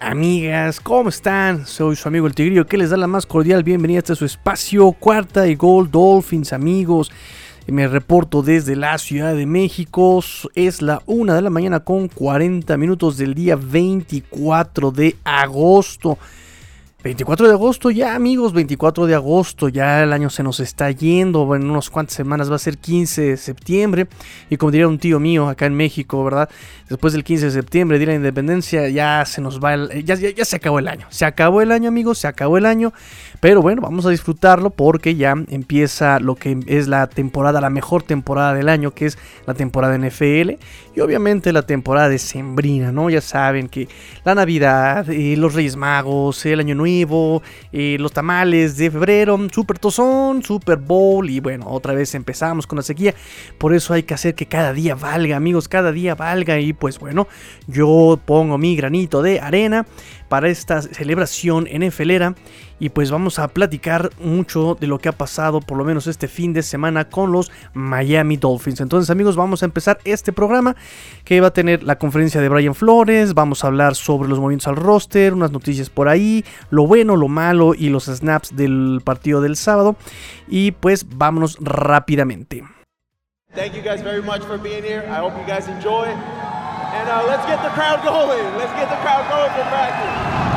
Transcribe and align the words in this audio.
Amigas, 0.00 0.80
¿cómo 0.80 1.08
están? 1.08 1.66
Soy 1.66 1.96
su 1.96 2.08
amigo 2.08 2.26
el 2.26 2.34
Tigrillo 2.34 2.66
que 2.66 2.76
les 2.76 2.90
da 2.90 2.96
la 2.96 3.06
más 3.06 3.26
cordial 3.26 3.62
bienvenida 3.62 4.02
a 4.08 4.14
su 4.14 4.24
espacio, 4.24 4.92
Cuarta 4.92 5.46
y 5.46 5.54
Gold 5.54 5.90
Dolphins, 5.90 6.52
amigos. 6.52 7.10
Me 7.66 7.86
reporto 7.86 8.42
desde 8.42 8.76
la 8.76 8.98
Ciudad 8.98 9.34
de 9.34 9.46
México. 9.46 10.22
Es 10.54 10.82
la 10.82 11.02
una 11.06 11.34
de 11.34 11.42
la 11.42 11.50
mañana 11.50 11.80
con 11.80 12.08
40 12.08 12.76
minutos 12.76 13.16
del 13.16 13.34
día 13.34 13.56
24 13.56 14.90
de 14.90 15.16
agosto. 15.24 16.18
24 17.00 17.46
de 17.46 17.52
agosto 17.52 17.92
ya 17.92 18.16
amigos, 18.16 18.52
24 18.52 19.06
de 19.06 19.14
agosto, 19.14 19.68
ya 19.68 20.02
el 20.02 20.12
año 20.12 20.30
se 20.30 20.42
nos 20.42 20.58
está 20.58 20.90
yendo, 20.90 21.54
en 21.54 21.70
unas 21.70 21.90
cuantas 21.90 22.16
semanas 22.16 22.50
va 22.50 22.56
a 22.56 22.58
ser 22.58 22.76
15 22.76 23.22
de 23.22 23.36
septiembre 23.36 24.08
y 24.50 24.56
como 24.56 24.72
diría 24.72 24.88
un 24.88 24.98
tío 24.98 25.20
mío 25.20 25.48
acá 25.48 25.66
en 25.66 25.74
México, 25.74 26.24
¿verdad? 26.24 26.50
Después 26.88 27.12
del 27.12 27.22
15 27.22 27.44
de 27.44 27.50
septiembre, 27.52 28.00
día 28.00 28.08
de 28.08 28.14
la 28.14 28.16
independencia, 28.16 28.88
ya 28.88 29.24
se 29.26 29.40
nos 29.40 29.62
va, 29.62 29.74
el, 29.74 30.04
ya, 30.04 30.16
ya, 30.16 30.44
se 30.44 30.56
acabó 30.56 30.80
el 30.80 30.88
año, 30.88 31.06
se 31.10 31.24
acabó 31.24 31.62
el 31.62 31.70
año 31.70 31.86
amigos, 31.88 32.18
se 32.18 32.26
acabó 32.26 32.58
el 32.58 32.66
año, 32.66 32.92
pero 33.38 33.62
bueno, 33.62 33.80
vamos 33.80 34.04
a 34.04 34.10
disfrutarlo 34.10 34.70
porque 34.70 35.14
ya 35.14 35.36
empieza 35.50 36.18
lo 36.18 36.34
que 36.34 36.58
es 36.66 36.88
la 36.88 37.06
temporada, 37.06 37.60
la 37.60 37.70
mejor 37.70 38.02
temporada 38.02 38.54
del 38.54 38.68
año, 38.68 38.90
que 38.90 39.06
es 39.06 39.18
la 39.46 39.54
temporada 39.54 39.96
NFL 39.96 40.58
y 40.98 41.00
obviamente 41.00 41.52
la 41.52 41.62
temporada 41.62 42.08
de 42.08 42.18
Sembrina, 42.18 42.90
¿no? 42.90 43.08
Ya 43.08 43.20
saben 43.20 43.68
que 43.68 43.86
la 44.24 44.34
Navidad, 44.34 45.08
eh, 45.08 45.36
los 45.36 45.54
Reyes 45.54 45.76
Magos, 45.76 46.44
el 46.44 46.58
Año 46.58 46.74
Nuevo, 46.74 47.40
eh, 47.70 47.96
los 48.00 48.12
tamales 48.12 48.76
de 48.76 48.90
febrero, 48.90 49.38
Super 49.52 49.78
Tozón, 49.78 50.42
Super 50.42 50.78
Bowl 50.78 51.30
y 51.30 51.38
bueno, 51.38 51.66
otra 51.68 51.94
vez 51.94 52.16
empezamos 52.16 52.66
con 52.66 52.78
la 52.78 52.82
sequía. 52.82 53.14
Por 53.58 53.74
eso 53.74 53.94
hay 53.94 54.02
que 54.02 54.14
hacer 54.14 54.34
que 54.34 54.46
cada 54.46 54.72
día 54.72 54.96
valga, 54.96 55.36
amigos, 55.36 55.68
cada 55.68 55.92
día 55.92 56.16
valga 56.16 56.58
y 56.58 56.72
pues 56.72 56.98
bueno, 56.98 57.28
yo 57.68 58.18
pongo 58.24 58.58
mi 58.58 58.74
granito 58.74 59.22
de 59.22 59.38
arena 59.38 59.86
para 60.28 60.48
esta 60.48 60.82
celebración 60.82 61.66
NFLera 61.72 62.34
y 62.80 62.90
pues 62.90 63.10
vamos 63.10 63.38
a 63.38 63.48
platicar 63.48 64.10
mucho 64.20 64.76
de 64.78 64.86
lo 64.86 64.98
que 64.98 65.08
ha 65.08 65.12
pasado 65.12 65.60
por 65.60 65.78
lo 65.78 65.84
menos 65.84 66.06
este 66.06 66.28
fin 66.28 66.52
de 66.52 66.62
semana 66.62 67.08
con 67.08 67.32
los 67.32 67.50
Miami 67.74 68.36
Dolphins. 68.36 68.80
Entonces 68.80 69.10
amigos 69.10 69.36
vamos 69.36 69.62
a 69.62 69.66
empezar 69.66 69.98
este 70.04 70.32
programa 70.32 70.76
que 71.24 71.40
va 71.40 71.48
a 71.48 71.52
tener 71.52 71.82
la 71.82 71.98
conferencia 71.98 72.40
de 72.40 72.48
Brian 72.48 72.74
Flores, 72.74 73.34
vamos 73.34 73.64
a 73.64 73.68
hablar 73.68 73.94
sobre 73.94 74.28
los 74.28 74.38
movimientos 74.38 74.68
al 74.68 74.76
roster, 74.76 75.34
unas 75.34 75.50
noticias 75.50 75.90
por 75.90 76.08
ahí, 76.08 76.44
lo 76.70 76.86
bueno, 76.86 77.16
lo 77.16 77.28
malo 77.28 77.74
y 77.74 77.88
los 77.88 78.04
snaps 78.04 78.54
del 78.54 79.00
partido 79.04 79.40
del 79.40 79.56
sábado 79.56 79.96
y 80.46 80.72
pues 80.72 81.06
vámonos 81.08 81.58
rápidamente. 81.60 82.64
Thank 83.54 83.82
guys 83.82 84.02
very 84.02 84.22
much 84.22 84.42
for 84.42 84.58
being 84.58 84.84
here. 84.84 85.04
I 85.08 85.20
hope 85.20 85.34
you 85.36 85.44
guys 85.46 85.68
enjoy. 85.68 86.14
And 86.90 87.08
uh, 87.08 87.24
let's 87.26 87.44
get 87.44 87.62
the 87.62 87.68
crowd 87.70 88.02
going. 88.02 88.56
Let's 88.56 88.72
get 88.72 88.88
the 88.88 88.96
crowd 89.04 89.28
going 89.28 89.50
for 89.52 89.68
practice. 89.68 90.47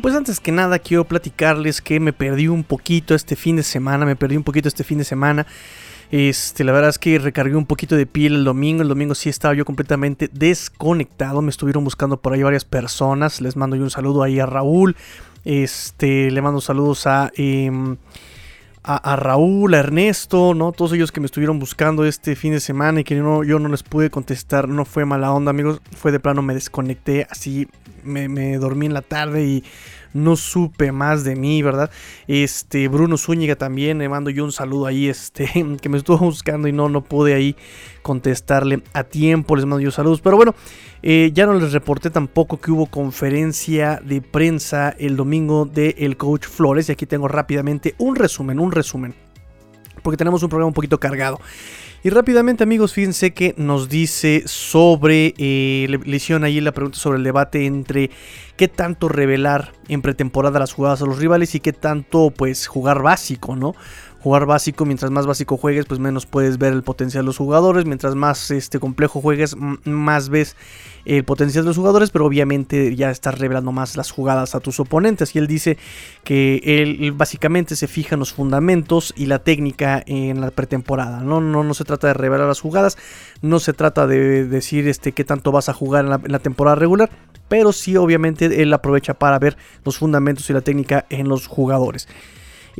Pues 0.00 0.14
antes 0.14 0.40
que 0.40 0.52
nada 0.52 0.78
quiero 0.78 1.04
platicarles 1.04 1.80
que 1.80 2.00
me 2.00 2.12
perdí 2.12 2.48
un 2.48 2.64
poquito 2.64 3.14
este 3.14 3.36
fin 3.36 3.56
de 3.56 3.62
semana, 3.62 4.04
me 4.06 4.16
perdí 4.16 4.36
un 4.36 4.44
poquito 4.44 4.68
este 4.68 4.84
fin 4.84 4.98
de 4.98 5.04
semana. 5.04 5.46
Este, 6.10 6.64
la 6.64 6.72
verdad 6.72 6.90
es 6.90 6.98
que 6.98 7.18
recargué 7.20 7.54
un 7.54 7.66
poquito 7.66 7.94
de 7.94 8.04
piel 8.06 8.34
el 8.34 8.44
domingo. 8.44 8.82
El 8.82 8.88
domingo 8.88 9.14
sí 9.14 9.28
estaba 9.28 9.54
yo 9.54 9.64
completamente 9.64 10.28
desconectado. 10.32 11.40
Me 11.40 11.50
estuvieron 11.50 11.84
buscando 11.84 12.16
por 12.16 12.32
ahí 12.32 12.42
varias 12.42 12.64
personas. 12.64 13.40
Les 13.40 13.56
mando 13.56 13.76
yo 13.76 13.84
un 13.84 13.90
saludo 13.90 14.22
ahí 14.22 14.40
a 14.40 14.46
Raúl. 14.46 14.96
Este, 15.44 16.30
le 16.30 16.42
mando 16.42 16.60
saludos 16.60 17.06
a, 17.06 17.30
em, 17.36 17.96
a, 18.82 19.16
Raúl, 19.16 19.74
a 19.74 19.78
Ernesto, 19.78 20.52
¿no? 20.54 20.72
Todos 20.72 20.92
ellos 20.94 21.12
que 21.12 21.20
me 21.20 21.26
estuvieron 21.26 21.58
buscando 21.60 22.04
este 22.04 22.34
fin 22.34 22.52
de 22.52 22.60
semana 22.60 23.00
y 23.00 23.04
que 23.04 23.14
yo 23.14 23.22
no, 23.22 23.68
les 23.68 23.82
pude 23.84 24.10
contestar. 24.10 24.68
No 24.68 24.84
fue 24.84 25.04
mala 25.04 25.32
onda, 25.32 25.50
amigos. 25.50 25.80
Fue 25.96 26.10
de 26.10 26.18
plano, 26.18 26.42
me 26.42 26.54
desconecté 26.54 27.26
así 27.30 27.68
me, 28.04 28.58
dormí 28.58 28.86
en 28.86 28.94
la 28.94 29.02
tarde 29.02 29.44
y 29.44 29.64
no 30.12 30.36
supe 30.36 30.90
más 30.90 31.22
de 31.22 31.36
mí, 31.36 31.62
¿verdad? 31.62 31.90
Este, 32.26 32.88
Bruno 32.88 33.16
Zúñiga 33.16 33.56
también, 33.56 33.98
le 33.98 34.08
mando 34.08 34.30
yo 34.30 34.44
un 34.44 34.52
saludo 34.52 34.86
ahí, 34.86 35.08
este, 35.08 35.48
que 35.80 35.88
me 35.88 35.98
estuvo 35.98 36.18
buscando 36.18 36.68
y 36.68 36.72
no, 36.72 36.88
no 36.88 37.02
pude 37.02 37.34
ahí 37.34 37.56
contestarle 38.02 38.82
a 38.92 39.04
tiempo, 39.04 39.56
les 39.56 39.66
mando 39.66 39.80
yo 39.80 39.90
saludos, 39.90 40.20
pero 40.20 40.36
bueno, 40.36 40.54
eh, 41.02 41.30
ya 41.32 41.46
no 41.46 41.54
les 41.54 41.72
reporté 41.72 42.10
tampoco 42.10 42.60
que 42.60 42.70
hubo 42.70 42.86
conferencia 42.86 44.00
de 44.04 44.20
prensa 44.20 44.94
el 44.98 45.16
domingo 45.16 45.64
del 45.64 45.94
el 45.96 46.16
coach 46.16 46.46
Flores 46.46 46.88
y 46.88 46.92
aquí 46.92 47.06
tengo 47.06 47.28
rápidamente 47.28 47.94
un 47.98 48.16
resumen, 48.16 48.58
un 48.58 48.72
resumen, 48.72 49.14
porque 50.02 50.16
tenemos 50.16 50.42
un 50.42 50.48
programa 50.48 50.68
un 50.68 50.74
poquito 50.74 50.98
cargado. 50.98 51.40
Y 52.02 52.08
rápidamente 52.08 52.64
amigos, 52.64 52.94
fíjense 52.94 53.34
que 53.34 53.54
nos 53.58 53.90
dice 53.90 54.44
sobre, 54.46 55.34
eh, 55.36 55.98
hicieron 56.06 56.44
ahí 56.44 56.58
la 56.62 56.72
pregunta 56.72 56.98
sobre 56.98 57.18
el 57.18 57.24
debate 57.24 57.66
entre 57.66 58.10
qué 58.56 58.68
tanto 58.68 59.10
revelar 59.10 59.72
en 59.86 60.00
pretemporada 60.00 60.58
las 60.58 60.72
jugadas 60.72 61.02
a 61.02 61.04
los 61.04 61.18
rivales 61.18 61.54
y 61.54 61.60
qué 61.60 61.74
tanto 61.74 62.30
pues 62.34 62.66
jugar 62.68 63.02
básico, 63.02 63.54
¿no? 63.54 63.74
Jugar 64.22 64.46
básico, 64.46 64.84
mientras 64.84 65.10
más 65.10 65.26
básico 65.26 65.56
juegues, 65.56 65.86
pues 65.86 65.98
menos 66.00 66.26
puedes 66.26 66.58
ver 66.58 66.72
el 66.72 66.82
potencial 66.82 67.24
de 67.24 67.26
los 67.26 67.38
jugadores, 67.38 67.86
mientras 67.86 68.14
más 68.14 68.50
este 68.50 68.78
complejo 68.78 69.20
juegues, 69.20 69.56
más 69.84 70.28
ves 70.28 70.56
el 71.04 71.24
potencial 71.24 71.64
de 71.64 71.68
los 71.68 71.76
jugadores, 71.76 72.10
pero 72.10 72.26
obviamente 72.26 72.94
ya 72.94 73.10
estás 73.10 73.38
revelando 73.38 73.72
más 73.72 73.96
las 73.96 74.10
jugadas 74.10 74.54
a 74.54 74.60
tus 74.60 74.78
oponentes. 74.80 75.34
Y 75.34 75.38
él 75.38 75.46
dice 75.46 75.78
que 76.24 76.60
él 76.64 77.12
básicamente 77.12 77.76
se 77.76 77.88
fija 77.88 78.14
en 78.14 78.20
los 78.20 78.32
fundamentos 78.32 79.14
y 79.16 79.26
la 79.26 79.38
técnica 79.38 80.02
en 80.06 80.40
la 80.40 80.50
pretemporada. 80.50 81.20
No, 81.20 81.40
no, 81.40 81.64
no 81.64 81.74
se 81.74 81.84
trata 81.84 82.08
de 82.08 82.14
revelar 82.14 82.46
las 82.46 82.60
jugadas, 82.60 82.98
no 83.40 83.58
se 83.60 83.72
trata 83.72 84.06
de 84.06 84.46
decir 84.46 84.86
este, 84.88 85.12
qué 85.12 85.24
tanto 85.24 85.52
vas 85.52 85.68
a 85.68 85.72
jugar 85.72 86.04
en 86.04 86.10
la, 86.10 86.20
en 86.22 86.32
la 86.32 86.38
temporada 86.38 86.76
regular, 86.76 87.10
pero 87.48 87.72
sí 87.72 87.96
obviamente 87.96 88.62
él 88.62 88.72
aprovecha 88.72 89.14
para 89.14 89.38
ver 89.38 89.56
los 89.84 89.96
fundamentos 89.96 90.48
y 90.50 90.52
la 90.52 90.60
técnica 90.60 91.06
en 91.08 91.28
los 91.28 91.46
jugadores. 91.46 92.06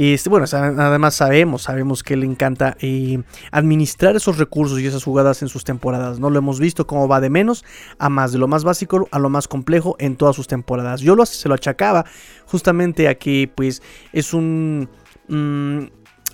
Este, 0.02 0.30
bueno, 0.30 0.46
además 0.50 1.14
sabemos, 1.14 1.64
sabemos 1.64 2.02
que 2.02 2.16
le 2.16 2.24
encanta 2.24 2.74
eh, 2.80 3.22
administrar 3.50 4.16
esos 4.16 4.38
recursos 4.38 4.80
y 4.80 4.86
esas 4.86 5.04
jugadas 5.04 5.42
en 5.42 5.48
sus 5.48 5.62
temporadas. 5.62 6.18
No 6.18 6.30
lo 6.30 6.38
hemos 6.38 6.58
visto 6.58 6.86
cómo 6.86 7.06
va 7.06 7.20
de 7.20 7.28
menos 7.28 7.66
a 7.98 8.08
más, 8.08 8.32
de 8.32 8.38
lo 8.38 8.48
más 8.48 8.64
básico 8.64 9.08
a 9.10 9.18
lo 9.18 9.28
más 9.28 9.46
complejo 9.46 9.96
en 9.98 10.16
todas 10.16 10.36
sus 10.36 10.46
temporadas. 10.46 11.02
Yo 11.02 11.14
lo, 11.14 11.26
se 11.26 11.50
lo 11.50 11.54
achacaba 11.54 12.06
justamente 12.46 13.08
a 13.08 13.16
que 13.16 13.52
pues 13.54 13.82
es 14.14 14.32
un... 14.32 14.88
Mm, 15.28 15.88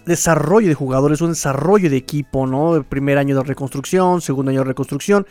desarrollo 0.06 0.68
de 0.68 0.74
jugadores, 0.74 1.20
un 1.20 1.30
desarrollo 1.30 1.90
de 1.90 1.96
equipo, 1.96 2.46
¿no? 2.46 2.76
El 2.76 2.84
primer 2.84 3.18
año 3.18 3.34
de 3.34 3.42
reconstrucción, 3.42 4.20
segundo 4.20 4.52
año 4.52 4.60
de 4.60 4.66
reconstrucción 4.66 5.26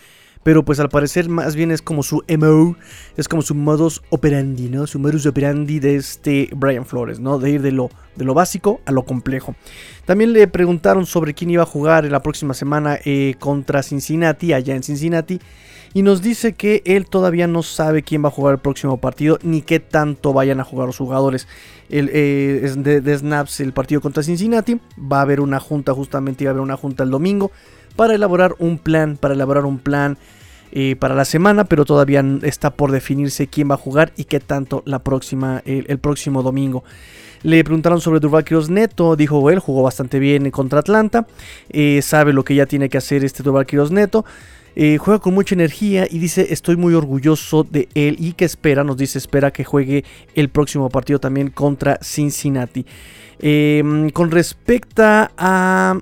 pero 0.45 0.63
pues 0.63 0.79
al 0.79 0.89
parecer 0.89 1.27
más 1.27 1.55
bien 1.55 1.71
es 1.71 1.81
como 1.81 2.03
su 2.03 2.23
MO, 2.37 2.75
es 3.17 3.27
como 3.27 3.41
su 3.41 3.55
modus 3.55 4.03
operandi, 4.11 4.69
¿no? 4.69 4.85
Su 4.85 4.99
modus 4.99 5.25
operandi 5.25 5.79
de 5.79 5.95
este 5.95 6.49
Brian 6.55 6.85
Flores, 6.85 7.19
¿no? 7.19 7.39
De 7.39 7.49
ir 7.49 7.63
de 7.63 7.71
lo, 7.71 7.89
de 8.15 8.25
lo 8.25 8.35
básico 8.35 8.79
a 8.85 8.91
lo 8.91 9.05
complejo. 9.05 9.55
También 10.05 10.33
le 10.33 10.47
preguntaron 10.47 11.07
sobre 11.07 11.33
quién 11.33 11.49
iba 11.49 11.63
a 11.63 11.65
jugar 11.65 12.05
en 12.05 12.11
la 12.11 12.21
próxima 12.21 12.53
semana 12.53 12.99
eh, 13.05 13.33
contra 13.39 13.81
Cincinnati, 13.81 14.53
allá 14.53 14.75
en 14.75 14.83
Cincinnati. 14.83 15.39
Y 15.95 16.03
nos 16.03 16.21
dice 16.21 16.53
que 16.53 16.83
él 16.85 17.07
todavía 17.07 17.47
no 17.47 17.63
sabe 17.63 18.03
quién 18.03 18.23
va 18.23 18.27
a 18.27 18.31
jugar 18.31 18.53
el 18.53 18.59
próximo 18.59 18.97
partido 18.97 19.39
ni 19.41 19.63
qué 19.63 19.79
tanto 19.79 20.31
vayan 20.31 20.59
a 20.59 20.63
jugar 20.63 20.85
los 20.85 20.97
jugadores. 20.97 21.47
El, 21.89 22.11
eh, 22.13 22.71
de, 22.77 23.01
de, 23.01 23.17
snaps 23.17 23.61
el 23.61 23.73
partido 23.73 23.99
contra 23.99 24.21
Cincinnati. 24.21 24.79
Va 24.99 25.19
a 25.19 25.21
haber 25.21 25.39
una 25.39 25.59
junta, 25.59 25.91
justamente 25.95 26.43
iba 26.43 26.51
a 26.51 26.53
haber 26.53 26.61
una 26.61 26.77
junta 26.77 27.03
el 27.03 27.09
domingo 27.09 27.49
para 27.95 28.15
elaborar 28.15 28.55
un 28.59 28.77
plan, 28.77 29.17
para 29.17 29.33
elaborar 29.33 29.65
un 29.65 29.79
plan 29.79 30.17
eh, 30.71 30.97
para 30.97 31.15
la 31.15 31.23
semana, 31.23 31.63
pero 31.63 31.85
todavía 31.85 32.21
está 32.41 32.69
por 32.69 32.91
definirse 32.91 33.47
quién 33.47 33.69
va 33.69 33.75
a 33.75 33.77
jugar 33.77 34.11
y 34.17 34.25
qué 34.25 34.41
tanto 34.41 34.83
la 34.85 34.99
próxima, 34.99 35.61
el, 35.65 35.99
próximo 35.99 36.43
domingo. 36.43 36.83
Le 37.43 37.63
preguntaron 37.63 38.01
sobre 38.01 38.19
Durval 38.19 38.43
Quiroz 38.43 38.69
Neto, 38.69 39.15
dijo 39.15 39.49
él, 39.51 39.59
jugó 39.59 39.83
bastante 39.83 40.19
bien 40.19 40.51
contra 40.51 40.79
Atlanta, 40.79 41.27
eh, 41.69 42.01
sabe 42.01 42.33
lo 42.33 42.43
que 42.43 42.55
ya 42.55 42.65
tiene 42.65 42.89
que 42.89 42.97
hacer 42.97 43.23
este 43.23 43.41
Durval 43.41 43.65
Quiroz 43.65 43.91
Neto. 43.91 44.25
Eh, 44.75 44.97
juega 44.97 45.21
con 45.21 45.33
mucha 45.33 45.55
energía 45.55 46.05
y 46.09 46.19
dice 46.19 46.47
estoy 46.49 46.75
muy 46.75 46.93
orgulloso 46.93 47.63
de 47.63 47.87
él 47.95 48.17
y 48.19 48.33
que 48.33 48.43
espera, 48.43 48.83
nos 48.83 48.97
dice 48.97 49.17
espera 49.17 49.51
que 49.51 49.63
juegue 49.63 50.03
el 50.33 50.49
próximo 50.49 50.89
partido 50.89 51.19
también 51.19 51.51
contra 51.51 51.97
Cincinnati. 52.01 52.85
con 54.11 54.31
respecto 54.31 55.03
a 55.05 55.97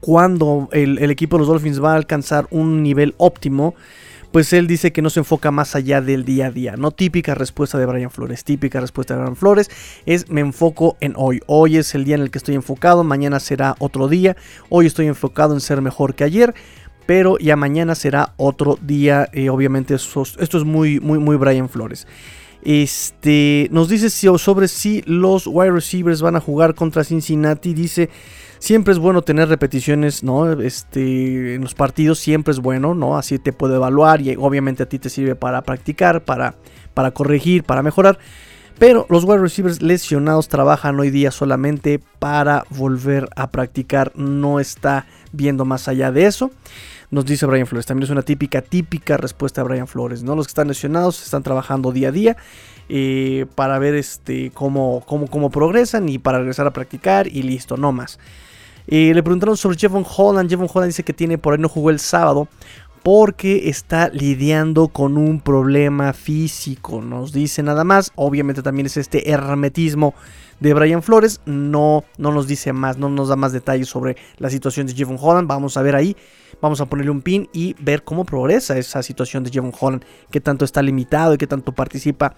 cuando 0.00 0.68
el, 0.72 0.98
equipo 1.10 1.36
de 1.36 1.40
los 1.40 1.48
Dolphins 1.48 1.82
va 1.82 1.92
a 1.92 1.96
alcanzar 1.96 2.46
un 2.50 2.82
nivel 2.82 3.14
óptimo, 3.18 3.74
pues 4.32 4.52
él 4.52 4.66
dice 4.66 4.92
que 4.92 5.02
no 5.02 5.10
se 5.10 5.20
enfoca 5.20 5.50
más 5.50 5.74
allá 5.74 6.00
del 6.00 6.24
día 6.24 6.46
a 6.46 6.50
día. 6.50 6.76
No 6.76 6.92
típica 6.92 7.34
respuesta 7.34 7.78
de 7.78 7.86
Brian 7.86 8.10
Flores. 8.10 8.44
Típica 8.44 8.80
respuesta 8.80 9.14
de 9.14 9.20
Brian 9.20 9.36
Flores 9.36 9.70
es 10.06 10.30
me 10.30 10.40
enfoco 10.40 10.96
en 11.00 11.14
hoy. 11.16 11.40
Hoy 11.46 11.76
es 11.76 11.94
el 11.94 12.04
día 12.04 12.14
en 12.14 12.22
el 12.22 12.30
que 12.30 12.38
estoy 12.38 12.54
enfocado, 12.54 13.02
mañana 13.02 13.40
será 13.40 13.74
otro 13.78 14.08
día. 14.08 14.36
Hoy 14.68 14.86
estoy 14.86 15.06
enfocado 15.06 15.52
en 15.54 15.60
ser 15.60 15.82
mejor 15.82 16.14
que 16.14 16.24
ayer. 16.24 16.54
Pero 17.06 17.38
ya 17.38 17.56
mañana 17.56 17.96
será 17.96 18.34
otro 18.36 18.78
día. 18.80 19.28
Eh, 19.32 19.50
obviamente 19.50 19.94
esto, 19.94 20.22
esto 20.38 20.58
es 20.58 20.64
muy, 20.64 21.00
muy, 21.00 21.18
muy 21.18 21.36
Brian 21.36 21.68
Flores. 21.68 22.06
Este, 22.62 23.68
nos 23.72 23.88
dice 23.88 24.10
sobre 24.10 24.68
si 24.68 25.02
los 25.06 25.46
wide 25.46 25.72
receivers 25.72 26.20
van 26.20 26.36
a 26.36 26.40
jugar 26.40 26.74
contra 26.74 27.02
Cincinnati. 27.02 27.74
Dice, 27.74 28.10
siempre 28.60 28.92
es 28.92 29.00
bueno 29.00 29.22
tener 29.22 29.48
repeticiones, 29.48 30.22
¿no? 30.22 30.52
Este, 30.52 31.56
en 31.56 31.62
los 31.62 31.74
partidos 31.74 32.20
siempre 32.20 32.52
es 32.52 32.60
bueno, 32.60 32.94
¿no? 32.94 33.18
Así 33.18 33.40
te 33.40 33.52
puede 33.52 33.74
evaluar 33.74 34.20
y 34.20 34.36
obviamente 34.36 34.84
a 34.84 34.88
ti 34.88 35.00
te 35.00 35.10
sirve 35.10 35.34
para 35.34 35.62
practicar, 35.62 36.24
para, 36.24 36.54
para 36.94 37.10
corregir, 37.10 37.64
para 37.64 37.82
mejorar. 37.82 38.20
Pero 38.78 39.06
los 39.10 39.24
wide 39.24 39.38
receivers 39.38 39.82
lesionados 39.82 40.48
trabajan 40.48 40.98
hoy 41.00 41.10
día 41.10 41.32
solamente 41.32 42.00
para 42.18 42.64
volver 42.70 43.28
a 43.34 43.50
practicar. 43.50 44.12
No 44.14 44.60
está 44.60 45.06
viendo 45.32 45.64
más 45.64 45.88
allá 45.88 46.12
de 46.12 46.26
eso 46.26 46.50
nos 47.10 47.26
dice 47.26 47.46
Brian 47.46 47.66
Flores. 47.66 47.86
También 47.86 48.04
es 48.04 48.10
una 48.10 48.22
típica, 48.22 48.62
típica 48.62 49.16
respuesta 49.16 49.62
de 49.62 49.68
Brian 49.68 49.86
Flores. 49.86 50.22
¿no? 50.22 50.36
Los 50.36 50.46
que 50.46 50.50
están 50.50 50.68
lesionados 50.68 51.22
están 51.22 51.42
trabajando 51.42 51.92
día 51.92 52.08
a 52.08 52.12
día 52.12 52.36
eh, 52.88 53.46
para 53.54 53.78
ver 53.78 53.94
este, 53.94 54.50
cómo, 54.52 55.02
cómo, 55.06 55.26
cómo, 55.26 55.50
progresan 55.50 56.08
y 56.08 56.18
para 56.18 56.38
regresar 56.38 56.66
a 56.66 56.72
practicar 56.72 57.26
y 57.26 57.42
listo, 57.42 57.76
no 57.76 57.92
más. 57.92 58.18
Le 58.86 59.22
preguntaron 59.22 59.56
sobre 59.56 59.78
Jevon 59.78 60.04
Holland. 60.16 60.48
Jevon 60.50 60.68
Holland 60.72 60.90
dice 60.90 61.02
que 61.02 61.12
tiene 61.12 61.38
por 61.38 61.52
ahí 61.52 61.60
no 61.60 61.68
jugó 61.68 61.90
el 61.90 62.00
sábado 62.00 62.48
porque 63.02 63.68
está 63.68 64.08
lidiando 64.10 64.88
con 64.88 65.16
un 65.16 65.40
problema 65.40 66.12
físico. 66.12 67.00
Nos 67.00 67.32
dice 67.32 67.62
nada 67.62 67.84
más. 67.84 68.12
Obviamente 68.14 68.62
también 68.62 68.86
es 68.86 68.96
este 68.96 69.30
hermetismo 69.30 70.14
de 70.60 70.74
Brian 70.74 71.02
Flores. 71.02 71.40
No, 71.46 72.04
no 72.18 72.32
nos 72.32 72.46
dice 72.46 72.72
más, 72.72 72.98
no 72.98 73.08
nos 73.08 73.28
da 73.28 73.36
más 73.36 73.52
detalles 73.52 73.88
sobre 73.88 74.16
la 74.38 74.50
situación 74.50 74.86
de 74.86 74.94
Jevon 74.94 75.18
Holland. 75.20 75.48
Vamos 75.48 75.76
a 75.76 75.82
ver 75.82 75.96
ahí. 75.96 76.16
Vamos 76.60 76.80
a 76.80 76.86
ponerle 76.86 77.10
un 77.10 77.22
pin 77.22 77.48
y 77.52 77.74
ver 77.80 78.04
cómo 78.04 78.24
progresa 78.24 78.76
esa 78.76 79.02
situación 79.02 79.44
de 79.44 79.50
Jevon 79.50 79.72
Holland. 79.78 80.04
Qué 80.30 80.40
tanto 80.40 80.64
está 80.64 80.82
limitado 80.82 81.34
y 81.34 81.38
qué 81.38 81.46
tanto 81.46 81.72
participa 81.72 82.34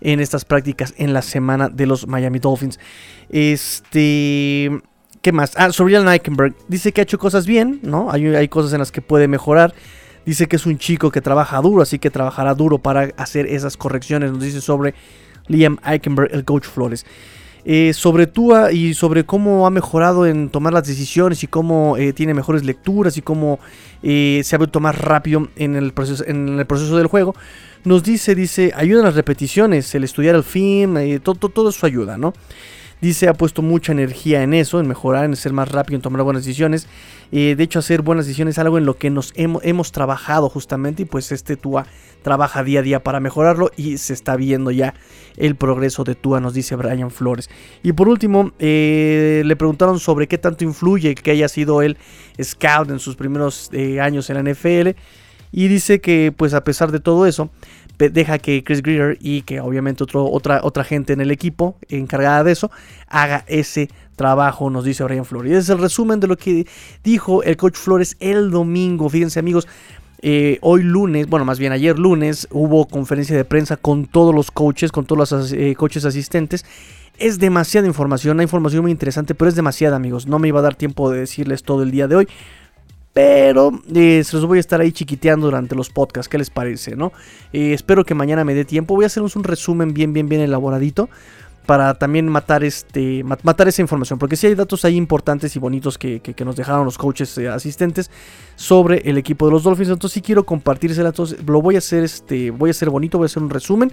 en 0.00 0.20
estas 0.20 0.44
prácticas 0.44 0.94
en 0.96 1.12
la 1.12 1.22
semana 1.22 1.68
de 1.68 1.86
los 1.86 2.06
Miami 2.06 2.38
Dolphins. 2.38 2.78
Este. 3.28 4.70
¿Qué 5.22 5.32
más? 5.32 5.52
Ah, 5.56 5.72
sobre 5.72 5.96
Eichenberg. 5.96 6.54
Dice 6.68 6.92
que 6.92 7.00
ha 7.00 7.04
hecho 7.04 7.18
cosas 7.18 7.46
bien, 7.46 7.80
¿no? 7.82 8.10
Hay, 8.10 8.26
hay 8.26 8.48
cosas 8.48 8.72
en 8.72 8.78
las 8.78 8.92
que 8.92 9.02
puede 9.02 9.26
mejorar. 9.26 9.74
Dice 10.24 10.46
que 10.46 10.56
es 10.56 10.66
un 10.66 10.78
chico 10.78 11.10
que 11.10 11.20
trabaja 11.20 11.60
duro, 11.60 11.82
así 11.82 11.98
que 11.98 12.10
trabajará 12.10 12.54
duro 12.54 12.78
para 12.78 13.10
hacer 13.16 13.46
esas 13.46 13.76
correcciones. 13.76 14.30
Nos 14.30 14.42
dice 14.42 14.60
sobre 14.60 14.94
Liam 15.48 15.78
Eichenberg, 15.84 16.32
el 16.32 16.44
coach 16.44 16.64
Flores. 16.64 17.04
Eh, 17.64 17.92
sobre 17.92 18.26
Tua 18.26 18.72
y 18.72 18.94
sobre 18.94 19.24
cómo 19.24 19.66
ha 19.66 19.70
mejorado 19.70 20.26
en 20.26 20.48
tomar 20.48 20.72
las 20.72 20.86
decisiones 20.86 21.42
y 21.42 21.48
cómo 21.48 21.96
eh, 21.96 22.12
tiene 22.12 22.32
mejores 22.32 22.64
lecturas 22.64 23.16
y 23.16 23.22
cómo 23.22 23.58
eh, 24.02 24.40
se 24.44 24.54
ha 24.54 24.58
vuelto 24.58 24.80
más 24.80 24.96
rápido 24.96 25.48
en 25.56 25.74
el, 25.74 25.92
proceso, 25.92 26.24
en 26.26 26.60
el 26.60 26.66
proceso 26.66 26.96
del 26.96 27.08
juego. 27.08 27.34
Nos 27.84 28.04
dice, 28.04 28.34
dice, 28.34 28.72
ayudan 28.74 29.04
las 29.04 29.16
repeticiones, 29.16 29.94
el 29.94 30.04
estudiar 30.04 30.36
el 30.36 30.44
film, 30.44 30.96
todo, 31.20 31.48
todo 31.48 31.70
eso 31.70 31.84
ayuda, 31.84 32.16
¿no? 32.16 32.32
Dice, 33.00 33.28
ha 33.28 33.34
puesto 33.34 33.62
mucha 33.62 33.92
energía 33.92 34.42
en 34.42 34.54
eso, 34.54 34.80
en 34.80 34.88
mejorar, 34.88 35.24
en 35.24 35.36
ser 35.36 35.52
más 35.52 35.70
rápido, 35.70 35.96
en 35.96 36.02
tomar 36.02 36.22
buenas 36.22 36.44
decisiones. 36.44 36.88
de 37.30 37.56
hecho, 37.58 37.78
hacer 37.78 38.02
buenas 38.02 38.26
decisiones 38.26 38.56
es 38.56 38.58
algo 38.58 38.78
en 38.78 38.86
lo 38.86 38.96
que 38.96 39.10
nos 39.10 39.32
hemos, 39.36 39.64
hemos 39.64 39.92
trabajado 39.92 40.48
justamente 40.48 41.02
y 41.02 41.04
pues 41.06 41.30
este 41.30 41.56
Tua 41.56 41.86
trabaja 42.22 42.62
día 42.62 42.80
a 42.80 42.82
día 42.82 43.02
para 43.02 43.20
mejorarlo 43.20 43.70
y 43.76 43.98
se 43.98 44.12
está 44.12 44.36
viendo 44.36 44.70
ya 44.70 44.94
el 45.36 45.54
progreso 45.56 46.04
de 46.04 46.14
Tua, 46.14 46.40
nos 46.40 46.54
dice 46.54 46.76
Brian 46.76 47.10
Flores. 47.10 47.48
Y 47.82 47.92
por 47.92 48.08
último, 48.08 48.52
eh, 48.58 49.42
le 49.44 49.56
preguntaron 49.56 49.98
sobre 50.00 50.26
qué 50.26 50.38
tanto 50.38 50.64
influye 50.64 51.14
que 51.14 51.30
haya 51.30 51.48
sido 51.48 51.82
el 51.82 51.96
scout 52.42 52.90
en 52.90 52.98
sus 52.98 53.16
primeros 53.16 53.70
eh, 53.72 54.00
años 54.00 54.28
en 54.30 54.36
la 54.36 54.52
NFL. 54.52 54.90
Y 55.50 55.68
dice 55.68 56.00
que 56.00 56.32
pues 56.36 56.52
a 56.52 56.62
pesar 56.62 56.92
de 56.92 57.00
todo 57.00 57.26
eso, 57.26 57.50
deja 57.98 58.38
que 58.38 58.62
Chris 58.62 58.82
Greer 58.82 59.18
y 59.20 59.42
que 59.42 59.60
obviamente 59.60 60.04
otro, 60.04 60.24
otra, 60.30 60.60
otra 60.62 60.84
gente 60.84 61.12
en 61.12 61.20
el 61.20 61.30
equipo 61.30 61.76
encargada 61.88 62.44
de 62.44 62.52
eso 62.52 62.70
haga 63.08 63.44
ese 63.48 63.88
trabajo, 64.16 64.70
nos 64.70 64.84
dice 64.84 65.04
Brian 65.04 65.24
Flores. 65.24 65.50
Y 65.50 65.54
ese 65.54 65.62
es 65.62 65.68
el 65.70 65.78
resumen 65.78 66.20
de 66.20 66.26
lo 66.26 66.36
que 66.36 66.66
dijo 67.02 67.42
el 67.42 67.56
coach 67.56 67.76
Flores 67.76 68.16
el 68.20 68.50
domingo. 68.50 69.08
Fíjense 69.08 69.38
amigos, 69.38 69.66
eh, 70.20 70.58
hoy 70.62 70.82
lunes, 70.82 71.28
bueno, 71.28 71.44
más 71.44 71.58
bien 71.58 71.72
ayer 71.72 71.98
lunes, 71.98 72.48
hubo 72.50 72.86
conferencia 72.86 73.36
de 73.36 73.44
prensa 73.44 73.76
con 73.76 74.06
todos 74.06 74.34
los 74.34 74.50
coaches, 74.50 74.90
con 74.92 75.06
todos 75.06 75.30
los 75.30 75.52
eh, 75.52 75.74
coaches 75.76 76.04
asistentes. 76.04 76.64
Es 77.18 77.38
demasiada 77.38 77.86
información, 77.86 78.36
una 78.36 78.42
información 78.44 78.82
muy 78.82 78.92
interesante, 78.92 79.34
pero 79.34 79.48
es 79.48 79.56
demasiada, 79.56 79.96
amigos. 79.96 80.26
No 80.26 80.38
me 80.38 80.48
iba 80.48 80.60
a 80.60 80.62
dar 80.62 80.76
tiempo 80.76 81.10
de 81.10 81.20
decirles 81.20 81.62
todo 81.62 81.82
el 81.82 81.90
día 81.90 82.06
de 82.06 82.16
hoy. 82.16 82.28
Pero 83.18 83.72
eh, 83.96 84.22
se 84.22 84.36
los 84.36 84.46
voy 84.46 84.58
a 84.58 84.60
estar 84.60 84.80
ahí 84.80 84.92
chiquiteando 84.92 85.46
durante 85.46 85.74
los 85.74 85.90
podcasts. 85.90 86.28
¿Qué 86.28 86.38
les 86.38 86.50
parece? 86.50 86.94
¿no? 86.94 87.10
espero 87.52 88.04
que 88.04 88.14
mañana 88.14 88.44
me 88.44 88.54
dé 88.54 88.64
tiempo. 88.64 88.94
Voy 88.94 89.02
a 89.02 89.06
hacer 89.08 89.24
un 89.24 89.42
resumen 89.42 89.92
bien, 89.92 90.12
bien, 90.12 90.28
bien 90.28 90.40
elaboradito 90.40 91.10
para 91.66 91.94
también 91.94 92.28
matar, 92.28 92.62
este, 92.62 93.24
matar 93.24 93.66
esa 93.66 93.82
información. 93.82 94.20
Porque 94.20 94.36
si 94.36 94.46
hay 94.46 94.54
datos 94.54 94.84
ahí 94.84 94.94
importantes 94.94 95.56
y 95.56 95.58
bonitos 95.58 95.98
que, 95.98 96.22
nos 96.44 96.54
dejaron 96.54 96.84
los 96.84 96.96
coaches 96.96 97.36
eh, 97.38 97.48
asistentes 97.48 98.08
sobre 98.54 98.98
el 98.98 99.18
equipo 99.18 99.46
de 99.46 99.50
los 99.50 99.64
Dolphins. 99.64 99.88
Entonces 99.88 100.14
sí 100.14 100.22
quiero 100.22 100.46
compartírselas. 100.46 101.10
Entonces 101.10 101.44
lo 101.44 101.60
voy 101.60 101.74
a 101.74 101.78
hacer, 101.78 102.04
este, 102.04 102.52
voy 102.52 102.70
a 102.70 102.72
hacer 102.72 102.88
bonito, 102.88 103.18
voy 103.18 103.24
a 103.24 103.26
hacer 103.26 103.42
un 103.42 103.50
resumen 103.50 103.90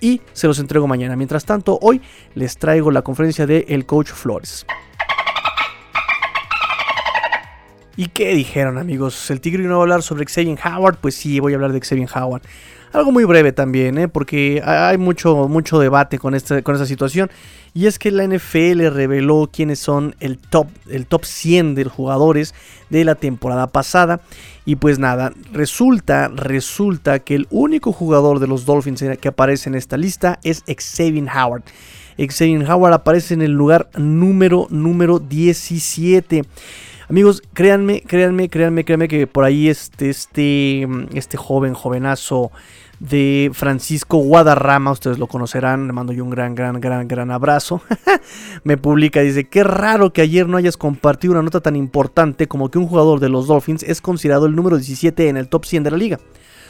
y 0.00 0.22
se 0.32 0.46
los 0.46 0.58
entrego 0.58 0.86
mañana. 0.86 1.14
Mientras 1.14 1.44
tanto, 1.44 1.78
hoy 1.82 2.00
les 2.34 2.56
traigo 2.56 2.90
la 2.90 3.02
conferencia 3.02 3.46
de 3.46 3.66
el 3.68 3.84
coach 3.84 4.08
Flores. 4.08 4.64
¿Y 7.96 8.06
qué 8.06 8.34
dijeron 8.34 8.78
amigos? 8.78 9.30
¿El 9.30 9.40
Tigre 9.40 9.64
no 9.64 9.74
va 9.74 9.80
a 9.80 9.82
hablar 9.82 10.02
sobre 10.02 10.24
Xavier 10.24 10.58
Howard? 10.64 10.96
Pues 10.96 11.14
sí, 11.14 11.40
voy 11.40 11.52
a 11.52 11.56
hablar 11.56 11.72
de 11.72 11.80
Xavier 11.80 12.08
Howard. 12.14 12.42
Algo 12.92 13.12
muy 13.12 13.24
breve 13.24 13.52
también, 13.52 13.96
¿eh? 13.96 14.08
porque 14.08 14.62
hay 14.64 14.98
mucho, 14.98 15.48
mucho 15.48 15.78
debate 15.78 16.18
con, 16.18 16.34
este, 16.34 16.62
con 16.62 16.74
esta 16.74 16.86
situación. 16.86 17.30
Y 17.74 17.86
es 17.86 17.98
que 17.98 18.10
la 18.10 18.26
NFL 18.26 18.86
reveló 18.88 19.48
quiénes 19.50 19.78
son 19.78 20.14
el 20.20 20.38
top, 20.38 20.68
el 20.90 21.06
top 21.06 21.24
100 21.24 21.74
de 21.74 21.84
jugadores 21.84 22.54
de 22.90 23.04
la 23.04 23.14
temporada 23.14 23.66
pasada. 23.66 24.20
Y 24.66 24.76
pues 24.76 24.98
nada, 24.98 25.32
resulta, 25.52 26.28
resulta 26.28 27.18
que 27.18 27.34
el 27.34 27.46
único 27.50 27.92
jugador 27.92 28.40
de 28.40 28.46
los 28.46 28.66
Dolphins 28.66 29.04
que 29.20 29.28
aparece 29.28 29.70
en 29.70 29.74
esta 29.74 29.96
lista 29.96 30.38
es 30.44 30.62
Xavier 30.66 31.28
Howard. 31.28 31.62
Xavier 32.18 32.70
Howard 32.70 32.92
aparece 32.92 33.34
en 33.34 33.42
el 33.42 33.52
lugar 33.52 33.88
número, 33.96 34.66
número 34.70 35.18
17. 35.18 36.42
Amigos, 37.08 37.42
créanme, 37.52 38.02
créanme, 38.02 38.48
créanme, 38.48 38.84
créanme 38.84 39.08
que 39.08 39.26
por 39.26 39.44
ahí 39.44 39.68
este, 39.68 40.10
este, 40.10 40.86
este 41.14 41.36
joven, 41.36 41.74
jovenazo 41.74 42.50
de 43.00 43.50
Francisco 43.52 44.18
Guadarrama, 44.18 44.92
ustedes 44.92 45.18
lo 45.18 45.26
conocerán, 45.26 45.88
le 45.88 45.92
mando 45.92 46.12
yo 46.12 46.22
un 46.22 46.30
gran, 46.30 46.54
gran, 46.54 46.80
gran, 46.80 47.08
gran 47.08 47.32
abrazo. 47.32 47.82
Me 48.64 48.76
publica, 48.76 49.20
dice, 49.20 49.48
qué 49.48 49.64
raro 49.64 50.12
que 50.12 50.22
ayer 50.22 50.48
no 50.48 50.56
hayas 50.56 50.76
compartido 50.76 51.32
una 51.32 51.42
nota 51.42 51.60
tan 51.60 51.74
importante 51.74 52.46
como 52.46 52.70
que 52.70 52.78
un 52.78 52.86
jugador 52.86 53.18
de 53.18 53.28
los 53.28 53.48
Dolphins 53.48 53.82
es 53.82 54.00
considerado 54.00 54.46
el 54.46 54.54
número 54.54 54.76
17 54.76 55.28
en 55.28 55.36
el 55.36 55.48
top 55.48 55.64
100 55.64 55.82
de 55.82 55.90
la 55.90 55.96
liga. 55.96 56.20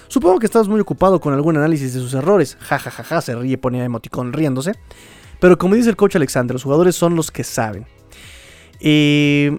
Supongo 0.08 0.38
que 0.38 0.46
estás 0.46 0.68
muy 0.68 0.80
ocupado 0.80 1.20
con 1.20 1.34
algún 1.34 1.56
análisis 1.58 1.92
de 1.92 2.00
sus 2.00 2.14
errores. 2.14 2.56
Ja, 2.60 2.78
ja, 2.78 2.90
ja, 2.90 3.02
ja, 3.02 3.20
se 3.20 3.34
ríe, 3.34 3.58
ponía 3.58 3.84
emoticón 3.84 4.32
riéndose. 4.32 4.72
Pero 5.38 5.58
como 5.58 5.74
dice 5.74 5.90
el 5.90 5.96
coach 5.96 6.16
Alexander, 6.16 6.54
los 6.54 6.62
jugadores 6.62 6.96
son 6.96 7.14
los 7.14 7.30
que 7.30 7.44
saben. 7.44 7.86
Eh, 8.80 9.58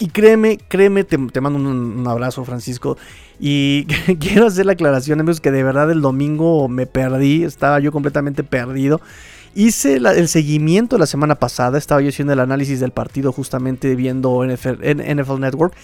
y 0.00 0.08
créeme, 0.08 0.58
créeme, 0.68 1.04
te, 1.04 1.18
mando 1.40 1.58
un, 1.58 2.06
abrazo, 2.06 2.44
Francisco. 2.44 2.96
Y 3.40 3.84
quiero 4.20 4.46
hacer 4.46 4.66
la 4.66 4.72
aclaración, 4.72 5.20
amigos, 5.20 5.40
que 5.40 5.50
de 5.50 5.62
verdad 5.62 5.90
el 5.90 6.00
domingo 6.00 6.68
me 6.68 6.86
perdí, 6.86 7.44
estaba 7.44 7.80
yo 7.80 7.92
completamente 7.92 8.44
perdido. 8.44 9.00
Hice 9.54 9.96
el 9.96 10.28
seguimiento 10.28 10.98
la 10.98 11.06
semana 11.06 11.34
pasada, 11.34 11.78
estaba 11.78 12.00
yo 12.00 12.10
haciendo 12.10 12.32
el 12.32 12.40
análisis 12.40 12.80
del 12.80 12.92
partido 12.92 13.32
justamente 13.32 13.96
viendo 13.96 14.44
NFL, 14.44 14.84
NFL 14.84 15.40
Network 15.40 15.74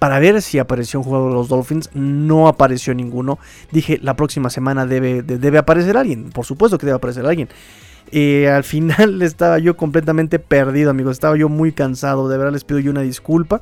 para 0.00 0.18
ver 0.18 0.40
si 0.40 0.58
apareció 0.58 0.98
un 0.98 1.04
jugador 1.04 1.28
de 1.28 1.34
los 1.34 1.48
Dolphins. 1.48 1.90
No 1.94 2.48
apareció 2.48 2.94
ninguno. 2.94 3.38
Dije, 3.70 4.00
la 4.02 4.16
próxima 4.16 4.48
semana 4.48 4.86
debe, 4.86 5.22
debe 5.22 5.58
aparecer 5.58 5.96
alguien. 5.96 6.30
Por 6.30 6.46
supuesto 6.46 6.78
que 6.78 6.86
debe 6.86 6.96
aparecer 6.96 7.24
alguien. 7.26 7.50
Al 8.12 8.64
final 8.64 9.22
estaba 9.22 9.58
yo 9.58 9.76
completamente 9.76 10.38
perdido, 10.38 10.90
amigos. 10.90 11.12
Estaba 11.12 11.36
yo 11.36 11.48
muy 11.48 11.72
cansado. 11.72 12.28
De 12.28 12.36
verdad 12.36 12.52
les 12.52 12.64
pido 12.64 12.80
yo 12.80 12.90
una 12.90 13.02
disculpa. 13.02 13.60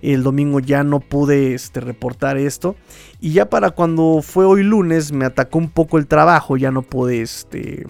El 0.00 0.22
domingo 0.24 0.58
ya 0.58 0.82
no 0.82 0.98
pude 1.00 1.54
este, 1.54 1.80
reportar 1.80 2.36
esto. 2.36 2.74
Y 3.20 3.32
ya 3.32 3.48
para 3.48 3.70
cuando 3.70 4.20
fue 4.22 4.44
hoy 4.44 4.62
lunes 4.62 5.12
me 5.12 5.24
atacó 5.24 5.58
un 5.58 5.70
poco 5.70 5.98
el 5.98 6.06
trabajo. 6.06 6.56
Ya 6.56 6.70
no 6.70 6.82
pude 6.82 7.22
este, 7.22 7.86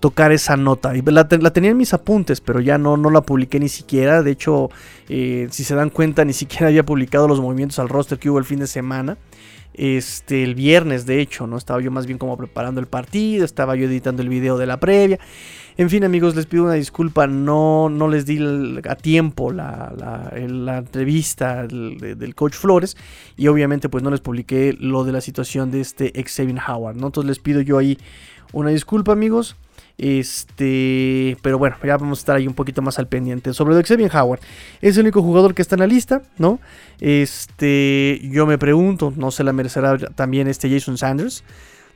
tocar 0.00 0.32
esa 0.32 0.56
nota. 0.56 0.96
Y 0.96 1.02
la, 1.02 1.26
tenía 1.28 1.70
en 1.70 1.76
mis 1.76 1.94
apuntes, 1.94 2.40
pero 2.40 2.60
ya 2.60 2.78
no, 2.78 2.96
no 2.96 3.10
la 3.10 3.22
publiqué 3.22 3.60
ni 3.60 3.68
siquiera. 3.68 4.22
De 4.22 4.30
hecho, 4.30 4.70
eh, 5.08 5.48
si 5.50 5.64
se 5.64 5.74
dan 5.74 5.90
cuenta, 5.90 6.24
ni 6.24 6.32
siquiera 6.32 6.66
había 6.68 6.84
publicado 6.84 7.28
los 7.28 7.40
movimientos 7.40 7.78
al 7.78 7.88
roster 7.88 8.18
que 8.18 8.30
hubo 8.30 8.38
el 8.38 8.44
fin 8.44 8.58
de 8.58 8.66
semana. 8.66 9.16
Este, 9.74 10.42
el 10.42 10.54
viernes, 10.54 11.04
de 11.04 11.20
hecho, 11.20 11.46
¿no? 11.46 11.58
Estaba 11.58 11.82
yo 11.82 11.90
más 11.90 12.06
bien 12.06 12.18
como 12.18 12.36
preparando 12.38 12.80
el 12.80 12.86
partido, 12.86 13.44
estaba 13.44 13.76
yo 13.76 13.86
editando 13.86 14.22
el 14.22 14.30
video 14.30 14.56
de 14.56 14.66
la 14.66 14.80
previa. 14.80 15.18
En 15.78 15.90
fin, 15.90 16.04
amigos, 16.04 16.34
les 16.34 16.46
pido 16.46 16.64
una 16.64 16.72
disculpa, 16.72 17.26
no, 17.26 17.90
no 17.90 18.08
les 18.08 18.24
di 18.24 18.38
a 18.88 18.94
tiempo 18.94 19.52
la, 19.52 19.92
la, 20.32 20.78
entrevista 20.78 21.66
del, 21.66 22.34
coach 22.34 22.54
Flores 22.54 22.96
y 23.36 23.48
obviamente 23.48 23.90
pues 23.90 24.02
no 24.02 24.10
les 24.10 24.20
publiqué 24.20 24.74
lo 24.80 25.04
de 25.04 25.12
la 25.12 25.20
situación 25.20 25.70
de 25.70 25.82
este 25.82 26.12
Xavier 26.14 26.58
Howard, 26.66 26.96
¿no? 26.96 27.08
Entonces 27.08 27.28
les 27.28 27.38
pido 27.40 27.60
yo 27.60 27.76
ahí 27.76 27.98
una 28.54 28.70
disculpa, 28.70 29.12
amigos. 29.12 29.56
Este, 29.98 31.38
pero 31.40 31.58
bueno, 31.58 31.76
ya 31.82 31.96
vamos 31.96 32.18
a 32.18 32.20
estar 32.20 32.36
ahí 32.36 32.46
un 32.46 32.54
poquito 32.54 32.82
más 32.82 32.98
al 32.98 33.08
pendiente. 33.08 33.54
Sobre 33.54 33.74
lo 33.74 33.82
Xavier 33.82 34.14
Howard, 34.14 34.40
es 34.80 34.96
el 34.96 35.04
único 35.04 35.22
jugador 35.22 35.54
que 35.54 35.62
está 35.62 35.76
en 35.76 35.80
la 35.80 35.86
lista, 35.86 36.22
¿no? 36.38 36.60
Este, 37.00 38.20
yo 38.24 38.46
me 38.46 38.58
pregunto, 38.58 39.12
¿no 39.16 39.30
se 39.30 39.44
la 39.44 39.52
merecerá 39.52 39.96
también 39.98 40.48
este 40.48 40.70
Jason 40.70 40.98
Sanders? 40.98 41.44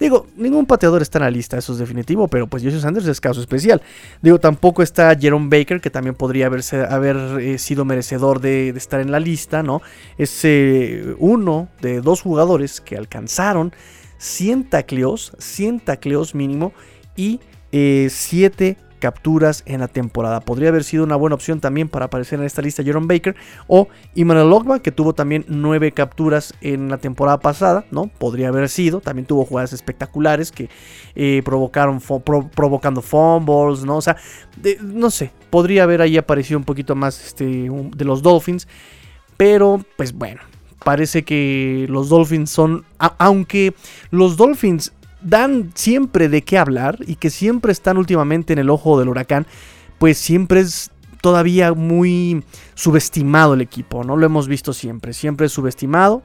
Digo, 0.01 0.27
ningún 0.35 0.65
pateador 0.65 1.03
está 1.03 1.19
en 1.19 1.25
la 1.25 1.31
lista, 1.31 1.59
eso 1.59 1.75
es 1.75 1.79
definitivo, 1.79 2.27
pero 2.27 2.47
pues 2.47 2.63
Jason 2.63 2.81
Sanders 2.81 3.07
es 3.07 3.21
caso 3.21 3.39
especial. 3.39 3.83
Digo, 4.23 4.39
tampoco 4.39 4.83
está 4.83 5.15
Jerome 5.15 5.49
Baker, 5.51 5.83
que 5.83 5.91
también 5.91 6.15
podría 6.15 6.47
haber 6.47 7.17
eh, 7.39 7.59
sido 7.59 7.85
merecedor 7.85 8.41
de, 8.41 8.71
estar 8.71 9.03
en 9.03 9.13
la 9.13 9.21
lista, 9.21 9.63
¿no? 9.63 9.83
Es 10.17 10.41
eh, 10.45 11.15
uno 11.19 11.69
de 11.83 12.01
dos 12.01 12.23
jugadores 12.23 12.81
que 12.81 12.97
alcanzaron 12.97 13.75
100 14.17 14.71
tacleos, 14.71 15.33
100 15.39 15.81
tacleos 15.81 16.35
mínimo 16.35 16.73
y 17.15 17.41
7 17.73 18.67
eh, 18.69 18.77
capturas 19.01 19.65
en 19.67 19.81
la 19.81 19.89
temporada. 19.89 20.41
Podría 20.41 20.69
haber 20.69 20.85
sido 20.85 21.03
una 21.03 21.17
buena 21.17 21.35
opción 21.35 21.59
también 21.59 21.89
para 21.89 22.05
aparecer 22.05 22.39
en 22.39 22.47
esta 22.47 22.63
lista 22.63 22.85
Jerome 22.85 23.07
Baker 23.09 23.35
o 23.67 23.89
Emmanuel 24.15 24.51
Logba, 24.51 24.79
que 24.81 24.93
tuvo 24.93 25.15
también 25.15 25.45
9 25.49 25.91
capturas 25.93 26.55
en 26.61 26.89
la 26.89 26.99
temporada 26.99 27.41
pasada, 27.41 27.85
¿no? 27.91 28.07
Podría 28.07 28.49
haber 28.49 28.69
sido. 28.69 29.01
También 29.01 29.27
tuvo 29.27 29.45
jugadas 29.45 29.73
espectaculares 29.73 30.53
que 30.53 30.69
eh, 31.17 31.43
provocaron 31.45 32.01
provocando 32.55 33.03
fumbles, 33.03 33.85
¿no? 33.85 33.97
O 33.97 34.03
sea, 34.03 34.17
no 34.83 35.11
sé, 35.11 35.33
podría 35.49 35.83
haber 35.83 36.03
ahí 36.03 36.17
aparecido 36.17 36.59
un 36.59 36.65
poquito 36.65 36.95
más 36.95 37.27
este, 37.27 37.45
de 37.47 38.05
los 38.05 38.23
Dolphins. 38.23 38.69
Pero, 39.37 39.83
pues 39.97 40.13
bueno, 40.13 40.43
parece 40.85 41.23
que 41.23 41.87
los 41.89 42.11
Dolphins 42.11 42.51
son, 42.51 42.85
aunque 42.99 43.73
los 44.11 44.37
Dolphins 44.37 44.93
dan 45.23 45.71
siempre 45.75 46.29
de 46.29 46.43
qué 46.43 46.59
hablar 46.59 46.99
y 47.07 47.17
que 47.17 47.31
siempre 47.31 47.73
están 47.73 47.99
últimamente 47.99 48.53
en 48.53 48.59
el 48.59 48.71
ojo 48.71 48.99
del 48.99 49.09
huracán, 49.09 49.47
pues 49.99 50.19
siempre 50.19 50.61
es 50.61 50.91
todavía 51.21 51.73
muy 51.73 52.45
subestimado 52.75 53.55
el 53.55 53.61
equipo, 53.61 54.05
¿no? 54.05 54.17
Lo 54.17 54.27
hemos 54.27 54.49
visto 54.49 54.73
siempre, 54.73 55.13
siempre 55.13 55.47
es 55.47 55.53
subestimado. 55.53 56.23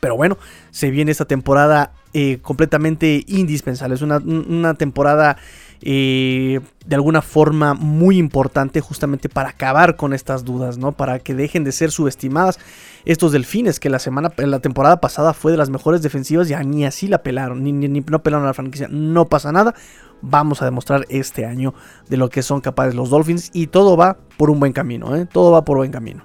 Pero 0.00 0.16
bueno, 0.16 0.38
se 0.70 0.90
viene 0.90 1.10
esta 1.10 1.24
temporada 1.24 1.92
eh, 2.14 2.38
completamente 2.40 3.24
indispensable. 3.26 3.96
Es 3.96 4.02
una, 4.02 4.18
una 4.18 4.74
temporada 4.74 5.36
eh, 5.82 6.60
de 6.86 6.94
alguna 6.94 7.22
forma 7.22 7.74
muy 7.74 8.18
importante 8.18 8.80
justamente 8.80 9.28
para 9.28 9.50
acabar 9.50 9.96
con 9.96 10.12
estas 10.12 10.44
dudas, 10.44 10.78
¿no? 10.78 10.92
Para 10.92 11.18
que 11.18 11.34
dejen 11.34 11.64
de 11.64 11.72
ser 11.72 11.90
subestimadas 11.90 12.58
estos 13.04 13.32
delfines 13.32 13.78
que 13.80 13.90
la 13.90 13.98
semana, 13.98 14.32
la 14.36 14.60
temporada 14.60 15.00
pasada 15.00 15.34
fue 15.34 15.52
de 15.52 15.58
las 15.58 15.70
mejores 15.70 16.02
defensivas, 16.02 16.48
ya 16.48 16.62
ni 16.62 16.84
así 16.84 17.06
la 17.08 17.22
pelaron, 17.22 17.62
ni, 17.62 17.72
ni, 17.72 18.00
no 18.00 18.22
pelaron 18.22 18.44
a 18.44 18.48
la 18.48 18.54
franquicia, 18.54 18.88
no 18.90 19.26
pasa 19.26 19.52
nada. 19.52 19.74
Vamos 20.20 20.62
a 20.62 20.64
demostrar 20.64 21.06
este 21.10 21.46
año 21.46 21.74
de 22.08 22.16
lo 22.16 22.28
que 22.28 22.42
son 22.42 22.60
capaces 22.60 22.94
los 22.94 23.10
Dolphins 23.10 23.50
y 23.52 23.68
todo 23.68 23.96
va 23.96 24.18
por 24.36 24.50
un 24.50 24.58
buen 24.58 24.72
camino, 24.72 25.14
¿eh? 25.14 25.26
Todo 25.26 25.52
va 25.52 25.64
por 25.64 25.76
buen 25.76 25.92
camino. 25.92 26.24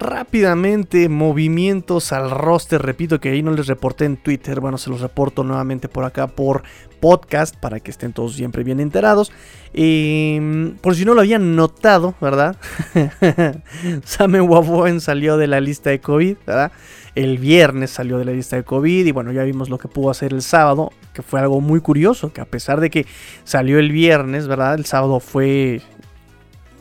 Rápidamente 0.00 1.08
movimientos 1.08 2.12
al 2.12 2.30
roster. 2.30 2.82
Repito 2.82 3.20
que 3.20 3.30
ahí 3.30 3.42
no 3.42 3.52
les 3.52 3.66
reporté 3.66 4.06
en 4.06 4.16
Twitter. 4.16 4.60
Bueno, 4.60 4.78
se 4.78 4.90
los 4.90 5.00
reporto 5.00 5.44
nuevamente 5.44 5.88
por 5.88 6.04
acá 6.04 6.26
por 6.26 6.64
podcast 7.00 7.56
para 7.56 7.80
que 7.80 7.90
estén 7.90 8.12
todos 8.12 8.34
siempre 8.34 8.64
bien 8.64 8.80
enterados. 8.80 9.32
Em, 9.72 10.76
por 10.78 10.96
si 10.96 11.04
no 11.04 11.14
lo 11.14 11.20
habían 11.20 11.54
notado, 11.54 12.14
¿verdad? 12.20 12.56
Samuel 14.04 14.42
Waboen 14.42 15.00
salió 15.00 15.36
de 15.36 15.46
la 15.46 15.60
lista 15.60 15.90
de 15.90 16.00
COVID, 16.00 16.36
¿verdad? 16.46 16.72
El 17.14 17.38
viernes 17.38 17.90
salió 17.90 18.18
de 18.18 18.24
la 18.24 18.32
lista 18.32 18.56
de 18.56 18.64
COVID 18.64 19.06
y 19.06 19.12
bueno, 19.12 19.32
ya 19.32 19.42
vimos 19.42 19.68
lo 19.68 19.78
que 19.78 19.88
pudo 19.88 20.10
hacer 20.10 20.32
el 20.32 20.42
sábado, 20.42 20.92
que 21.12 21.22
fue 21.22 21.40
algo 21.40 21.60
muy 21.60 21.80
curioso, 21.80 22.32
que 22.32 22.40
a 22.40 22.44
pesar 22.44 22.80
de 22.80 22.90
que 22.90 23.06
salió 23.44 23.78
el 23.78 23.90
viernes, 23.92 24.46
¿verdad? 24.46 24.74
El 24.74 24.86
sábado 24.86 25.20
fue 25.20 25.82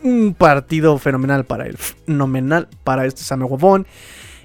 un 0.04 0.34
partido 0.34 0.98
fenomenal 0.98 1.46
para 1.46 1.66
él. 1.66 1.78
Fenomenal 1.78 2.68
para 2.84 3.06
este 3.06 3.24
Samuel 3.24 3.52
Wabon. 3.52 3.88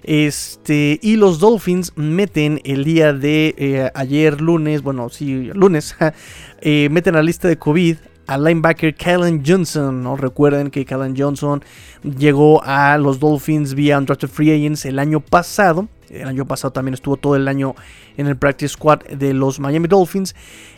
Este, 0.02 0.98
y 1.02 1.16
los 1.16 1.38
Dolphins 1.38 1.92
meten 1.96 2.60
el 2.64 2.84
día 2.84 3.14
de 3.14 3.54
eh, 3.56 3.90
ayer, 3.94 4.40
lunes, 4.42 4.82
bueno, 4.82 5.08
sí, 5.08 5.50
lunes, 5.54 5.96
eh, 6.60 6.88
meten 6.90 7.14
a 7.14 7.18
la 7.18 7.22
lista 7.24 7.48
de 7.48 7.56
COVID 7.56 7.96
al 8.26 8.44
linebacker 8.44 8.94
Kellen 8.94 9.42
Johnson. 9.44 10.02
¿no? 10.02 10.16
Recuerden 10.16 10.70
que 10.70 10.84
Kellen 10.84 11.14
Johnson 11.16 11.64
llegó 12.02 12.62
a 12.64 12.98
los 12.98 13.18
Dolphins 13.18 13.74
vía 13.74 13.98
Undrafted 13.98 14.28
Free 14.28 14.52
Agents 14.52 14.84
el 14.84 14.98
año 14.98 15.20
pasado. 15.20 15.88
El 16.20 16.28
año 16.28 16.46
pasado 16.46 16.72
también 16.72 16.94
estuvo 16.94 17.16
todo 17.16 17.36
el 17.36 17.48
año 17.48 17.74
en 18.16 18.26
el 18.26 18.36
practice 18.36 18.74
squad 18.74 19.00
de 19.04 19.34
los 19.34 19.60
Miami 19.60 19.88
Dolphins. 19.88 20.34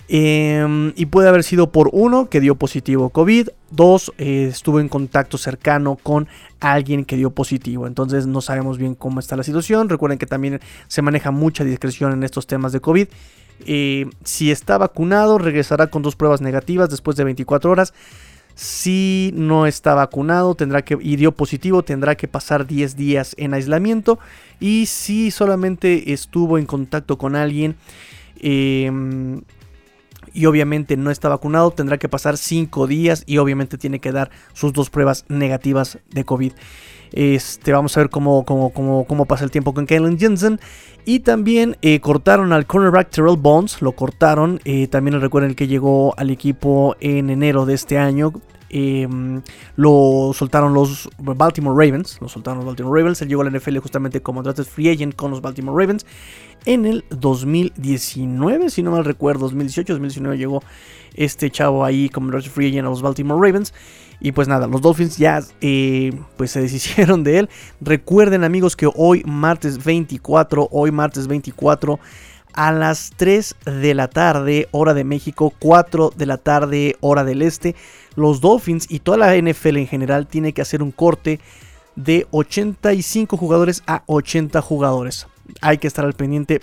Em, 0.08 0.92
y 0.94 1.06
puede 1.06 1.28
haber 1.28 1.42
sido 1.42 1.72
por 1.72 1.90
uno 1.92 2.28
que 2.28 2.40
dio 2.40 2.54
positivo 2.54 3.10
COVID, 3.10 3.48
dos 3.70 4.12
eh, 4.18 4.46
estuvo 4.50 4.78
en 4.78 4.88
contacto 4.88 5.36
cercano 5.36 5.98
con 6.00 6.28
alguien 6.60 7.04
que 7.04 7.16
dio 7.16 7.30
positivo. 7.30 7.86
Entonces 7.86 8.26
no 8.26 8.40
sabemos 8.40 8.78
bien 8.78 8.94
cómo 8.94 9.18
está 9.20 9.36
la 9.36 9.42
situación. 9.42 9.88
Recuerden 9.88 10.18
que 10.18 10.26
también 10.26 10.60
se 10.86 11.02
maneja 11.02 11.32
mucha 11.32 11.64
discreción 11.64 12.12
en 12.12 12.22
estos 12.22 12.46
temas 12.46 12.72
de 12.72 12.80
COVID. 12.80 13.08
Eh, 13.64 14.06
si 14.22 14.50
está 14.50 14.78
vacunado, 14.78 15.38
regresará 15.38 15.88
con 15.88 16.02
dos 16.02 16.14
pruebas 16.14 16.40
negativas 16.40 16.90
después 16.90 17.16
de 17.16 17.24
24 17.24 17.70
horas. 17.70 17.94
Si 18.56 19.32
no 19.34 19.66
está 19.66 19.94
vacunado 19.94 20.54
tendrá 20.54 20.82
que, 20.82 20.96
y 20.98 21.16
dio 21.16 21.32
positivo, 21.32 21.82
tendrá 21.82 22.14
que 22.14 22.26
pasar 22.26 22.66
10 22.66 22.96
días 22.96 23.34
en 23.38 23.52
aislamiento. 23.52 24.18
Y 24.58 24.86
si 24.86 25.30
solamente 25.30 26.14
estuvo 26.14 26.56
en 26.56 26.64
contacto 26.64 27.18
con 27.18 27.36
alguien 27.36 27.76
em, 28.40 29.42
y 30.36 30.44
obviamente 30.44 30.98
no 30.98 31.10
está 31.10 31.30
vacunado, 31.30 31.70
tendrá 31.70 31.96
que 31.96 32.10
pasar 32.10 32.36
5 32.36 32.86
días 32.86 33.24
y 33.26 33.38
obviamente 33.38 33.78
tiene 33.78 34.00
que 34.00 34.12
dar 34.12 34.30
sus 34.52 34.74
dos 34.74 34.90
pruebas 34.90 35.24
negativas 35.28 35.98
de 36.10 36.24
COVID. 36.24 36.52
Este, 37.12 37.72
vamos 37.72 37.96
a 37.96 38.00
ver 38.00 38.10
cómo, 38.10 38.44
cómo, 38.44 38.70
cómo, 38.72 39.24
pasa 39.24 39.44
el 39.44 39.50
tiempo 39.50 39.72
con 39.72 39.86
Kellen 39.86 40.18
Jensen. 40.18 40.60
Y 41.06 41.20
también 41.20 41.78
eh, 41.80 42.00
cortaron 42.00 42.52
al 42.52 42.66
cornerback 42.66 43.08
Terrell 43.10 43.38
Bones, 43.38 43.80
lo 43.80 43.92
cortaron. 43.92 44.60
Eh, 44.64 44.88
también 44.88 45.18
recuerden 45.20 45.54
que 45.54 45.68
llegó 45.68 46.14
al 46.18 46.28
equipo 46.28 46.96
en 47.00 47.30
enero 47.30 47.64
de 47.64 47.74
este 47.74 47.96
año. 47.96 48.32
Em, 48.68 49.42
lo 49.76 50.32
soltaron 50.34 50.74
los 50.74 51.08
Baltimore 51.18 51.86
Ravens. 51.86 52.18
Lo 52.20 52.28
soltaron 52.28 52.58
los 52.58 52.66
Baltimore 52.66 53.00
Ravens. 53.00 53.22
Él 53.22 53.28
llegó 53.28 53.42
a 53.42 53.44
la 53.44 53.50
NFL 53.50 53.78
justamente 53.78 54.20
como 54.20 54.42
drafted 54.42 54.64
free 54.64 54.90
agent 54.90 55.14
con 55.14 55.30
los 55.30 55.40
Baltimore 55.40 55.80
Ravens 55.80 56.04
en 56.66 56.84
el 56.84 57.04
2019, 57.10 58.70
si 58.70 58.82
no 58.82 58.90
mal 58.90 59.04
recuerdo, 59.04 59.42
2018, 59.42 59.92
2019 59.94 60.36
llegó 60.36 60.62
este 61.14 61.50
chavo 61.50 61.84
ahí 61.84 62.08
como 62.08 62.30
drafted 62.30 62.50
free 62.50 62.68
agent 62.68 62.86
a 62.86 62.90
los 62.90 63.02
Baltimore 63.02 63.40
Ravens. 63.40 63.72
Y 64.18 64.32
pues 64.32 64.48
nada, 64.48 64.66
los 64.66 64.80
Dolphins 64.80 65.16
ya 65.16 65.42
eh, 65.60 66.12
pues 66.36 66.50
se 66.50 66.60
deshicieron 66.62 67.22
de 67.22 67.38
él. 67.38 67.48
Recuerden 67.80 68.44
amigos 68.44 68.76
que 68.76 68.90
hoy 68.94 69.22
martes 69.24 69.82
24, 69.82 70.68
hoy 70.70 70.90
martes 70.90 71.26
24 71.26 71.98
a 72.56 72.72
las 72.72 73.12
3 73.16 73.54
de 73.64 73.94
la 73.94 74.08
tarde, 74.08 74.68
hora 74.72 74.94
de 74.94 75.04
México, 75.04 75.52
4 75.58 76.12
de 76.16 76.26
la 76.26 76.38
tarde, 76.38 76.96
hora 77.00 77.22
del 77.22 77.42
este, 77.42 77.76
los 78.16 78.40
Dolphins 78.40 78.86
y 78.90 79.00
toda 79.00 79.18
la 79.18 79.36
NFL 79.36 79.76
en 79.76 79.86
general 79.86 80.26
tiene 80.26 80.52
que 80.52 80.62
hacer 80.62 80.82
un 80.82 80.90
corte 80.90 81.38
de 81.94 82.26
85 82.30 83.36
jugadores 83.36 83.82
a 83.86 84.02
80 84.06 84.60
jugadores. 84.62 85.26
Hay 85.60 85.78
que 85.78 85.86
estar 85.86 86.04
al 86.04 86.14
pendiente 86.14 86.60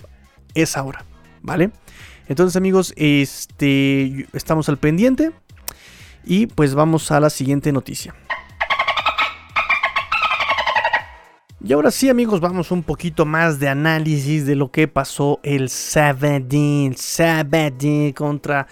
esa 0.54 0.82
hora, 0.82 1.04
¿vale? 1.42 1.70
Entonces 2.28 2.56
amigos, 2.56 2.92
este, 2.96 4.26
estamos 4.32 4.68
al 4.68 4.78
pendiente. 4.78 5.32
Y 6.26 6.46
pues 6.46 6.74
vamos 6.74 7.10
a 7.10 7.20
la 7.20 7.28
siguiente 7.28 7.70
noticia. 7.70 8.14
Y 11.66 11.72
ahora 11.72 11.90
sí 11.90 12.10
amigos, 12.10 12.40
vamos 12.40 12.70
un 12.70 12.82
poquito 12.82 13.24
más 13.24 13.58
de 13.58 13.70
análisis 13.70 14.44
de 14.44 14.54
lo 14.54 14.70
que 14.70 14.86
pasó 14.86 15.40
el 15.42 15.70
sábado, 15.70 16.44
sábado 16.94 18.12
contra 18.14 18.66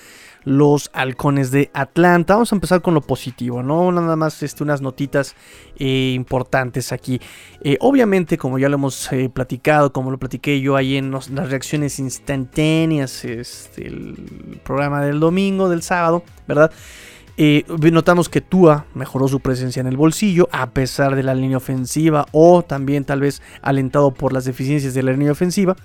los 0.45 0.91
halcones 0.93 1.51
de 1.51 1.71
Atlanta. 1.73 2.35
Vamos 2.35 2.53
a 2.53 2.57
empezar 2.57 2.83
con 2.83 2.93
lo 2.93 3.01
positivo, 3.01 3.63
¿no? 3.63 3.91
Nada 3.93 4.15
más 4.17 4.43
este, 4.43 4.63
unas 4.63 4.83
notitas 4.83 5.35
eh, 5.79 6.13
importantes 6.15 6.93
aquí. 6.93 7.19
Eh, 7.63 7.79
obviamente, 7.81 8.37
como 8.37 8.59
ya 8.59 8.69
lo 8.69 8.75
hemos 8.75 9.11
eh, 9.11 9.31
platicado, 9.31 9.91
como 9.95 10.11
lo 10.11 10.19
platiqué 10.19 10.61
yo 10.61 10.77
ahí 10.77 10.99
en 10.99 11.13
las 11.13 11.31
reacciones 11.31 11.99
instantáneas, 11.99 13.25
este, 13.25 13.87
el 13.87 14.61
programa 14.63 15.01
del 15.03 15.19
domingo, 15.19 15.71
del 15.71 15.81
sábado, 15.81 16.25
¿verdad? 16.47 16.71
Notamos 17.37 18.29
que 18.29 18.41
Tua 18.41 18.87
mejoró 18.95 19.29
su 19.29 19.41
presencia 19.41 19.81
en 19.81 19.87
el 19.87 19.97
bolsillo 19.97 20.49
a 20.53 20.71
pesar 20.71 21.17
de 21.17 21.23
la 21.23 21.35
línea 21.35 21.57
ofensiva 21.57 22.27
o 22.33 22.63
también 22.63 23.05
tal 23.05 23.21
vez 23.21 23.43
alentado 23.63 24.13
por 24.13 24.33
las 24.33 24.45
deficiencias 24.45 24.95
de 24.95 25.03
la 25.03 25.13
línea 25.13 25.33
ofensiva. 25.33 25.77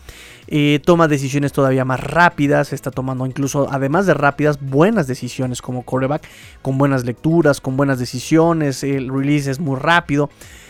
Eh, 0.49 0.79
toma 0.85 1.07
decisiones 1.07 1.51
todavía 1.51 1.83
más 1.83 1.99
rápidas, 1.99 2.71
está 2.71 2.89
tomando 2.89 3.25
incluso 3.25 3.67
además 3.69 4.05
de 4.05 4.13
rápidas 4.13 4.59
buenas 4.61 5.05
decisiones 5.07 5.61
como 5.61 5.83
coreback, 5.83 6.25
con 6.61 6.77
buenas 6.77 7.03
lecturas, 7.05 7.59
con 7.59 7.75
buenas 7.75 7.99
decisiones, 7.99 8.83
el 8.83 9.09
release 9.09 9.51
es 9.51 9.59
muy 9.59 9.77
rápido. 9.77 10.29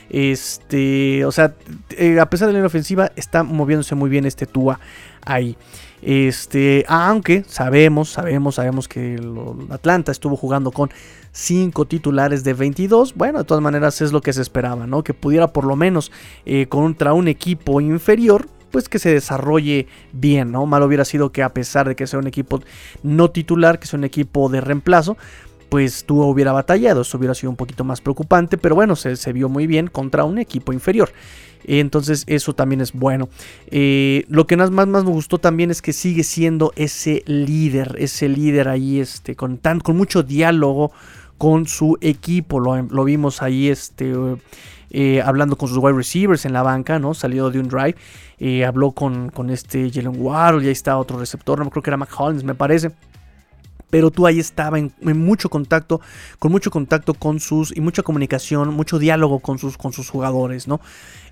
Este, 0.10 1.26
o 1.26 1.32
sea, 1.32 1.54
eh, 1.92 2.20
a 2.20 2.30
pesar 2.30 2.48
de 2.48 2.54
la 2.54 2.60
línea 2.60 2.68
ofensiva 2.68 3.12
está 3.16 3.44
moviéndose 3.44 3.94
muy 3.94 4.10
bien 4.10 4.26
este 4.26 4.46
Tua 4.46 4.80
ahí. 5.24 5.58
Este, 6.02 6.86
aunque 6.88 7.44
sabemos, 7.48 8.10
sabemos, 8.10 8.56
sabemos 8.56 8.88
que 8.88 9.20
Atlanta 9.70 10.12
estuvo 10.12 10.36
jugando 10.36 10.72
con 10.72 10.92
5 11.32 11.86
titulares 11.86 12.44
de 12.44 12.54
22. 12.54 13.16
Bueno, 13.16 13.40
de 13.40 13.46
todas 13.46 13.64
maneras 13.64 14.02
es 14.02 14.12
lo 14.12 14.22
que 14.22 14.34
se 14.34 14.42
esperaba, 14.42 14.86
¿no? 14.86 15.04
Que 15.04 15.14
pudiera 15.14 15.48
por 15.48 15.66
lo 15.66 15.76
menos 15.76 16.12
eh, 16.46 16.68
contra 16.68 17.14
un 17.14 17.28
equipo 17.28 17.82
inferior, 17.82 18.48
pues 18.72 18.90
que 18.90 19.00
se 19.00 19.12
desarrolle 19.12 19.88
bien. 20.14 20.52
Mal 20.52 20.84
hubiera 20.84 21.06
sido 21.06 21.32
que 21.32 21.42
a 21.42 21.50
pesar 21.50 21.88
de 21.88 21.96
que 21.96 22.06
sea 22.06 22.20
un 22.20 22.28
equipo 22.28 22.62
no 23.02 23.32
titular, 23.32 23.80
que 23.80 23.88
sea 23.88 23.98
un 23.98 24.04
equipo 24.04 24.50
de 24.50 24.62
reemplazo, 24.62 25.18
pues 25.70 26.06
tú 26.06 26.22
hubiera 26.22 26.54
batallado, 26.54 27.02
eso 27.02 27.18
hubiera 27.18 27.34
sido 27.34 27.50
un 27.50 27.58
poquito 27.58 27.84
más 27.84 28.02
preocupante, 28.02 28.58
pero 28.58 28.76
bueno, 28.76 28.96
se 28.96 29.34
vio 29.34 29.50
muy 29.50 29.68
bien 29.68 29.88
contra 29.88 30.24
un 30.24 30.38
equipo 30.38 30.72
inferior. 30.72 31.12
Entonces 31.66 32.24
eso 32.28 32.54
también 32.54 32.82
es 32.82 32.94
bueno. 32.94 33.30
Eh, 33.68 34.26
lo 34.30 34.48
que 34.48 34.58
más, 34.58 34.72
más, 34.72 34.88
me 34.88 35.12
gustó 35.12 35.38
también 35.38 35.72
es 35.72 35.82
que 35.82 35.94
sigue 35.94 36.24
siendo 36.24 36.74
ese 36.76 37.24
líder, 37.26 37.96
ese 38.00 38.30
líder 38.30 38.68
ahí 38.68 39.00
este, 39.00 39.36
con, 39.36 39.58
tan, 39.58 39.80
con 39.80 39.98
mucho 39.98 40.24
diálogo 40.24 40.92
con 41.38 41.68
su 41.68 41.98
equipo. 42.02 42.60
Lo, 42.60 43.04
vimos 43.04 43.42
ahí 43.42 43.70
este, 43.70 44.14
eh, 44.90 45.22
hablando 45.24 45.56
con 45.58 45.70
sus 45.70 45.78
wide 45.78 45.96
receivers 45.96 46.46
en 46.46 46.54
la 46.54 46.64
banca, 46.64 47.00
¿no? 47.00 47.14
Salido 47.14 47.52
de 47.52 47.60
un 47.60 47.68
drive. 47.68 47.96
Eh, 48.40 48.66
habló 48.66 48.92
con, 48.92 49.30
con 49.30 49.50
este 49.50 49.90
Jalen 49.92 50.16
Waddle, 50.18 50.64
ya 50.64 50.72
está 50.72 50.98
otro 50.98 51.20
receptor, 51.20 51.60
no 51.60 51.70
creo 51.72 51.82
que 51.82 51.90
era 51.90 51.98
McCollins, 51.98 52.44
me 52.44 52.54
parece 52.54 52.92
pero 53.90 54.12
tú 54.12 54.26
ahí 54.28 54.40
estaba 54.40 54.80
en, 54.80 54.92
mucho 55.02 55.50
contacto, 55.50 56.02
con 56.40 56.52
mucho 56.52 56.72
contacto 56.72 57.14
con 57.14 57.40
sus 57.40 57.76
y 57.76 57.82
mucha 57.82 58.04
comunicación, 58.04 58.74
mucho 58.74 59.00
diálogo 59.00 59.40
con 59.40 59.58
sus, 59.58 59.78
con 59.78 59.94
sus 59.94 60.10
jugadores, 60.10 60.68
¿no? 60.68 60.82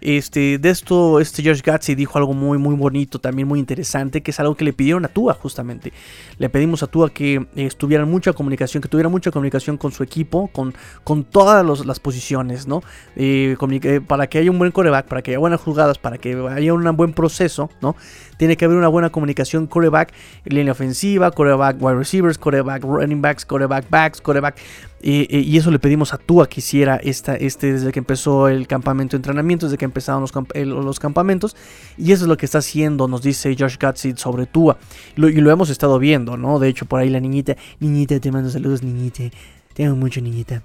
Este, 0.02 0.60
de 0.60 0.70
esto, 0.70 1.20
este 1.20 1.42
George 1.42 1.64
Gatsby 1.66 1.96
dijo 1.96 2.18
algo 2.18 2.34
muy, 2.34 2.58
muy 2.58 2.76
bonito, 2.76 3.20
también 3.20 3.48
muy 3.48 3.60
interesante, 3.60 4.22
que 4.22 4.32
es 4.32 4.40
algo 4.40 4.56
que 4.56 4.64
le 4.64 4.74
pidieron 4.74 5.04
a 5.06 5.08
Tua, 5.08 5.34
justamente. 5.34 5.94
Le 6.38 6.50
pedimos 6.50 6.84
a 6.84 6.88
Tua 6.88 7.10
que 7.10 7.36
eh, 7.36 7.48
estuviera 7.66 8.06
mucha 8.06 8.34
comunicación, 8.34 8.84
que 8.84 8.90
tuviera 8.90 9.10
mucha 9.10 9.32
comunicación 9.32 9.78
con 9.78 9.92
su 9.92 10.04
equipo, 10.04 10.48
con, 10.50 10.76
con 11.04 11.24
todas 11.24 11.86
las 11.86 12.00
posiciones, 12.00 12.68
¿no? 12.68 12.84
Eh, 13.16 13.58
para 14.08 14.28
que 14.28 14.38
haya 14.38 14.52
un 14.52 14.60
buen 14.60 14.72
coreback, 14.72 15.08
para 15.08 15.22
que 15.22 15.32
haya 15.32 15.40
buenas 15.40 15.62
jugadas, 15.62 15.98
para 15.98 16.18
que 16.18 16.36
haya 16.52 16.74
un 16.74 16.96
buen 16.96 17.14
proceso, 17.14 17.70
¿no? 17.82 17.96
Tiene 18.38 18.58
que 18.58 18.66
haber 18.66 18.78
una 18.78 18.88
buena 18.88 19.10
comunicación 19.10 19.68
coreback, 19.68 20.14
línea 20.46 20.72
ofensiva, 20.72 21.32
coreback 21.32 21.82
wide 21.82 21.96
receivers, 21.96 22.38
coreback 22.38 22.84
running 22.84 23.22
backs, 23.22 23.46
coreback 23.46 23.90
backs, 23.90 24.22
coreback 24.22 24.58
y 25.08 25.56
eso 25.56 25.70
le 25.70 25.78
pedimos 25.78 26.16
a 26.16 26.18
Tua 26.18 26.50
que 26.50 26.62
hiciera 26.62 26.96
esta, 26.96 27.36
este 27.36 27.74
desde 27.74 27.92
que 27.92 28.00
empezó 28.00 28.48
el 28.48 28.66
campamento 28.66 29.16
de 29.16 29.18
entrenamiento, 29.18 29.68
desde 29.68 29.78
que 29.78 29.86
empezaron 29.86 30.22
los, 30.22 30.34
los 30.66 31.00
campamentos. 31.00 31.56
Y 31.96 32.12
eso 32.12 32.24
es 32.24 32.28
lo 32.28 32.38
que 32.38 32.48
está 32.48 32.58
haciendo, 32.58 33.08
nos 33.08 33.22
dice 33.22 33.56
Josh 33.58 33.78
Gatsid 33.78 34.16
sobre 34.18 34.48
Tua. 34.48 34.78
y 35.16 35.20
lo 35.20 35.52
hemos 35.52 35.70
estado 35.70 36.00
viendo, 36.00 36.38
¿no? 36.38 36.58
De 36.58 36.70
hecho, 36.70 36.88
por 36.88 37.02
ahí 37.02 37.10
la 37.12 37.20
niñita, 37.20 37.56
niñita, 37.80 38.20
te 38.20 38.32
mando 38.32 38.50
saludos, 38.50 38.82
niñita. 38.82 39.24
Te 39.76 39.86
amo 39.86 39.96
mucho, 39.96 40.22
niñita. 40.22 40.64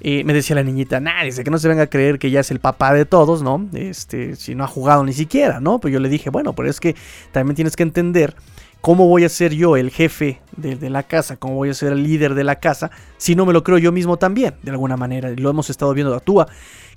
Y 0.00 0.24
me 0.24 0.32
decía 0.32 0.56
la 0.56 0.62
niñita, 0.62 0.98
nah, 0.98 1.22
dice 1.24 1.44
que 1.44 1.50
no 1.50 1.58
se 1.58 1.68
venga 1.68 1.82
a 1.82 1.86
creer 1.86 2.18
que 2.18 2.30
ya 2.30 2.40
es 2.40 2.50
el 2.50 2.58
papá 2.58 2.94
de 2.94 3.04
todos, 3.04 3.42
¿no? 3.42 3.68
Este, 3.74 4.34
si 4.36 4.54
no 4.54 4.64
ha 4.64 4.66
jugado 4.66 5.04
ni 5.04 5.12
siquiera, 5.12 5.60
¿no? 5.60 5.78
Pues 5.78 5.92
yo 5.92 6.00
le 6.00 6.08
dije, 6.08 6.30
bueno, 6.30 6.54
pero 6.54 6.70
es 6.70 6.80
que 6.80 6.96
también 7.32 7.54
tienes 7.54 7.76
que 7.76 7.82
entender 7.82 8.34
¿Cómo 8.80 9.08
voy 9.08 9.24
a 9.24 9.28
ser 9.28 9.52
yo 9.52 9.76
el 9.76 9.90
jefe 9.90 10.40
de, 10.56 10.88
la 10.88 11.02
casa? 11.02 11.36
¿Cómo 11.36 11.56
voy 11.56 11.68
a 11.68 11.74
ser 11.74 11.92
el 11.92 12.02
líder 12.02 12.34
de 12.34 12.44
la 12.44 12.60
casa? 12.60 12.90
Si 13.18 13.34
no 13.34 13.44
me 13.44 13.52
lo 13.52 13.62
creo 13.62 13.76
yo 13.76 13.92
mismo 13.92 14.16
también, 14.16 14.54
de 14.62 14.70
alguna 14.70 14.96
manera. 14.96 15.28
Lo 15.36 15.50
hemos 15.50 15.68
estado 15.68 15.92
viendo 15.92 16.14
a 16.14 16.20
Tua, 16.20 16.48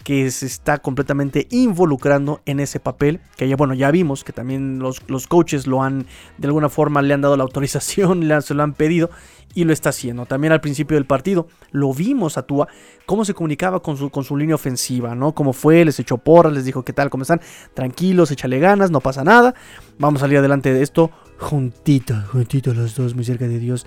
que 0.06 0.32
se 0.32 0.46
está 0.46 0.78
completamente 0.78 1.46
involucrando 1.52 2.40
en 2.46 2.62
ese 2.62 2.80
papel. 2.80 3.20
Que 3.36 3.50
ya, 3.50 3.58
bueno, 3.58 3.74
ya 3.74 3.92
vimos 3.92 4.24
que 4.24 4.32
también 4.32 4.80
los, 4.80 5.02
los 5.08 5.28
coaches 5.28 5.68
lo 5.68 5.84
han, 5.84 6.06
de 6.38 6.48
alguna 6.48 6.70
forma, 6.70 7.02
le 7.02 7.14
han 7.14 7.22
dado 7.22 7.36
la 7.36 7.44
autorización, 7.44 8.28
le 8.30 8.42
se 8.42 8.54
lo 8.54 8.64
han 8.64 8.74
pedido 8.74 9.10
y 9.54 9.64
lo 9.66 9.74
está 9.74 9.90
haciendo. 9.90 10.26
También 10.26 10.54
al 10.54 10.62
principio 10.62 10.96
del 10.96 11.06
partido 11.06 11.48
lo 11.72 11.94
vimos 11.94 12.38
a 12.38 12.44
Tua, 12.44 12.68
cómo 13.06 13.26
se 13.26 13.34
comunicaba 13.34 13.82
con 13.82 13.98
su, 13.98 14.10
con 14.10 14.24
su 14.24 14.38
línea 14.38 14.56
ofensiva, 14.56 15.16
¿no? 15.16 15.34
Cómo 15.34 15.54
fue, 15.54 15.84
les 15.86 16.00
echó 16.00 16.18
porras, 16.18 16.54
les 16.54 16.66
dijo 16.66 16.84
qué 16.84 16.94
tal, 16.94 17.10
cómo 17.10 17.24
están, 17.24 17.42
tranquilos, 17.74 18.32
échale 18.32 18.60
ganas, 18.60 18.92
no 18.92 19.00
pasa 19.00 19.24
nada, 19.24 19.54
vamos 19.98 20.22
a 20.22 20.26
salir 20.26 20.38
adelante 20.38 20.74
de 20.74 20.84
esto 20.84 21.12
juntito, 21.44 22.16
juntito 22.32 22.74
los 22.74 22.96
dos, 22.96 23.16
muy 23.16 23.24
cerca 23.24 23.48
de 23.48 23.60
Dios. 23.60 23.86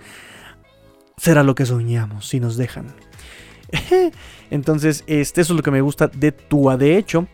Será 1.17 1.43
lo 1.43 1.55
que 1.55 1.67
soñamos, 1.67 2.29
si 2.29 2.41
nos 2.41 2.57
dejan. 2.57 2.95
Entonces, 4.51 5.03
este, 5.07 5.41
eso 5.41 5.55
es 5.55 5.57
lo 5.57 5.63
que 5.63 5.71
me 5.71 5.81
gusta 5.81 6.09
de 6.09 6.33
Tua. 6.33 6.77
De 6.77 6.97
hecho, 6.99 7.27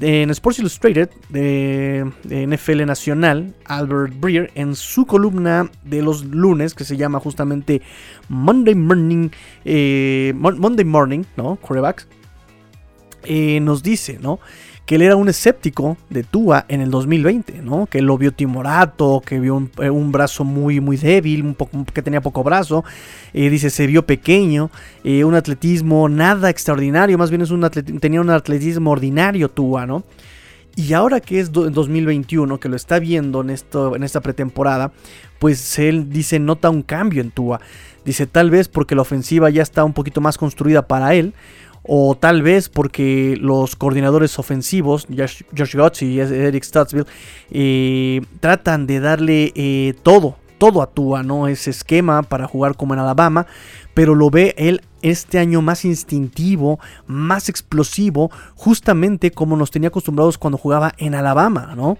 en 0.00 0.30
Sports 0.30 0.60
Illustrated 0.60 1.10
de, 1.28 2.10
NFL 2.24 2.86
Nacional, 2.86 3.54
Albert 3.64 4.14
Breer, 4.18 4.50
en 4.54 4.74
su 4.76 5.06
columna 5.06 5.70
de 5.84 6.02
los 6.02 6.24
lunes, 6.24 6.74
que 6.74 6.84
se 6.84 6.96
llama 6.96 7.18
justamente 7.18 7.82
Monday 8.28 8.74
Morning, 8.74 9.30
eh, 9.64 10.32
Monday 10.36 10.84
Morning, 10.84 11.24
¿no? 11.36 11.56
Quarterbacks, 11.56 12.06
eh, 13.24 13.58
nos 13.60 13.82
dice, 13.82 14.18
¿no? 14.20 14.38
Que 14.86 14.94
él 14.94 15.02
era 15.02 15.16
un 15.16 15.28
escéptico 15.28 15.98
de 16.08 16.22
Tua 16.22 16.64
en 16.68 16.80
el 16.80 16.92
2020, 16.92 17.60
¿no? 17.60 17.86
Que 17.86 18.00
lo 18.00 18.16
vio 18.16 18.32
timorato, 18.32 19.20
que 19.26 19.40
vio 19.40 19.56
un, 19.56 19.70
eh, 19.82 19.90
brazo 19.90 20.44
muy, 20.44 20.80
muy 20.80 20.96
débil, 20.96 21.44
un 21.44 21.54
poco, 21.54 21.84
que 21.92 22.02
tenía 22.02 22.20
poco 22.20 22.44
brazo. 22.44 22.84
Eh, 23.34 23.50
dice, 23.50 23.68
se 23.68 23.88
vio 23.88 24.06
pequeño, 24.06 24.70
eh, 25.02 25.24
un 25.24 25.34
atletismo 25.34 26.08
nada 26.08 26.50
extraordinario, 26.50 27.18
más 27.18 27.30
bien 27.30 27.42
es 27.42 27.50
un 27.50 27.68
tenía 28.00 28.20
un 28.20 28.30
atletismo 28.30 28.92
ordinario 28.92 29.48
Tua, 29.48 29.86
¿no? 29.86 30.04
Y 30.76 30.92
ahora 30.92 31.20
que 31.20 31.40
es 31.40 31.48
en 31.48 31.72
2021, 31.72 32.60
que 32.60 32.68
lo 32.68 32.76
está 32.76 32.98
viendo 32.98 33.40
en, 33.40 33.50
esto, 33.50 33.96
en 33.96 34.04
esta 34.04 34.20
pretemporada, 34.20 34.92
pues 35.38 35.78
él 35.78 36.10
dice, 36.10 36.38
nota 36.38 36.70
un 36.70 36.82
cambio 36.82 37.22
en 37.22 37.30
Tua. 37.30 37.60
Dice, 38.04 38.26
tal 38.26 38.50
vez 38.50 38.68
porque 38.68 38.94
la 38.94 39.02
ofensiva 39.02 39.50
ya 39.50 39.62
está 39.62 39.84
un 39.84 39.94
poquito 39.94 40.20
más 40.20 40.38
construida 40.38 40.86
para 40.86 41.14
él, 41.14 41.34
o 41.86 42.16
tal 42.16 42.42
vez 42.42 42.68
porque 42.68 43.36
los 43.40 43.76
coordinadores 43.76 44.38
ofensivos, 44.38 45.06
Josh, 45.16 45.42
Josh 45.56 46.02
y 46.02 46.20
Eric 46.20 46.64
Stutzville, 46.64 47.06
eh, 47.50 48.22
tratan 48.40 48.86
de 48.86 49.00
darle 49.00 49.52
eh, 49.54 49.94
todo, 50.02 50.36
todo 50.58 50.82
a 50.82 50.86
Tua, 50.88 51.22
¿no? 51.22 51.48
Ese 51.48 51.70
esquema 51.70 52.22
para 52.22 52.46
jugar 52.46 52.76
como 52.76 52.94
en 52.94 53.00
Alabama, 53.00 53.46
pero 53.94 54.14
lo 54.14 54.30
ve 54.30 54.54
él 54.58 54.82
este 55.06 55.38
año 55.38 55.62
más 55.62 55.84
instintivo, 55.84 56.78
más 57.06 57.48
explosivo, 57.48 58.30
justamente 58.54 59.30
como 59.30 59.56
nos 59.56 59.70
tenía 59.70 59.88
acostumbrados 59.88 60.38
cuando 60.38 60.58
jugaba 60.58 60.92
en 60.98 61.14
Alabama, 61.14 61.74
¿no? 61.76 61.98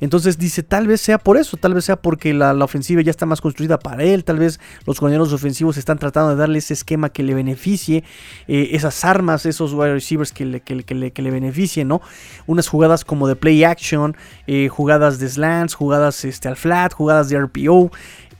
Entonces 0.00 0.38
dice, 0.38 0.62
tal 0.62 0.86
vez 0.86 1.00
sea 1.00 1.18
por 1.18 1.36
eso, 1.36 1.56
tal 1.56 1.74
vez 1.74 1.84
sea 1.84 1.96
porque 1.96 2.34
la, 2.34 2.52
ofensiva 2.64 3.02
ya 3.02 3.10
está 3.10 3.26
más 3.26 3.40
construida 3.40 3.78
para 3.78 4.04
él, 4.04 4.24
tal 4.24 4.38
vez 4.38 4.60
los 4.86 4.98
coordinadores 4.98 5.32
ofensivos 5.32 5.76
están 5.76 5.98
tratando 5.98 6.30
de 6.30 6.36
darle 6.36 6.58
ese 6.58 6.74
esquema 6.74 7.10
que 7.10 7.22
le 7.22 7.34
beneficie, 7.34 8.04
eh, 8.48 8.70
esas 8.72 9.04
armas, 9.04 9.46
esos 9.46 9.72
wide 9.72 9.94
receivers 9.94 10.32
que 10.32 10.44
le, 10.44 10.60
que, 10.60 10.82
que 10.84 11.22
le 11.22 11.30
beneficien, 11.30 11.88
¿no? 11.88 12.00
Unas 12.46 12.68
jugadas 12.68 13.04
como 13.04 13.28
de 13.28 13.36
play 13.36 13.64
action, 13.64 14.16
eh, 14.46 14.68
jugadas 14.68 15.18
de 15.18 15.28
slants, 15.28 15.74
jugadas 15.74 16.24
este, 16.24 16.48
al 16.48 16.56
flat, 16.56 16.92
jugadas 16.92 17.28
de 17.28 17.38
RPO. 17.38 17.90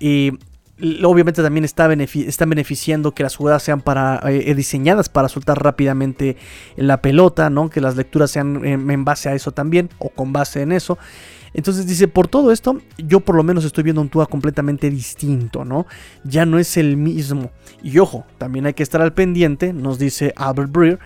Eh, 0.01 0.33
obviamente 0.81 1.43
también 1.43 1.65
está 1.65 1.93
están 1.93 2.51
beneficiando 2.51 3.13
que 3.13 3.23
las 3.23 3.37
jugadas 3.37 3.63
sean 3.63 3.81
para, 3.81 4.21
eh, 4.25 4.55
diseñadas 4.55 5.09
para 5.09 5.29
soltar 5.29 5.63
rápidamente 5.63 6.37
la 6.77 7.01
pelota, 7.01 7.49
¿no? 7.51 7.71
que 7.71 7.81
las 7.81 7.97
lecturas 7.97 8.31
sean 8.31 8.65
en, 8.65 9.05
base 9.05 9.29
a 9.29 9.35
eso 9.35 9.53
también 9.53 9.91
o 9.99 10.09
con 10.09 10.33
base 10.33 10.63
en 10.63 10.73
eso. 10.73 10.99
Entonces 11.53 11.87
dice, 11.87 12.09
por 12.09 12.27
todo 12.27 12.51
esto, 12.51 12.81
yo 12.99 13.21
por 13.21 13.37
lo 13.37 13.45
menos 13.45 13.65
estoy 13.65 13.85
viendo 13.85 14.01
un 14.01 14.09
Tua 14.09 14.27
completamente 14.27 14.91
distinto, 14.91 15.65
¿no? 15.65 15.87
Ya 16.25 16.45
no 16.47 16.59
es 16.59 16.77
el 16.77 16.97
mismo. 16.97 17.53
Y 17.81 18.01
ojo, 18.01 18.27
también 18.39 18.67
hay 18.67 18.75
que 18.75 18.83
estar 18.83 19.01
al 19.01 19.13
pendiente, 19.13 19.73
nos 19.73 20.01
dice 20.01 20.33
Albert 20.35 20.73
Breer, 20.73 20.99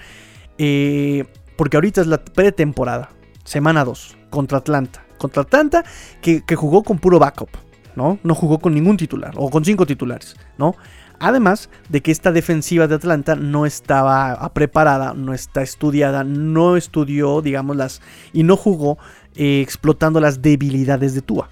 eh, 0.57 1.27
porque 1.57 1.77
ahorita 1.77 2.01
es 2.01 2.07
la 2.07 2.25
pretemporada, 2.25 3.11
semana 3.45 3.85
2, 3.85 4.17
contra 4.31 4.57
Atlanta. 4.57 5.05
Contra 5.19 5.43
Atlanta, 5.43 5.85
que 6.23 6.57
jugó 6.57 6.83
con 6.83 6.99
puro 6.99 7.19
backup. 7.19 7.51
¿No? 7.99 8.19
No 8.23 8.35
jugó 8.37 8.61
con 8.61 8.75
ningún 8.75 8.97
titular 8.97 9.35
o 9.37 9.51
con 9.51 9.65
cinco 9.65 9.85
titulares, 9.85 10.37
¿no? 10.57 10.77
Además 11.19 11.69
de 11.89 12.01
que 12.01 12.13
esta 12.13 12.31
defensiva 12.31 12.87
de 12.87 12.95
Atlanta 12.95 13.35
no 13.35 13.67
estaba 13.67 14.49
preparada, 14.55 15.15
no 15.15 15.35
está 15.35 15.63
estudiada, 15.63 16.23
no 16.23 16.77
estudió, 16.77 17.43
digamos, 17.43 17.77
las. 17.77 18.01
y 18.33 18.45
no 18.45 18.57
jugó 18.57 18.99
eh, 19.35 19.61
explotando 19.61 20.21
las 20.21 20.41
debilidades 20.41 21.15
de 21.15 21.23
Tua. 21.23 21.51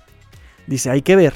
Dice, 0.68 0.88
hay 0.90 1.02
que 1.02 1.16
ver, 1.16 1.34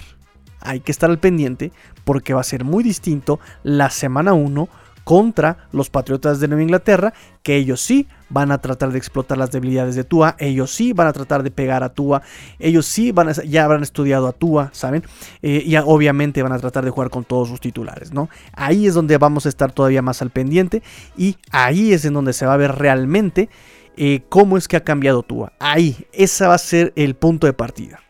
hay 0.61 0.79
que 0.79 0.93
estar 0.93 1.11
al 1.11 1.19
pendiente, 1.19 1.73
porque 2.05 2.33
va 2.33 2.41
a 2.41 2.45
ser 2.45 2.65
muy 2.65 2.85
distinto 2.85 3.41
la 3.65 3.91
semana 3.91 4.33
1 4.33 4.69
contra 5.05 5.69
los 5.73 5.91
Patriotas 5.91 6.41
de 6.41 6.49
Nueva 6.49 6.63
Inglaterra, 6.63 7.13
que 7.43 7.57
ellos 7.57 7.81
sí 7.81 8.07
van 8.29 8.53
a 8.53 8.59
tratar 8.59 8.93
de 8.93 8.99
explotar 8.99 9.39
las 9.39 9.51
debilidades 9.51 9.97
de 9.97 10.05
Tua, 10.05 10.37
ellos 10.39 10.71
sí 10.71 10.93
van 10.93 11.07
a 11.07 11.13
tratar 11.13 11.43
de 11.43 11.51
pegar 11.51 11.83
a 11.83 11.93
Tua, 11.93 12.23
ellos 12.59 12.87
sí 12.87 13.13
van 13.13 13.29
a, 13.29 13.33
ya 13.33 13.65
habrán 13.65 13.83
estudiado 13.83 14.29
a 14.29 14.33
Tua, 14.33 14.71
¿saben? 14.73 15.03
Eh, 15.43 15.63
y 15.67 15.77
obviamente 15.77 16.43
van 16.43 16.53
a 16.53 16.59
tratar 16.59 16.85
de 16.85 16.91
jugar 16.91 17.11
con 17.11 17.25
todos 17.25 17.49
sus 17.49 17.61
titulares, 17.61 18.13
¿no? 18.13 18.29
Ahí 18.53 18.87
es 18.87 18.95
donde 18.95 19.19
vamos 19.19 19.47
a 19.47 19.49
estar 19.49 19.73
todavía 19.73 20.03
más 20.03 20.23
al 20.23 20.31
pendiente 20.31 20.83
y 21.17 21.37
ahí 21.51 21.93
es 21.93 22.05
en 22.05 22.15
donde 22.15 22.33
se 22.33 22.47
va 22.47 22.55
a 22.55 22.59
ver 22.59 22.77
realmente 22.77 23.49
eh, 23.97 24.23
cómo 24.29 24.57
es 24.57 24.69
que 24.69 24.77
ha 24.77 24.85
cambiado 24.85 25.23
Tua. 25.23 25.53
Ahí, 25.59 26.07
ese 26.13 26.47
va 26.47 26.55
a 26.55 26.59
ser 26.59 26.93
el 26.97 27.17
punto 27.17 27.47
de 27.47 27.53
partida. 27.53 28.01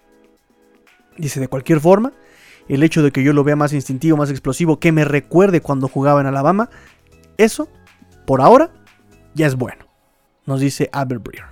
Dice, 1.17 1.41
de 1.41 1.49
cualquier 1.49 1.81
forma, 1.81 2.13
el 2.75 2.85
hecho 2.85 3.03
de 3.03 3.11
que 3.11 3.23
yo 3.25 3.33
lo 3.33 3.43
vea 3.43 3.57
más 3.57 3.73
instintivo, 3.73 4.17
más 4.17 4.31
explosivo, 4.31 4.79
que 4.79 4.93
me 4.93 5.05
recuerde 5.05 5.61
cuando 5.61 5.89
jugaba 5.89 6.21
en 6.21 6.29
Alabama, 6.29 6.71
eso, 7.37 7.69
por 8.27 8.41
ahora, 8.41 8.71
ya 9.35 9.47
es 9.47 9.57
bueno, 9.57 9.87
nos 10.47 10.61
dice 10.61 10.89
Albert 10.93 11.23
Breer. 11.23 11.45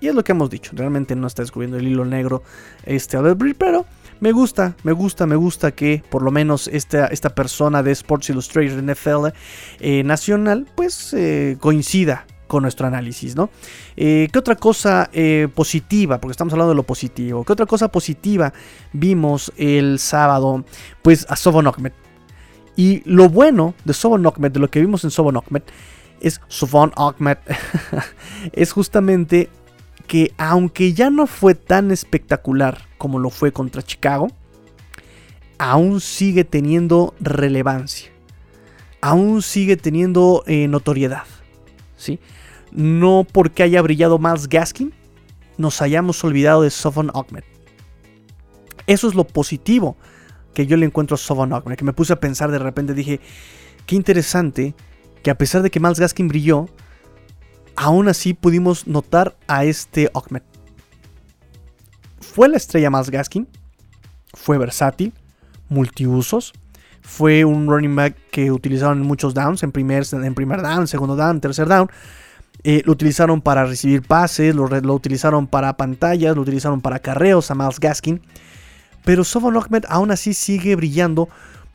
Y 0.00 0.08
es 0.08 0.16
lo 0.16 0.24
que 0.24 0.32
hemos 0.32 0.50
dicho, 0.50 0.72
realmente 0.74 1.14
no 1.14 1.28
está 1.28 1.42
descubriendo 1.42 1.78
el 1.78 1.86
hilo 1.86 2.04
negro 2.04 2.42
este 2.84 3.16
Albert 3.16 3.38
Breer, 3.38 3.56
pero 3.56 3.86
me 4.18 4.32
gusta, 4.32 4.74
me 4.82 4.90
gusta, 4.90 5.26
me 5.26 5.36
gusta 5.36 5.70
que 5.70 6.02
por 6.10 6.22
lo 6.22 6.32
menos 6.32 6.66
esta, 6.66 7.06
esta 7.06 7.34
persona 7.36 7.84
de 7.84 7.92
Sports 7.92 8.30
Illustrated 8.30 8.82
NFL 8.82 9.28
eh, 9.78 10.02
nacional, 10.02 10.66
pues 10.74 11.14
eh, 11.14 11.56
coincida 11.60 12.26
con 12.46 12.62
nuestro 12.62 12.86
análisis, 12.86 13.34
¿no? 13.34 13.50
Eh, 13.96 14.28
¿Qué 14.32 14.38
otra 14.38 14.56
cosa 14.56 15.08
eh, 15.12 15.48
positiva? 15.54 16.20
Porque 16.20 16.32
estamos 16.32 16.52
hablando 16.52 16.70
de 16.70 16.76
lo 16.76 16.82
positivo. 16.82 17.44
¿Qué 17.44 17.52
otra 17.52 17.66
cosa 17.66 17.88
positiva 17.88 18.52
vimos 18.92 19.52
el 19.56 19.98
sábado? 19.98 20.64
Pues 21.02 21.26
a 21.28 21.36
Sobon 21.36 21.66
Ahmed. 21.66 21.92
Y 22.76 23.02
lo 23.04 23.28
bueno 23.28 23.74
de 23.84 23.94
Sobon 23.94 24.26
Ahmed, 24.26 24.52
de 24.52 24.60
lo 24.60 24.70
que 24.70 24.80
vimos 24.80 25.04
en 25.04 25.10
Sobon 25.10 25.36
Ahmed, 25.36 25.62
es 26.20 26.40
Sobon 26.48 26.92
es 28.52 28.72
justamente 28.72 29.50
que 30.06 30.32
aunque 30.38 30.92
ya 30.92 31.10
no 31.10 31.26
fue 31.26 31.54
tan 31.54 31.90
espectacular 31.90 32.86
como 32.98 33.18
lo 33.18 33.30
fue 33.30 33.52
contra 33.52 33.82
Chicago, 33.82 34.28
aún 35.58 36.00
sigue 36.00 36.44
teniendo 36.44 37.14
relevancia. 37.20 38.10
Aún 39.00 39.42
sigue 39.42 39.76
teniendo 39.76 40.44
eh, 40.46 40.68
notoriedad. 40.68 41.24
¿Sí? 42.02 42.20
no 42.72 43.26
porque 43.30 43.62
haya 43.62 43.82
brillado 43.82 44.18
más 44.18 44.48
Gaskin, 44.48 44.92
nos 45.58 45.82
hayamos 45.82 46.22
olvidado 46.24 46.62
de 46.62 46.70
Sofon 46.70 47.10
Ahmed. 47.14 47.44
Eso 48.86 49.08
es 49.08 49.14
lo 49.14 49.24
positivo 49.24 49.96
que 50.54 50.66
yo 50.66 50.76
le 50.76 50.86
encuentro 50.86 51.14
a 51.14 51.18
Sofon 51.18 51.52
Ahmed, 51.52 51.76
que 51.76 51.84
me 51.84 51.92
puse 51.92 52.12
a 52.12 52.20
pensar 52.20 52.50
de 52.50 52.58
repente, 52.58 52.94
dije, 52.94 53.20
qué 53.86 53.94
interesante 53.94 54.74
que 55.22 55.30
a 55.30 55.38
pesar 55.38 55.62
de 55.62 55.70
que 55.70 55.80
Miles 55.80 56.00
Gaskin 56.00 56.28
brilló, 56.28 56.68
aún 57.76 58.08
así 58.08 58.34
pudimos 58.34 58.86
notar 58.86 59.36
a 59.46 59.64
este 59.64 60.10
Ahmed. 60.14 60.42
Fue 62.20 62.48
la 62.48 62.56
estrella 62.56 62.90
Miles 62.90 63.10
Gaskin, 63.10 63.48
fue 64.32 64.58
versátil, 64.58 65.12
multiusos, 65.68 66.52
fue 67.02 67.44
un 67.44 67.66
running 67.66 67.94
back 67.94 68.16
que 68.30 68.50
utilizaron 68.50 69.00
en 69.00 69.06
muchos 69.06 69.34
downs, 69.34 69.62
en 69.62 69.72
primer, 69.72 70.04
en 70.12 70.34
primer 70.34 70.62
down, 70.62 70.86
segundo 70.86 71.16
down, 71.16 71.40
tercer 71.40 71.68
down, 71.68 71.88
eh, 72.64 72.82
lo 72.84 72.92
utilizaron 72.92 73.40
para 73.40 73.64
recibir 73.64 74.02
pases, 74.02 74.54
lo, 74.54 74.64
utilizaron 74.94 75.48
para 75.48 75.76
pantallas, 75.76 76.36
lo 76.36 76.42
utilizaron 76.42 76.80
para 76.80 77.00
carreos 77.00 77.50
a 77.50 77.54
Miles 77.54 77.80
Gaskin. 77.80 78.22
Pero 79.04 79.24
Sofon 79.24 79.56
Ahmed 79.56 79.84
aún 79.88 80.12
así 80.12 80.32
sigue 80.32 80.76
brillando 80.76 81.28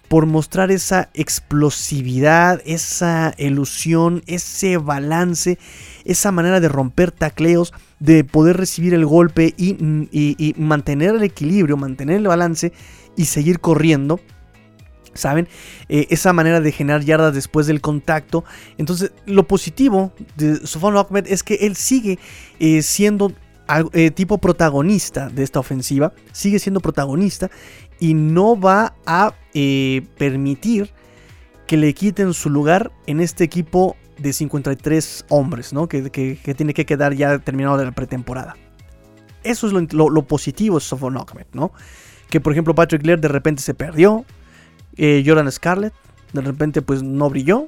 por 0.08 0.26
mostrar 0.26 0.72
esa 0.72 1.10
explosividad, 1.14 2.62
esa 2.66 3.34
ilusión, 3.38 4.24
ese 4.28 4.78
balance, 4.78 5.60
esa 6.06 6.32
manera 6.32 6.62
de 6.62 6.70
romper 6.70 7.12
tacleos, 7.12 7.74
de 8.00 8.24
poder 8.24 8.56
recibir 8.56 8.94
el 8.94 9.06
golpe 9.06 9.54
y 9.58 10.56
mantener 10.58 11.16
el 11.16 11.24
equilibrio, 11.24 11.76
mantener 11.76 12.16
el 12.16 12.28
balance 12.28 12.72
y 13.18 13.26
seguir 13.26 13.60
corriendo. 13.60 14.22
¿Saben? 15.18 15.48
Eh, 15.90 16.08
esa 16.10 16.34
manera 16.34 16.62
de 16.62 16.72
generar 16.72 17.04
yardas 17.04 17.34
después 17.34 17.68
del 17.68 17.82
contacto. 17.82 18.44
Entonces, 18.78 19.12
lo 19.26 19.48
positivo 19.48 20.14
de 20.36 20.66
Sofon 20.66 20.98
Ahmed 20.98 21.28
es 21.28 21.44
que 21.44 21.56
él 21.56 21.76
sigue 21.76 22.20
eh, 22.60 22.82
siendo 22.82 23.34
eh, 23.94 24.12
tipo 24.12 24.38
protagonista 24.38 25.30
de 25.30 25.44
esta 25.44 25.60
ofensiva, 25.60 26.14
sigue 26.32 26.60
siendo 26.60 26.80
protagonista 26.80 27.52
y 28.00 28.14
no 28.14 28.60
va 28.60 28.96
a 29.06 29.34
permitir 29.54 30.92
que 31.66 31.78
le 31.78 31.94
quiten 31.96 32.34
su 32.34 32.52
lugar 32.52 32.92
en 33.08 33.20
este 33.20 33.44
equipo 33.44 33.98
de 34.18 34.34
53 34.34 35.26
hombres, 35.30 35.74
¿no? 35.74 35.88
Que, 35.88 36.10
tiene 36.56 36.74
que 36.74 36.86
quedar 36.86 37.14
ya 37.14 37.38
terminado 37.40 37.78
de 37.78 37.86
la 37.86 37.92
pretemporada. 37.92 38.56
Eso 39.44 39.68
es 39.68 39.94
lo, 39.94 40.22
positivo 40.24 40.80
de 40.80 40.82
Sofon 40.82 41.18
Ahmed, 41.18 41.46
¿no? 41.54 41.72
Que 42.30 42.42
por 42.42 42.52
ejemplo 42.52 42.76
Patrick 42.76 43.06
Lear 43.06 43.20
de 43.20 43.28
repente 43.28 43.62
se 43.62 43.74
perdió, 43.74 44.26
eh, 44.98 45.24
Jordan 45.26 45.52
Scarlett, 45.52 45.94
de 46.34 46.42
repente 46.42 46.82
pues 46.82 47.04
no 47.04 47.30
brilló. 47.30 47.68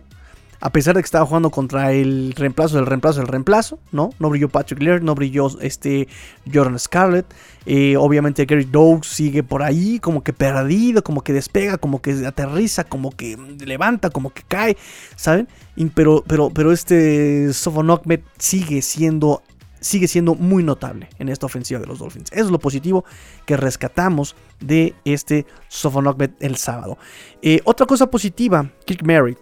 A 0.62 0.74
pesar 0.74 0.94
de 0.94 1.02
que 1.02 1.06
estaba 1.06 1.26
jugando 1.26 1.52
contra 1.52 1.94
el 1.94 2.34
reemplazo 2.36 2.76
del 2.76 2.86
reemplazo 2.86 3.20
del 3.20 3.30
reemplazo, 3.30 3.80
¿no? 3.94 4.10
No 4.20 4.30
brilló 4.30 4.50
Patrick 4.50 4.82
Laird, 4.82 5.04
no 5.04 5.16
brilló 5.16 5.48
este 5.62 6.10
Jordan 6.54 6.78
Scarlett. 6.78 7.26
Eh, 7.66 7.96
obviamente 7.96 8.44
Gary 8.44 8.66
Doug 8.66 9.06
sigue 9.06 9.42
por 9.42 9.64
ahí, 9.64 10.00
como 10.00 10.22
que 10.22 10.34
perdido, 10.34 11.02
como 11.02 11.24
que 11.24 11.32
despega, 11.32 11.78
como 11.78 12.02
que 12.02 12.12
aterriza, 12.28 12.84
como 12.84 13.12
que 13.12 13.38
levanta, 13.66 14.10
como 14.10 14.32
que 14.34 14.44
cae, 14.46 14.76
¿saben? 15.16 15.48
pero, 15.94 16.26
pero, 16.28 16.50
pero 16.50 16.74
este 16.74 17.54
Sofon 17.54 18.02
sigue 18.38 18.82
siendo 18.82 19.42
sigue 19.80 20.08
siendo 20.08 20.36
muy 20.36 20.64
notable 20.64 21.10
en 21.20 21.30
esta 21.30 21.46
ofensiva 21.46 21.80
de 21.80 21.88
los 21.88 22.00
Dolphins. 22.00 22.32
Eso 22.32 22.46
es 22.46 22.52
lo 22.52 22.60
positivo 22.60 23.06
que 23.46 23.58
rescatamos 23.58 24.36
de 24.60 24.96
este 25.06 25.46
Sofonokbet 25.68 26.32
el 26.40 26.58
sábado. 26.58 26.98
Eh, 27.42 27.62
otra 27.64 27.86
cosa 27.86 28.10
positiva, 28.10 28.72
Kirk 28.86 29.04
Merritt. 29.04 29.40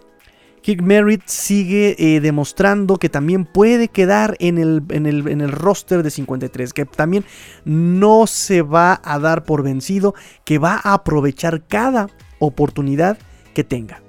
Kirk 0.62 0.82
Merritt 0.82 1.22
sigue 1.26 1.96
eh, 1.98 2.20
demostrando 2.20 2.98
que 2.98 3.08
también 3.08 3.44
puede 3.44 3.88
quedar 3.88 4.36
en 4.40 4.58
el, 4.58 4.82
en, 4.90 5.06
el, 5.06 5.28
en 5.28 5.40
el 5.40 5.52
roster 5.52 6.02
de 6.02 6.10
53, 6.10 6.72
que 6.72 6.84
también 6.84 7.24
no 7.64 8.26
se 8.26 8.62
va 8.62 9.00
a 9.04 9.18
dar 9.18 9.44
por 9.44 9.62
vencido, 9.62 10.14
que 10.44 10.58
va 10.58 10.80
a 10.82 10.94
aprovechar 10.94 11.66
cada 11.66 12.08
oportunidad 12.38 13.18
que 13.54 13.64
tenga. 13.64 14.02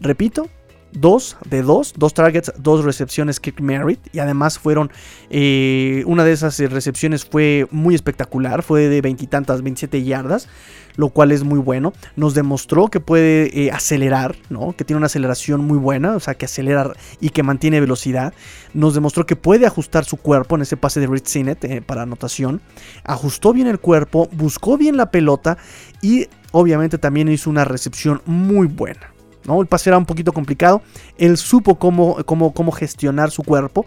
Repito, 0.00 0.48
dos 0.92 1.36
de 1.48 1.62
dos, 1.62 1.94
dos 1.96 2.14
targets, 2.14 2.52
dos 2.58 2.84
recepciones 2.84 3.40
Kick 3.40 3.60
Merritt. 3.60 4.00
Y 4.12 4.18
además 4.18 4.58
fueron, 4.58 4.90
eh, 5.30 6.02
una 6.06 6.24
de 6.24 6.32
esas 6.32 6.58
recepciones 6.58 7.24
fue 7.24 7.66
muy 7.70 7.94
espectacular, 7.94 8.62
fue 8.62 8.88
de 8.88 9.00
veintitantas, 9.00 9.62
27 9.62 10.04
yardas, 10.04 10.48
lo 10.96 11.08
cual 11.08 11.32
es 11.32 11.44
muy 11.44 11.58
bueno. 11.58 11.92
Nos 12.16 12.34
demostró 12.34 12.88
que 12.88 13.00
puede 13.00 13.64
eh, 13.64 13.70
acelerar, 13.70 14.36
¿no? 14.50 14.74
Que 14.76 14.84
tiene 14.84 14.98
una 14.98 15.06
aceleración 15.06 15.64
muy 15.64 15.78
buena, 15.78 16.16
o 16.16 16.20
sea, 16.20 16.34
que 16.34 16.46
acelera 16.46 16.92
y 17.20 17.30
que 17.30 17.42
mantiene 17.42 17.80
velocidad. 17.80 18.34
Nos 18.74 18.94
demostró 18.94 19.26
que 19.26 19.36
puede 19.36 19.66
ajustar 19.66 20.04
su 20.04 20.16
cuerpo 20.16 20.56
en 20.56 20.62
ese 20.62 20.76
pase 20.76 21.00
de 21.00 21.06
Rich 21.06 21.26
Sinet 21.26 21.64
eh, 21.64 21.82
para 21.82 22.02
anotación. 22.02 22.60
Ajustó 23.04 23.52
bien 23.52 23.66
el 23.66 23.80
cuerpo, 23.80 24.28
buscó 24.32 24.76
bien 24.76 24.96
la 24.96 25.10
pelota 25.10 25.58
y 26.00 26.28
obviamente 26.52 26.98
también 26.98 27.28
hizo 27.28 27.50
una 27.50 27.64
recepción 27.64 28.22
muy 28.26 28.66
buena. 28.66 29.12
El 29.46 29.66
pase 29.66 29.90
era 29.90 29.98
un 29.98 30.06
poquito 30.06 30.32
complicado. 30.32 30.82
Él 31.18 31.36
supo 31.36 31.78
cómo, 31.78 32.16
cómo, 32.24 32.52
cómo 32.52 32.72
gestionar 32.72 33.30
su 33.30 33.42
cuerpo 33.42 33.86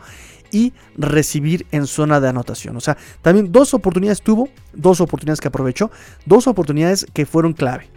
y 0.51 0.73
recibir 0.97 1.65
en 1.71 1.87
zona 1.87 2.19
de 2.19 2.29
anotación. 2.29 2.77
O 2.77 2.79
sea, 2.79 2.97
también 3.21 3.51
dos 3.51 3.73
oportunidades 3.73 4.21
tuvo, 4.21 4.49
dos 4.73 5.01
oportunidades 5.01 5.41
que 5.41 5.47
aprovechó, 5.47 5.91
dos 6.25 6.47
oportunidades 6.47 7.05
que 7.13 7.25
fueron 7.25 7.53
clave. 7.53 7.89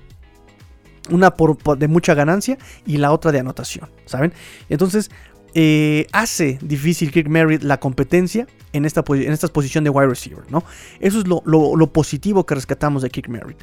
Una 1.10 1.32
de 1.78 1.88
mucha 1.88 2.14
ganancia 2.14 2.58
y 2.84 2.98
la 2.98 3.12
otra 3.12 3.32
de 3.32 3.38
anotación, 3.38 3.88
¿saben? 4.04 4.32
Entonces, 4.68 5.10
eh, 5.54 6.06
hace 6.12 6.58
difícil 6.60 7.10
Kirk 7.10 7.28
Merritt 7.28 7.62
la 7.62 7.80
competencia 7.80 8.46
en 8.72 8.84
esta, 8.84 9.02
en 9.08 9.38
posición 9.52 9.84
de 9.84 9.90
wide 9.90 10.08
receiver, 10.08 10.44
¿no? 10.50 10.64
Eso 11.00 11.20
es 11.20 11.26
lo, 11.26 11.92
positivo 11.92 12.44
que 12.44 12.54
rescatamos 12.54 13.02
de 13.02 13.10
Kirk 13.10 13.28
Merritt. 13.28 13.58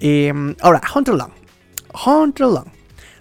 Eh, 0.00 0.32
ahora, 0.60 0.80
Hunter 0.94 1.14
Long. 1.14 1.32
Hunter 2.06 2.46
Long. 2.46 2.75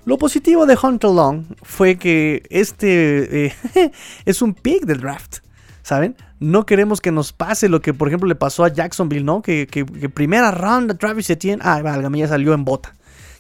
Lo 0.06 0.18
positivo 0.18 0.66
de 0.66 0.78
Hunter 0.82 1.10
Long 1.10 1.46
fue 1.64 1.98
que 1.98 2.44
este 2.50 3.48
eh, 3.48 3.54
es 4.26 4.42
un 4.42 4.54
pick 4.54 4.86
del 4.86 5.02
draft. 5.02 5.40
¿saben? 5.86 6.16
No 6.40 6.66
queremos 6.66 7.00
que 7.00 7.12
nos 7.12 7.32
pase 7.32 7.70
lo 7.70 7.80
que, 7.80 7.94
por 7.94 8.08
ejemplo, 8.08 8.28
le 8.28 8.34
pasó 8.34 8.66
a 8.66 8.70
Jacksonville, 8.70 9.24
¿no? 9.24 9.44
Que, 9.44 9.68
primera 10.16 10.50
ronda 10.50 10.96
Travis 10.96 11.30
Etienne, 11.30 11.62
ah, 11.64 11.80
válgame, 11.84 12.18
ya 12.18 12.28
salió 12.28 12.56
en 12.56 12.66
bota. 12.66 12.96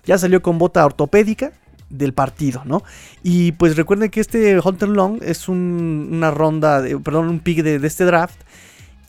Ya 0.05 0.19
salió 0.19 0.43
con 0.43 0.59
bota 0.59 0.85
ortopédica 0.85 1.53
del 1.89 2.13
partido, 2.13 2.61
¿no? 2.63 2.83
Y 3.23 3.53
pues 3.53 3.75
recuerden 3.75 4.11
que 4.11 4.19
este 4.19 4.59
Hunter 4.59 4.89
Long 4.89 5.23
es 5.23 5.49
una 5.49 6.29
ronda, 6.29 6.83
perdón, 7.03 7.29
un 7.29 7.39
pick 7.39 7.63
de, 7.63 7.83
este 7.87 8.05
draft 8.05 8.39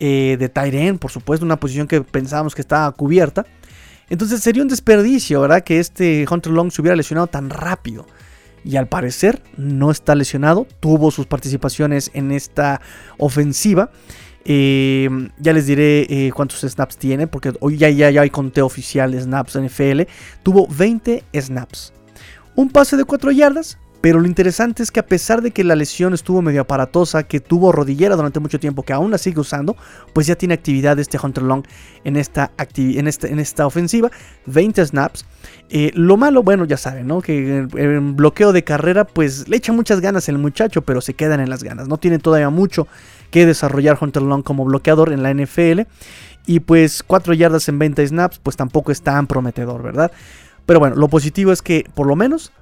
eh, 0.01 0.39
de 0.39 0.49
Tyren, 0.49 0.97
por 0.97 1.11
supuesto, 1.11 1.45
una 1.45 1.61
posición 1.61 1.87
que 1.89 2.01
pensábamos 2.01 2.55
que 2.55 2.63
estaba 2.63 2.91
cubierta. 2.93 3.45
Entonces 4.09 4.41
sería 4.41 4.63
un 4.63 4.69
desperdicio, 4.69 5.41
¿verdad? 5.41 5.65
Que 5.65 5.79
este 5.81 6.27
Hunter 6.31 6.53
Long 6.53 6.71
se 6.71 6.81
hubiera 6.81 6.97
lesionado 6.97 7.27
tan 7.27 7.51
rápido 7.51 8.07
y 8.65 8.77
al 8.77 8.89
parecer 8.89 9.43
no 9.57 9.91
está 9.91 10.15
lesionado. 10.15 10.67
Tuvo 10.81 11.11
sus 11.11 11.27
participaciones 11.27 12.11
en 12.15 12.33
esta 12.33 12.81
ofensiva. 13.19 13.91
Eh, 14.45 15.09
ya 15.39 15.53
les 15.53 15.67
diré 15.67 16.07
eh, 16.09 16.33
cuántos 16.33 16.61
snaps 16.61 16.97
tiene, 16.97 17.27
porque 17.27 17.53
hoy 17.61 17.79
ya, 17.79 17.91
ya, 17.91 18.11
ya 18.11 18.23
hay 18.23 18.31
conteo 18.31 18.67
oficial 18.67 19.13
de 19.13 19.21
snaps 19.21 19.59
NFL. 19.59 20.03
Tuvo 20.43 20.69
20 20.69 21.25
snaps. 21.35 21.93
Un 22.55 22.71
pase 22.71 22.97
de 22.97 23.05
4 23.05 23.33
yardas, 23.33 23.79
pero 24.07 24.21
lo 24.21 24.29
interesante 24.29 24.85
es 24.85 24.93
que 24.93 25.01
a 25.01 25.07
pesar 25.07 25.43
de 25.43 25.51
que 25.51 25.65
la 25.65 25.75
lesión 25.75 26.15
estuvo 26.15 26.41
medio 26.41 26.61
aparatosa, 26.61 27.25
que 27.25 27.41
tuvo 27.41 27.73
rodillera 27.73 28.15
durante 28.15 28.39
mucho 28.39 28.61
tiempo, 28.61 28.85
que 28.85 28.93
aún 28.93 29.11
la 29.11 29.19
sigue 29.19 29.41
usando, 29.41 29.75
pues 30.13 30.29
ya 30.29 30.37
tiene 30.37 30.55
actividad 30.55 30.97
este 31.01 31.19
Hunter 31.21 31.43
Long 31.43 31.65
en 32.05 32.17
esta, 32.17 32.53
en 32.77 33.09
esta, 33.09 33.27
en 33.27 33.41
esta 33.41 33.67
ofensiva. 33.67 34.13
20 34.47 34.87
snaps. 34.87 35.25
Eh, 35.71 35.91
lo 35.95 36.17
malo, 36.17 36.45
bueno, 36.45 36.65
ya 36.67 36.77
saben, 36.77 37.09
¿no? 37.09 37.21
Que 37.21 37.67
en 37.75 38.15
bloqueo 38.15 38.53
de 38.53 38.63
carrera, 38.63 39.09
pues 39.09 39.49
le 39.49 39.57
echa 39.57 39.73
muchas 39.73 40.01
ganas 40.01 40.29
el 40.29 40.39
muchacho, 40.39 40.83
pero 40.83 41.01
se 41.01 41.15
quedan 41.15 41.41
en 41.41 41.51
las 41.51 41.65
ganas. 41.65 41.89
No 41.89 41.97
tiene 41.97 42.21
todavía 42.21 42.49
mucho 42.49 42.87
que 43.33 43.45
desarrollar 43.45 43.99
Hunter 44.01 44.23
Long 44.23 44.45
como 44.45 44.65
bloqueador 44.67 45.13
en 45.13 45.25
la 45.25 45.35
NFL. 45.35 45.81
Y 46.47 46.61
pues 46.61 47.03
4 47.03 47.35
yardas 47.35 47.69
en 47.69 47.81
20 47.81 48.07
snaps, 48.07 48.39
pues 48.39 48.55
tampoco 48.55 48.93
es 48.93 49.03
tan 49.03 49.27
prometedor, 49.27 49.83
¿verdad? 49.83 50.13
Pero 50.65 50.79
bueno, 50.79 50.95
lo 50.95 51.09
positivo 51.09 51.51
es 51.51 51.61
que 51.61 51.87
por 51.93 52.07
lo 52.07 52.15
menos 52.15 52.53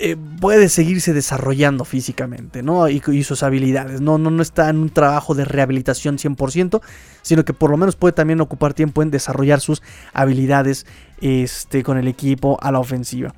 eh, 0.00 0.16
puede 0.40 0.68
seguirse 0.68 1.12
desarrollando 1.12 1.84
físicamente, 1.84 2.62
¿no? 2.62 2.88
Y, 2.88 3.00
sus 3.22 3.42
habilidades. 3.44 4.00
No, 4.00 4.18
no, 4.18 4.30
no 4.30 4.42
está 4.42 4.68
en 4.68 4.78
un 4.78 4.90
trabajo 4.90 5.34
de 5.34 5.44
rehabilitación 5.44 6.18
100%, 6.18 6.80
sino 7.22 7.44
que 7.44 7.52
por 7.52 7.70
lo 7.70 7.76
menos 7.76 7.94
puede 7.94 8.12
también 8.12 8.40
ocupar 8.40 8.74
tiempo 8.74 9.02
en 9.02 9.10
desarrollar 9.10 9.60
sus 9.60 9.82
habilidades 10.12 10.84
este, 11.20 11.84
con 11.84 11.96
el 11.96 12.08
equipo 12.08 12.58
a 12.60 12.72
la 12.72 12.80
ofensiva. 12.80 13.34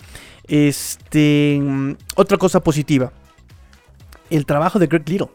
Este, 0.48 1.58
mm, 1.60 1.92
otra 2.14 2.38
cosa 2.38 2.60
positiva, 2.60 3.12
el 4.30 4.46
trabajo 4.46 4.78
de 4.78 4.86
Greg 4.86 5.08
Little 5.08 5.28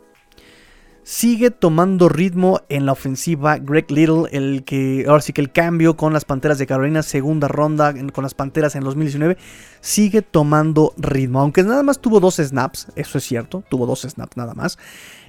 sigue 1.11 1.51
tomando 1.51 2.07
ritmo 2.07 2.61
en 2.69 2.85
la 2.85 2.93
ofensiva. 2.93 3.57
Greg 3.57 3.91
Little, 3.91 4.29
el 4.31 4.63
que 4.63 5.03
ahora 5.09 5.21
sí 5.21 5.33
que 5.33 5.41
el 5.41 5.51
cambio 5.51 5.97
con 5.97 6.13
las 6.13 6.23
Panteras 6.23 6.57
de 6.57 6.65
Carolina, 6.65 7.03
segunda 7.03 7.49
ronda 7.49 7.93
con 8.13 8.23
las 8.23 8.33
Panteras 8.33 8.75
en 8.75 8.85
2019, 8.85 9.37
sigue 9.81 10.21
tomando 10.21 10.93
ritmo. 10.95 11.41
Aunque 11.41 11.63
nada 11.63 11.83
más 11.83 11.99
tuvo 11.99 12.21
dos 12.21 12.37
snaps, 12.37 12.87
eso 12.95 13.17
es 13.17 13.25
cierto, 13.25 13.61
tuvo 13.69 13.85
dos 13.85 14.03
snaps 14.03 14.37
nada 14.37 14.53
más. 14.53 14.79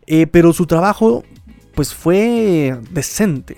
Eh, 0.07 0.29
pero 0.29 0.53
su 0.53 0.66
trabajo 0.66 1.25
pues 1.75 1.92
fue 1.92 2.79
decente. 2.92 3.57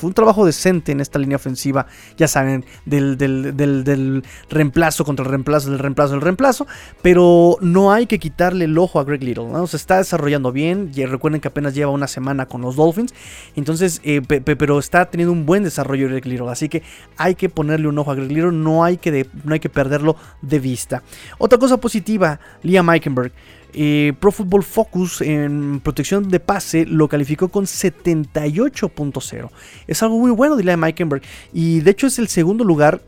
Fue 0.00 0.08
un 0.08 0.14
trabajo 0.14 0.46
decente 0.46 0.92
en 0.92 1.00
esta 1.02 1.18
línea 1.18 1.36
ofensiva, 1.36 1.86
ya 2.16 2.26
saben, 2.26 2.64
del, 2.86 4.22
reemplazo 4.48 5.04
contra 5.04 5.24
el 5.24 5.30
reemplazo, 5.30 5.68
del 5.68 5.78
reemplazo, 5.78 6.12
del 6.12 6.22
reemplazo. 6.22 6.66
Pero 7.02 7.58
no 7.60 7.92
hay 7.92 8.06
que 8.06 8.18
quitarle 8.18 8.64
el 8.64 8.78
ojo 8.78 8.98
a 8.98 9.04
Greg 9.04 9.22
Little. 9.22 9.48
¿no? 9.48 9.66
Se 9.66 9.76
está 9.76 9.98
desarrollando 9.98 10.52
bien. 10.52 10.90
Y 10.94 11.04
recuerden 11.04 11.42
que 11.42 11.48
apenas 11.48 11.74
lleva 11.74 11.90
una 11.90 12.06
semana 12.06 12.46
con 12.46 12.62
los 12.62 12.76
Dolphins. 12.76 13.12
Entonces, 13.56 14.00
eh, 14.02 14.22
pero 14.22 14.78
está 14.78 15.04
teniendo 15.10 15.32
un 15.32 15.44
buen 15.44 15.64
desarrollo 15.64 16.08
Greg 16.08 16.24
Little. 16.24 16.48
Así 16.48 16.70
que 16.70 16.82
hay 17.18 17.34
que 17.34 17.50
ponerle 17.50 17.86
un 17.86 17.98
ojo 17.98 18.10
a 18.10 18.14
Greg 18.14 18.32
Little. 18.32 18.52
No 18.52 18.82
hay 18.82 18.96
que, 18.96 19.26
no 19.44 19.52
hay 19.52 19.60
que 19.60 19.68
perderlo 19.68 20.16
de 20.40 20.60
vista. 20.60 21.02
Otra 21.36 21.58
cosa 21.58 21.76
positiva, 21.76 22.40
Liam 22.62 22.88
Eikenberg. 22.88 23.32
Eh, 23.74 24.12
Pro 24.18 24.32
Football 24.32 24.62
Focus 24.62 25.20
en 25.20 25.80
protección 25.80 26.28
de 26.28 26.40
pase 26.40 26.86
lo 26.86 27.08
calificó 27.08 27.48
con 27.48 27.64
78.0. 27.64 29.50
Es 29.86 30.02
algo 30.02 30.18
muy 30.18 30.30
bueno 30.30 30.56
de 30.56 30.64
Liam 30.64 30.84
Eikenberg. 30.84 31.22
Y 31.52 31.80
de 31.80 31.90
hecho 31.90 32.06
es 32.06 32.18
el 32.18 32.28
segundo 32.28 32.64
lugar 32.64 33.00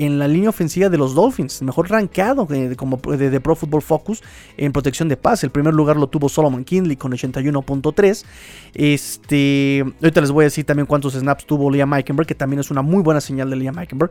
en 0.00 0.18
la 0.18 0.26
línea 0.26 0.48
ofensiva 0.48 0.88
de 0.88 0.96
los 0.96 1.14
Dolphins, 1.14 1.60
mejor 1.60 1.90
rankeado 1.90 2.46
de, 2.46 2.74
como 2.74 2.96
de, 2.96 3.40
Pro 3.40 3.54
Football 3.54 3.82
Focus 3.82 4.22
en 4.56 4.72
protección 4.72 5.08
de 5.10 5.16
pase. 5.18 5.44
El 5.44 5.52
primer 5.52 5.74
lugar 5.74 5.98
lo 5.98 6.06
tuvo 6.06 6.30
Solomon 6.30 6.64
Kinley 6.64 6.96
con 6.96 7.12
81.3. 7.12 8.24
Este, 8.72 9.84
ahorita 10.00 10.22
les 10.22 10.30
voy 10.30 10.44
a 10.44 10.46
decir 10.46 10.64
también 10.64 10.86
cuántos 10.86 11.12
snaps 11.12 11.44
tuvo 11.44 11.70
Liam 11.70 11.92
Eikenberg, 11.92 12.26
que 12.26 12.34
también 12.34 12.60
es 12.60 12.70
una 12.70 12.80
muy 12.80 13.02
buena 13.02 13.20
señal 13.20 13.50
de 13.50 13.56
Liam 13.56 13.78
Eikenberg. 13.78 14.10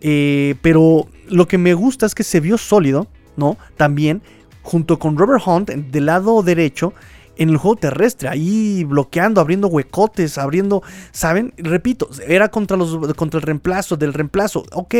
Eh, 0.00 0.54
pero 0.62 1.06
lo 1.28 1.46
que 1.46 1.58
me 1.58 1.74
gusta 1.74 2.06
es 2.06 2.14
que 2.14 2.24
se 2.24 2.40
vio 2.40 2.56
sólido, 2.56 3.06
¿no? 3.36 3.58
También 3.76 4.22
junto 4.68 4.98
con 4.98 5.16
Robert 5.16 5.42
Hunt 5.46 5.70
del 5.70 6.06
lado 6.06 6.42
derecho 6.42 6.92
en 7.38 7.48
el 7.48 7.56
juego 7.56 7.76
terrestre, 7.76 8.28
ahí 8.28 8.84
bloqueando, 8.84 9.40
abriendo 9.40 9.68
huecotes, 9.68 10.36
abriendo, 10.36 10.82
¿saben? 11.10 11.54
Repito, 11.56 12.10
era 12.26 12.48
contra, 12.48 12.76
los, 12.76 13.14
contra 13.14 13.38
el 13.38 13.46
reemplazo, 13.46 13.96
del 13.96 14.12
reemplazo, 14.12 14.64
ok, 14.72 14.94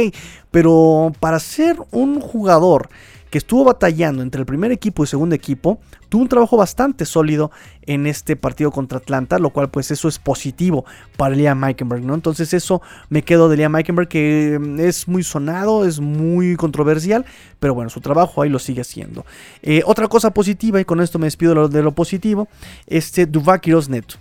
pero 0.50 1.12
para 1.20 1.38
ser 1.38 1.76
un 1.90 2.20
jugador 2.20 2.88
que 3.30 3.38
estuvo 3.38 3.64
batallando 3.64 4.22
entre 4.22 4.40
el 4.40 4.46
primer 4.46 4.72
equipo 4.72 5.04
y 5.04 5.06
segundo 5.06 5.34
equipo, 5.34 5.78
tuvo 6.08 6.22
un 6.22 6.28
trabajo 6.28 6.56
bastante 6.56 7.04
sólido 7.04 7.50
en 7.82 8.06
este 8.06 8.36
partido 8.36 8.70
contra 8.70 8.98
Atlanta, 8.98 9.38
lo 9.38 9.50
cual 9.50 9.70
pues 9.70 9.90
eso 9.90 10.08
es 10.08 10.18
positivo 10.18 10.84
para 11.16 11.34
Liam 11.34 11.58
Meikenberg, 11.58 12.02
¿no? 12.02 12.14
Entonces 12.14 12.54
eso 12.54 12.82
me 13.08 13.22
quedo 13.22 13.48
de 13.48 13.56
Liam 13.56 13.72
Meikenberg 13.72 14.08
que 14.08 14.58
mm, 14.60 14.80
es 14.80 15.08
muy 15.08 15.22
sonado, 15.22 15.84
es 15.84 16.00
muy 16.00 16.56
controversial, 16.56 17.24
pero 17.60 17.74
bueno, 17.74 17.90
su 17.90 18.00
trabajo 18.00 18.42
ahí 18.42 18.50
lo 18.50 18.58
sigue 18.58 18.80
haciendo. 18.80 19.24
Eh, 19.62 19.82
otra 19.84 20.08
cosa 20.08 20.32
positiva, 20.32 20.80
y 20.80 20.84
con 20.84 21.00
esto 21.00 21.18
me 21.18 21.26
despido 21.26 21.68
de 21.68 21.82
lo, 21.82 21.92
positivo, 21.92 22.48
este 22.86 23.26
Duvakiros 23.26 23.88
Neto. 23.88 24.16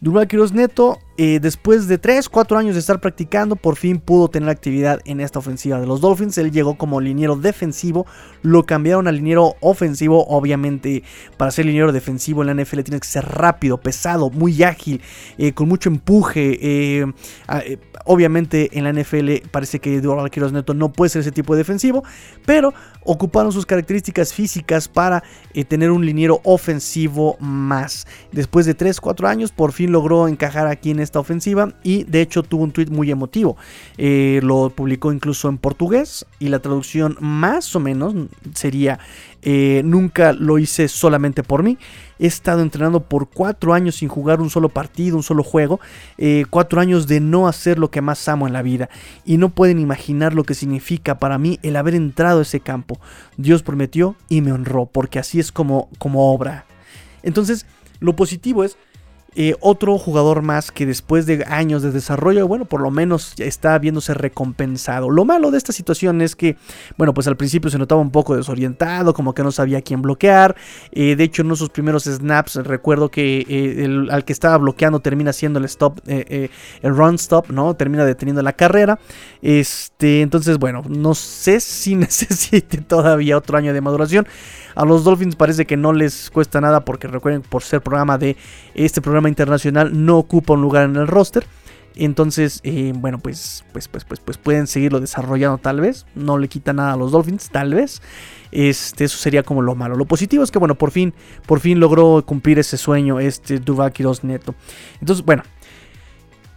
Duvakiros 0.00 0.52
Neto 0.52 0.98
eh, 1.20 1.40
después 1.40 1.88
de 1.88 1.98
3, 1.98 2.28
4 2.28 2.58
años 2.58 2.74
de 2.74 2.80
estar 2.80 3.00
practicando, 3.00 3.56
por 3.56 3.74
fin 3.74 3.98
pudo 3.98 4.28
tener 4.28 4.48
actividad 4.48 5.00
en 5.04 5.18
esta 5.18 5.40
ofensiva 5.40 5.80
de 5.80 5.86
los 5.86 6.00
Dolphins. 6.00 6.38
Él 6.38 6.52
llegó 6.52 6.78
como 6.78 7.00
liniero 7.00 7.34
defensivo, 7.34 8.06
lo 8.42 8.62
cambiaron 8.62 9.08
a 9.08 9.10
liniero 9.10 9.56
ofensivo. 9.60 10.24
Obviamente, 10.28 11.02
para 11.36 11.50
ser 11.50 11.66
liniero 11.66 11.90
defensivo 11.90 12.42
en 12.42 12.46
la 12.46 12.62
NFL 12.62 12.82
tienes 12.82 13.00
que 13.00 13.08
ser 13.08 13.24
rápido, 13.24 13.78
pesado, 13.78 14.30
muy 14.30 14.62
ágil, 14.62 15.02
eh, 15.38 15.52
con 15.54 15.68
mucho 15.68 15.88
empuje. 15.88 16.56
Eh, 16.62 17.06
obviamente, 18.04 18.78
en 18.78 18.84
la 18.84 18.92
NFL 18.92 19.48
parece 19.50 19.80
que 19.80 19.96
Eduardo 19.96 20.24
Quiroz 20.28 20.52
Neto 20.52 20.72
no 20.72 20.92
puede 20.92 21.08
ser 21.08 21.22
ese 21.22 21.32
tipo 21.32 21.54
de 21.54 21.58
defensivo, 21.58 22.04
pero 22.46 22.72
ocuparon 23.02 23.50
sus 23.50 23.66
características 23.66 24.32
físicas 24.32 24.86
para 24.86 25.24
tener 25.66 25.90
un 25.90 26.06
liniero 26.06 26.40
ofensivo 26.44 27.36
más. 27.40 28.06
Después 28.30 28.66
de 28.66 28.74
3, 28.74 29.00
4 29.00 29.26
años, 29.26 29.50
por 29.50 29.72
fin 29.72 29.90
logró 29.90 30.28
encajar 30.28 30.68
aquí 30.68 30.92
en 30.92 31.07
esta 31.08 31.20
ofensiva 31.20 31.74
y 31.82 32.04
de 32.04 32.20
hecho 32.20 32.42
tuvo 32.42 32.64
un 32.64 32.70
tweet 32.70 32.86
muy 32.90 33.10
emotivo. 33.10 33.56
Eh, 33.96 34.40
lo 34.42 34.70
publicó 34.70 35.12
incluso 35.12 35.48
en 35.48 35.58
portugués 35.58 36.26
y 36.38 36.48
la 36.48 36.60
traducción 36.60 37.16
más 37.20 37.74
o 37.74 37.80
menos 37.80 38.14
sería 38.54 38.98
eh, 39.42 39.82
nunca 39.84 40.32
lo 40.32 40.58
hice 40.58 40.88
solamente 40.88 41.42
por 41.42 41.62
mí. 41.62 41.78
He 42.18 42.26
estado 42.26 42.60
entrenando 42.62 43.00
por 43.00 43.28
cuatro 43.28 43.72
años 43.72 43.96
sin 43.96 44.08
jugar 44.08 44.40
un 44.40 44.50
solo 44.50 44.68
partido, 44.68 45.16
un 45.16 45.22
solo 45.22 45.42
juego. 45.42 45.80
Eh, 46.18 46.44
cuatro 46.50 46.80
años 46.80 47.06
de 47.06 47.20
no 47.20 47.46
hacer 47.46 47.78
lo 47.78 47.90
que 47.90 48.00
más 48.00 48.28
amo 48.28 48.46
en 48.46 48.52
la 48.52 48.62
vida. 48.62 48.88
Y 49.24 49.36
no 49.36 49.50
pueden 49.50 49.78
imaginar 49.78 50.34
lo 50.34 50.44
que 50.44 50.54
significa 50.54 51.18
para 51.18 51.38
mí 51.38 51.58
el 51.62 51.76
haber 51.76 51.94
entrado 51.94 52.40
a 52.40 52.42
ese 52.42 52.60
campo. 52.60 53.00
Dios 53.36 53.62
prometió 53.62 54.16
y 54.28 54.40
me 54.40 54.52
honró, 54.52 54.86
porque 54.86 55.18
así 55.18 55.38
es 55.38 55.52
como, 55.52 55.88
como 55.98 56.32
obra. 56.32 56.66
Entonces, 57.22 57.66
lo 58.00 58.16
positivo 58.16 58.64
es 58.64 58.76
eh, 59.40 59.54
otro 59.60 59.98
jugador 59.98 60.42
más 60.42 60.72
que 60.72 60.84
después 60.84 61.24
de 61.24 61.44
años 61.46 61.80
de 61.80 61.92
desarrollo, 61.92 62.48
bueno, 62.48 62.64
por 62.64 62.80
lo 62.80 62.90
menos 62.90 63.34
está 63.38 63.78
viéndose 63.78 64.12
recompensado. 64.12 65.10
Lo 65.10 65.24
malo 65.24 65.52
de 65.52 65.58
esta 65.58 65.72
situación 65.72 66.22
es 66.22 66.34
que, 66.34 66.56
bueno, 66.96 67.14
pues 67.14 67.28
al 67.28 67.36
principio 67.36 67.70
se 67.70 67.78
notaba 67.78 68.00
un 68.00 68.10
poco 68.10 68.34
desorientado, 68.34 69.14
como 69.14 69.34
que 69.34 69.44
no 69.44 69.52
sabía 69.52 69.80
quién 69.80 70.02
bloquear. 70.02 70.56
Eh, 70.90 71.14
de 71.14 71.22
hecho, 71.22 71.42
en 71.42 71.54
sus 71.54 71.70
primeros 71.70 72.02
snaps, 72.02 72.56
recuerdo 72.56 73.12
que 73.12 73.46
eh, 73.48 74.08
al 74.10 74.24
que 74.24 74.32
estaba 74.32 74.56
bloqueando 74.58 74.98
termina 74.98 75.32
siendo 75.32 75.60
el 75.60 75.66
stop, 75.66 76.00
el 76.08 76.50
run 76.82 77.14
stop, 77.14 77.48
¿no? 77.50 77.74
Termina 77.74 78.04
deteniendo 78.04 78.42
la 78.42 78.54
carrera. 78.54 78.98
Este, 79.40 80.20
entonces, 80.22 80.58
bueno, 80.58 80.82
no 80.88 81.14
sé 81.14 81.60
si 81.60 81.94
necesite 81.94 82.78
todavía 82.78 83.36
otro 83.36 83.56
año 83.56 83.72
de 83.72 83.82
maduración. 83.82 84.26
A 84.74 84.84
los 84.84 85.02
Dolphins 85.02 85.34
parece 85.34 85.66
que 85.66 85.76
no 85.76 85.92
les 85.92 86.30
cuesta 86.30 86.60
nada 86.60 86.84
porque 86.84 87.08
recuerden, 87.08 87.42
por 87.42 87.62
ser 87.62 87.82
programa 87.82 88.16
de 88.16 88.36
este 88.74 89.00
programa 89.00 89.27
internacional, 89.28 90.04
no 90.04 90.18
ocupa 90.18 90.54
un 90.54 90.62
lugar 90.62 90.84
en 90.84 90.96
el 90.96 91.06
roster. 91.06 91.44
Entonces, 91.94 92.60
eh, 92.62 92.92
bueno, 92.94 93.18
pues, 93.18 93.64
pues, 93.72 93.88
pues, 93.88 94.04
pues, 94.04 94.20
pues 94.20 94.38
pueden 94.38 94.68
seguirlo 94.68 95.00
desarrollando 95.00 95.58
tal 95.58 95.80
vez. 95.80 96.06
No 96.14 96.38
le 96.38 96.48
quita 96.48 96.72
nada 96.72 96.92
a 96.92 96.96
los 96.96 97.10
Dolphins, 97.10 97.50
tal 97.50 97.74
vez. 97.74 98.00
Este, 98.52 99.04
eso 99.04 99.18
sería 99.18 99.42
como 99.42 99.62
lo 99.62 99.74
malo. 99.74 99.96
Lo 99.96 100.04
positivo 100.04 100.44
es 100.44 100.50
que, 100.50 100.58
bueno, 100.58 100.76
por 100.76 100.92
fin, 100.92 101.12
por 101.46 101.60
fin 101.60 101.80
logró 101.80 102.24
cumplir 102.24 102.58
ese 102.58 102.76
sueño, 102.76 103.18
este 103.18 103.58
Duval 103.58 103.92
Quiroz 103.92 104.22
Neto. 104.22 104.54
Entonces, 105.00 105.24
bueno, 105.24 105.42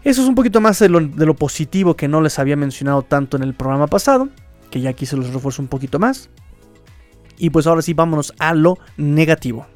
eso 0.04 0.24
es 0.24 0.28
un 0.28 0.36
poquito 0.36 0.62
más 0.62 0.80
de 0.80 0.90
lo, 0.90 1.36
positivo 1.36 1.96
que 1.96 2.08
no 2.08 2.22
les 2.22 2.40
había 2.40 2.56
mencionado 2.56 3.04
tanto 3.04 3.38
en 3.38 3.44
el 3.44 3.54
programa 3.54 3.88
pasado, 3.88 4.30
que 4.72 4.82
ya 4.82 4.90
aquí 4.90 5.06
se 5.06 5.16
los 5.16 5.32
refuerzo 5.32 5.62
un 5.62 5.68
poquito 5.68 6.00
más. 6.00 6.30
Y 7.38 7.52
pues 7.52 7.68
ahora 7.68 7.82
sí, 7.82 7.94
vámonos 7.94 8.34
a 8.40 8.54
lo 8.54 8.78
negativo. 8.98 9.68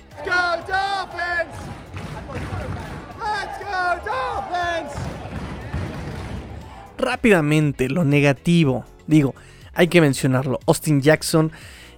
Rápidamente, 7.06 7.88
lo 7.88 8.04
negativo. 8.04 8.84
Digo, 9.08 9.36
hay 9.74 9.88
que 9.88 10.02
mencionarlo. 10.02 10.60
Austin 10.65 11.02
Jackson 11.02 11.52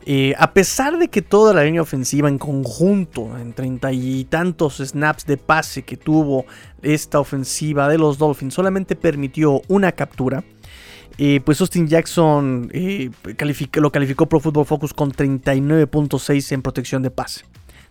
eh, 0.09 0.33
a 0.37 0.53
pesar 0.53 0.97
de 0.97 1.09
que 1.09 1.21
toda 1.21 1.53
la 1.53 1.65
línea 1.65 1.81
ofensiva 1.81 2.29
en 2.29 2.37
conjunto, 2.37 3.37
en 3.37 3.51
treinta 3.51 3.91
y 3.91 4.23
tantos 4.23 4.77
snaps 4.77 5.25
de 5.25 5.35
pase 5.35 5.83
que 5.83 5.97
tuvo 5.97 6.45
esta 6.81 7.19
ofensiva 7.19 7.89
de 7.89 7.97
los 7.97 8.17
Dolphins, 8.17 8.53
solamente 8.53 8.95
permitió 8.95 9.61
una 9.67 9.91
captura. 9.91 10.45
Eh, 11.17 11.41
pues 11.43 11.59
Austin 11.59 11.89
Jackson 11.89 12.69
eh, 12.73 13.09
lo 13.73 13.91
calificó 13.91 14.29
Pro 14.29 14.39
Football 14.39 14.65
Focus 14.65 14.93
con 14.93 15.11
39.6 15.11 16.53
en 16.53 16.61
protección 16.61 17.01
de 17.01 17.11
pase. 17.11 17.43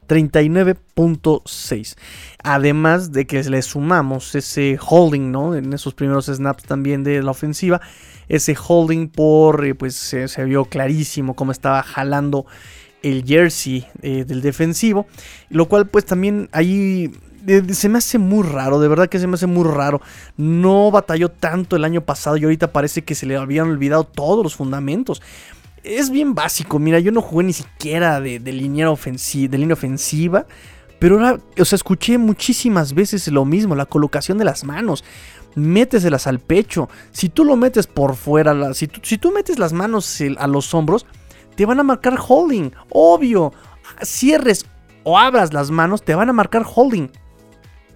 39.6. 0.07 1.97
Además 2.43 3.13
de 3.13 3.27
que 3.27 3.43
le 3.45 3.63
sumamos 3.63 4.35
ese 4.35 4.79
holding, 4.81 5.31
¿no? 5.31 5.55
En 5.55 5.73
esos 5.73 5.95
primeros 5.95 6.27
snaps 6.27 6.65
también 6.65 7.05
de 7.05 7.23
la 7.23 7.31
ofensiva. 7.31 7.81
Ese 8.29 8.57
holding 8.57 9.09
por, 9.09 9.65
eh, 9.65 9.75
pues 9.75 9.95
se, 9.95 10.45
vio 10.45 10.65
clarísimo 10.67 11.35
cómo 11.35 11.53
estaba 11.53 11.83
jalando 11.83 12.47
el 13.03 13.25
jersey 13.25 13.87
eh, 14.03 14.25
del 14.25 14.43
defensivo. 14.43 15.07
Lo 15.49 15.69
cual 15.69 15.87
pues 15.87 16.05
también 16.05 16.49
ahí 16.53 17.13
se 17.73 17.89
me 17.89 17.99
hace 17.99 18.19
muy 18.19 18.45
raro, 18.47 18.81
de 18.81 18.89
verdad 18.89 19.09
que 19.09 19.19
se 19.19 19.27
me 19.27 19.35
hace 19.35 19.47
muy 19.47 19.65
raro. 19.65 20.01
No 20.37 20.91
batalló 20.91 21.31
tanto 21.31 21.77
el 21.77 21.85
año 21.85 22.01
pasado 22.01 22.37
y 22.37 22.45
ahorita 22.45 22.73
parece 22.73 23.03
que 23.03 23.15
se 23.15 23.27
le 23.27 23.37
habían 23.37 23.69
olvidado 23.69 24.05
todos 24.05 24.43
los 24.43 24.57
fundamentos 24.57 25.23
es 25.87 26.11
bien 26.11 26.35
básico. 26.35 26.79
Mira, 26.79 26.99
yo 26.99 27.13
no 27.13 27.23
jugué 27.23 27.45
ni 27.45 27.53
siquiera 27.53 28.21
de, 28.21 28.39
línea, 28.39 28.91
ofensiva, 28.91 29.51
de 29.51 29.59
línea 29.59 29.75
ofensiva. 29.75 30.47
Pero 30.99 31.17
o 31.17 31.65
sea, 31.65 31.77
escuché 31.77 32.19
muchísimas 32.19 32.95
veces 32.95 33.29
lo 33.29 33.45
mismo, 33.45 33.75
la 33.75 33.87
colocación 33.87 34.39
de 34.39 34.45
las 34.45 34.65
manos. 34.65 35.05
Méteselas 35.55 36.27
al 36.27 36.41
pecho. 36.41 36.89
Si 37.13 37.29
tú 37.29 37.45
lo 37.45 37.57
metes 37.57 37.87
por 37.87 38.17
fuera, 38.17 38.75
si, 38.75 38.89
tú, 38.89 39.01
si 39.03 39.19
tú 39.19 39.31
metes 39.31 39.59
las 39.59 39.73
manos 39.73 40.23
a 40.39 40.47
los 40.47 40.75
hombros, 40.75 41.07
te 41.55 41.67
van 41.67 41.81
a 41.81 41.83
marcar 41.83 42.19
holding. 42.27 42.71
Obvio. 42.91 43.53
Cierres 44.03 44.67
o 45.05 45.19
abras 45.19 45.53
las 45.53 45.71
manos, 45.71 46.03
te 46.03 46.15
van 46.15 46.29
a 46.29 46.33
marcar 46.33 46.65
holding 46.67 47.09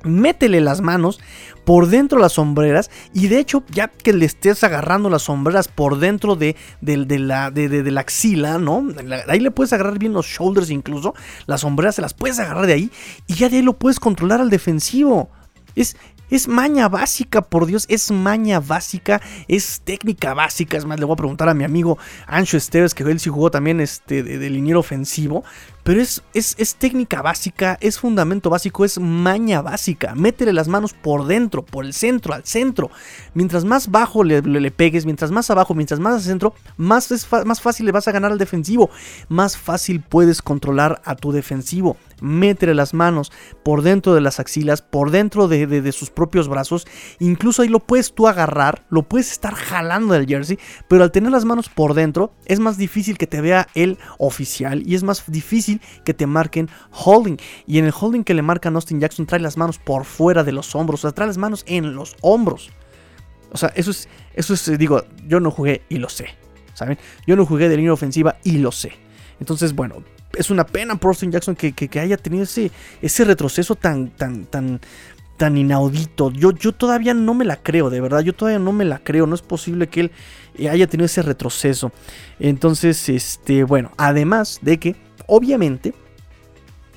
métele 0.05 0.61
las 0.61 0.81
manos 0.81 1.21
por 1.65 1.89
dentro 1.89 2.19
de 2.19 2.23
las 2.23 2.33
sombreras 2.33 2.91
y 3.13 3.29
de 3.29 3.39
hecho 3.39 3.63
ya 3.71 3.89
que 3.89 4.13
le 4.13 4.25
estés 4.25 4.65
agarrando 4.65 5.11
las 5.11 5.23
sombreras 5.23 5.69
por 5.69 5.99
dentro 5.99 6.37
de, 6.37 6.57
la, 6.81 7.51
de, 7.51 7.91
la, 7.91 8.01
axila, 8.01 8.59
¿no? 8.59 8.87
Ahí 9.29 9.41
le 9.41 9.51
puedes 9.51 9.73
agarrar 9.73 9.99
bien 9.99 10.13
los 10.13 10.27
shoulders 10.27 10.71
incluso, 10.71 11.15
las 11.47 11.61
sombreras 11.61 11.97
se 11.97 12.03
las 12.03 12.15
puedes 12.15 12.39
agarrar 12.39 12.67
de 12.67 12.73
ahí 12.73 12.91
y 13.27 13.35
ya 13.35 13.49
de 13.49 13.59
ahí 13.59 13.63
lo 13.63 13.75
puedes 13.75 14.01
controlar 14.01 14.41
al 14.41 14.51
defensivo. 14.51 15.31
Es, 15.77 15.97
es 16.31 16.47
maña 16.47 16.89
básica, 16.89 17.43
por 17.43 17.67
Dios, 17.67 17.87
es 17.89 18.11
maña 18.13 18.61
básica, 18.61 19.21
es 19.49 19.81
técnica 19.85 20.33
básica. 20.33 20.77
Es 20.77 20.85
más, 20.85 20.99
le 20.99 21.05
voy 21.05 21.15
a 21.15 21.17
preguntar 21.17 21.49
a 21.49 21.55
mi 21.55 21.65
amigo 21.65 21.99
Ancho 22.27 22.57
Esteves, 22.57 22.95
que 22.95 23.03
él 23.03 23.19
sí 23.19 23.31
jugó 23.31 23.51
también 23.51 23.81
este, 23.81 24.23
de, 24.23 24.39
de 24.39 24.51
liniero 24.51 24.79
ofensivo. 24.79 25.45
Pero 25.90 26.03
es, 26.03 26.76
técnica 26.79 27.20
básica, 27.20 27.76
es 27.81 27.98
fundamento 27.98 28.48
básico, 28.48 28.85
es 28.85 29.00
maña 29.00 29.61
básica. 29.61 30.14
Métele 30.14 30.53
las 30.53 30.68
manos 30.68 30.92
por 30.92 31.26
dentro, 31.26 31.64
por 31.64 31.85
el 31.85 31.94
centro, 31.94 32.33
al 32.33 32.44
centro. 32.44 32.92
Mientras 33.35 33.64
más 33.64 33.90
bajo 33.90 34.22
le, 34.22 34.40
le, 34.40 34.70
pegues, 34.70 35.05
mientras 35.05 35.33
más 35.33 35.50
abajo, 35.50 35.74
mientras 35.74 35.98
más 35.98 36.14
al 36.14 36.20
centro, 36.20 36.55
más, 36.76 37.11
es 37.11 37.26
más 37.44 37.61
fácil 37.61 37.87
le 37.87 37.92
vas 37.92 38.07
a 38.07 38.12
ganar 38.12 38.31
al 38.31 38.38
defensivo. 38.38 38.88
Más 39.29 39.57
fácil 39.57 40.00
puedes 40.00 40.42
controlar 40.42 41.03
a 41.05 41.16
tu 41.16 41.33
defensivo. 41.33 41.96
Métele 42.20 42.74
las 42.74 42.94
manos 42.94 43.33
por 43.64 43.83
dentro 43.83 44.14
de 44.14 44.20
las 44.20 44.38
axilas, 44.38 44.83
por 44.83 45.11
dentro 45.11 45.48
de, 45.48 45.66
de, 45.66 45.92
sus 45.92 46.11
propios 46.11 46.46
brazos. 46.46 46.87
Incluso 47.18 47.62
ahí 47.62 47.68
lo 47.68 47.81
puedes 47.81 48.12
tú 48.12 48.29
agarrar, 48.29 48.85
lo 48.90 49.03
puedes 49.03 49.33
estar 49.33 49.55
jalando 49.55 50.14
del 50.14 50.26
jersey. 50.26 50.59
Pero 50.87 51.03
al 51.03 51.11
tener 51.11 51.33
las 51.33 51.44
manos 51.44 51.68
por 51.68 51.94
dentro, 51.94 52.33
es 52.44 52.61
más 52.61 52.76
difícil 52.76 53.18
que 53.18 53.26
te 53.26 53.40
vea 53.40 53.66
el 53.74 53.98
oficial 54.18 54.83
y 54.87 54.94
es 54.94 55.03
más 55.03 55.24
difícil 55.26 55.80
que 56.05 56.14
te 56.14 56.27
marquen 56.27 56.69
holding. 56.90 57.37
Y 57.66 57.79
en 57.79 57.87
el 57.87 57.93
holding 57.99 58.25
que 58.25 58.35
le 58.35 58.43
marcan 58.43 58.75
Austin 58.75 59.01
Jackson 59.01 59.27
trae 59.27 59.40
las 59.40 59.57
manos 59.57 59.79
por 59.79 60.05
fuera 60.05 60.45
de 60.45 60.53
los 60.53 60.75
hombros, 60.75 61.01
o 61.01 61.09
sea, 61.09 61.12
trae 61.12 61.27
las 61.27 61.38
manos 61.38 61.64
en 61.66 61.95
los 61.95 62.16
hombros. 62.21 62.71
O 63.53 63.57
sea, 63.57 63.73
eso 63.75 63.90
es, 63.90 64.09
eso 64.35 64.55
es, 64.55 64.79
digo, 64.79 65.05
yo 65.27 65.40
no 65.40 65.51
jugué 65.51 65.83
y 65.88 65.99
lo 65.99 66.09
sé, 66.09 66.29
¿saben? 66.75 66.99
Yo 67.27 67.37
no 67.37 67.45
jugué 67.47 67.69
de 67.69 67.77
línea 67.77 67.93
ofensiva 67.93 68.37
y 68.45 68.59
lo 68.59 68.71
sé. 68.73 68.93
Entonces, 69.40 69.75
bueno, 69.75 70.05
es 70.35 70.51
una 70.51 70.66
pena 70.66 70.97
por 70.97 71.09
Austin 71.09 71.33
Jackson 71.33 71.57
que, 71.57 72.01
haya 72.01 72.16
tenido 72.16 72.45
ese, 72.45 72.71
ese 73.03 73.25
retroceso 73.25 73.75
tan, 73.75 74.11
tan, 74.11 74.45
tan, 74.45 74.81
tan 75.37 75.57
inaudito. 75.57 76.31
Yo, 76.31 76.53
yo 76.53 76.73
todavía 76.73 77.14
no 77.14 77.35
me 77.35 77.45
la 77.45 77.57
creo, 77.57 77.90
de 77.90 78.01
verdad. 78.01 78.21
Yo 78.21 78.35
todavía 78.35 78.59
no 78.59 78.73
me 78.73 78.85
la 78.85 78.99
creo. 78.99 79.27
No 79.27 79.35
es 79.35 79.43
posible 79.43 79.88
que 79.88 80.01
él 80.03 80.69
haya 80.69 80.87
tenido 80.87 81.07
ese 81.07 81.23
retroceso. 81.23 81.93
Entonces, 82.38 83.09
este, 83.09 83.64
bueno, 83.64 83.90
además 83.97 84.59
de 84.62 84.79
que 84.79 84.97
obviamente, 85.31 85.95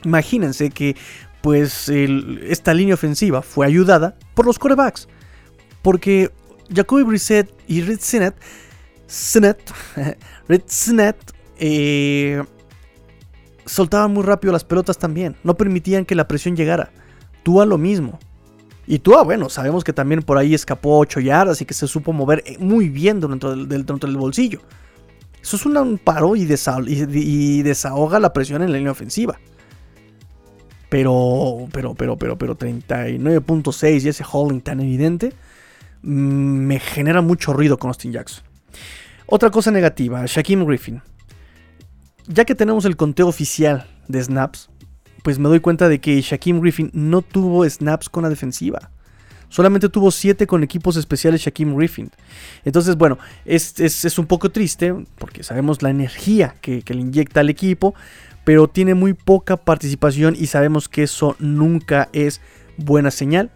imagínense 0.03 0.69
que 0.71 0.95
pues 1.41 1.89
esta 1.89 2.73
línea 2.73 2.95
ofensiva 2.95 3.41
fue 3.41 3.65
ayudada 3.65 4.15
por 4.33 4.45
los 4.45 4.57
corebacks. 4.59 5.07
Porque 5.81 6.31
Jacoby 6.73 7.03
Brissett 7.03 7.53
y 7.67 7.81
Red 7.81 7.99
Sinet, 7.99 8.35
eh, 11.59 12.43
soltaban 13.65 14.13
muy 14.13 14.23
rápido 14.23 14.53
las 14.53 14.63
pelotas 14.63 14.97
también. 14.97 15.35
No 15.43 15.55
permitían 15.55 16.05
que 16.05 16.15
la 16.15 16.27
presión 16.27 16.55
llegara. 16.55 16.91
Tua 17.43 17.65
lo 17.65 17.77
mismo. 17.77 18.19
Y 18.87 18.99
Tua, 18.99 19.23
bueno, 19.23 19.49
sabemos 19.49 19.83
que 19.83 19.93
también 19.93 20.21
por 20.21 20.37
ahí 20.37 20.53
escapó 20.53 20.97
8 20.99 21.19
yardas 21.19 21.61
y 21.61 21.65
que 21.65 21.73
se 21.73 21.87
supo 21.87 22.13
mover 22.13 22.43
muy 22.59 22.89
bien 22.89 23.19
dentro 23.19 23.55
del 23.55 24.17
bolsillo. 24.17 24.61
Eso 25.43 25.57
es 25.57 25.65
un 25.65 25.99
paro 26.01 26.37
y, 26.37 26.45
desahoga 26.45 28.19
la 28.19 28.31
presión 28.31 28.63
en 28.63 28.71
la 28.71 28.77
línea 28.77 28.93
ofensiva. 28.93 29.37
Pero, 30.87 31.67
pero, 31.73 31.95
pero, 31.95 32.17
pero, 32.17 32.37
pero 32.37 32.57
39.6 32.57 34.05
y 34.05 34.07
ese 34.07 34.23
holding 34.31 34.61
tan 34.61 34.79
evidente 34.79 35.33
mm, 36.01 36.07
me 36.07 36.79
genera 36.79 37.21
mucho 37.21 37.51
ruido 37.51 37.77
con 37.77 37.89
Austin 37.89 38.13
Jackson. 38.13 38.45
Otra 39.25 39.49
cosa 39.49 39.69
negativa, 39.69 40.23
Shaquem 40.25 40.65
Griffin. 40.65 41.01
Ya 42.27 42.45
que 42.45 42.55
tenemos 42.55 42.85
el 42.85 42.95
conteo 42.95 43.27
oficial 43.27 43.85
de 44.07 44.23
snaps, 44.23 44.69
pues 45.23 45.39
me 45.39 45.49
doy 45.49 45.59
cuenta 45.59 45.89
de 45.89 45.99
que 45.99 46.21
Shaquem 46.21 46.61
Griffin 46.61 46.89
no 46.93 47.21
tuvo 47.21 47.69
snaps 47.69 48.07
con 48.07 48.23
la 48.23 48.29
defensiva. 48.29 48.91
Solamente 49.53 49.87
tuvo 49.87 50.09
7 50.09 50.47
con 50.47 50.63
equipos 50.63 50.97
especiales 50.97 51.41
Shaquem 51.41 51.75
Griffin. 51.75 52.09
Entonces, 52.65 52.95
bueno, 52.97 53.19
es, 53.45 53.79
es, 53.79 54.17
un 54.17 54.25
poco 54.25 54.49
triste 54.49 54.95
porque 55.19 55.43
sabemos 55.43 55.83
la 55.83 55.91
energía 55.91 56.55
que, 56.59 56.81
que 56.81 56.95
le 56.95 57.01
inyecta 57.01 57.41
al 57.41 57.51
equipo, 57.51 57.93
pero 58.45 58.67
tiene 58.67 58.95
muy 58.95 59.13
poca 59.13 59.57
participación 59.57 60.35
y 60.35 60.47
sabemos 60.47 60.89
que 60.89 61.03
eso 61.03 61.35
nunca 61.37 62.09
es 62.13 62.41
buena 62.77 63.11
señal 63.11 63.51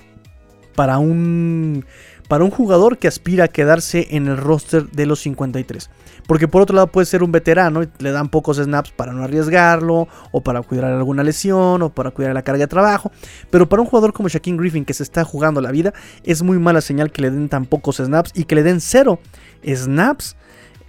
para 0.76 1.00
un, 1.00 1.84
para 2.28 2.44
un 2.44 2.52
jugador 2.52 2.98
que 2.98 3.08
aspira 3.08 3.46
a 3.46 3.48
quedarse 3.48 4.08
en 4.12 4.28
el 4.28 4.38
roster 4.38 4.90
de 4.90 5.06
los 5.06 5.22
53. 5.22 5.90
Porque 6.28 6.48
por 6.48 6.62
otro 6.62 6.76
lado 6.76 6.88
puede 6.88 7.06
ser 7.06 7.24
un 7.24 7.32
veterano 7.32 7.84
y 7.84 7.90
le 8.00 8.12
dan 8.12 8.30
pocos 8.30 8.58
snaps 8.58 8.92
para 8.92 9.14
no 9.14 9.24
arriesgarlo, 9.24 10.08
o 10.32 10.42
para 10.42 10.62
cuidar 10.62 10.86
alguna 10.86 11.24
lesión, 11.24 11.82
o 11.82 11.90
para 11.90 12.12
cuidar 12.12 12.34
la 12.34 12.42
carga 12.42 12.64
de 12.64 12.68
trabajo. 12.68 13.12
Pero 13.50 13.70
para 13.70 13.82
un 13.82 13.88
jugador 13.88 14.14
como 14.14 14.28
Shaquille 14.28 14.58
Griffin 14.58 14.84
que 14.84 14.94
se 14.94 15.04
está 15.04 15.24
jugando 15.24 15.62
la 15.62 15.72
vida, 15.72 15.94
es 16.24 16.44
muy 16.44 16.60
mala 16.60 16.82
señal 16.82 17.12
que 17.12 17.22
le 17.22 17.32
den 17.32 17.48
tan 17.48 17.66
pocos 17.66 17.98
snaps 17.98 18.32
y 18.36 18.44
que 18.44 18.56
le 18.56 18.64
den 18.64 18.82
cero 18.82 19.20
snaps. 19.66 20.36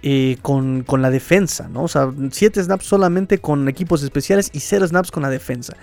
Eh, 0.01 0.37
con, 0.41 0.83
con, 0.83 1.01
la 1.01 1.09
defensa, 1.09 1.67
¿no? 1.67 1.83
O 1.83 1.89
sea, 1.89 2.09
7 2.31 2.63
snaps 2.63 2.85
solamente 2.85 3.39
con 3.39 3.67
equipos 3.67 4.01
especiales 4.01 4.49
y 4.53 4.61
0 4.61 4.87
snaps 4.87 5.11
con 5.11 5.23
la 5.23 5.29
defensa. 5.29 5.75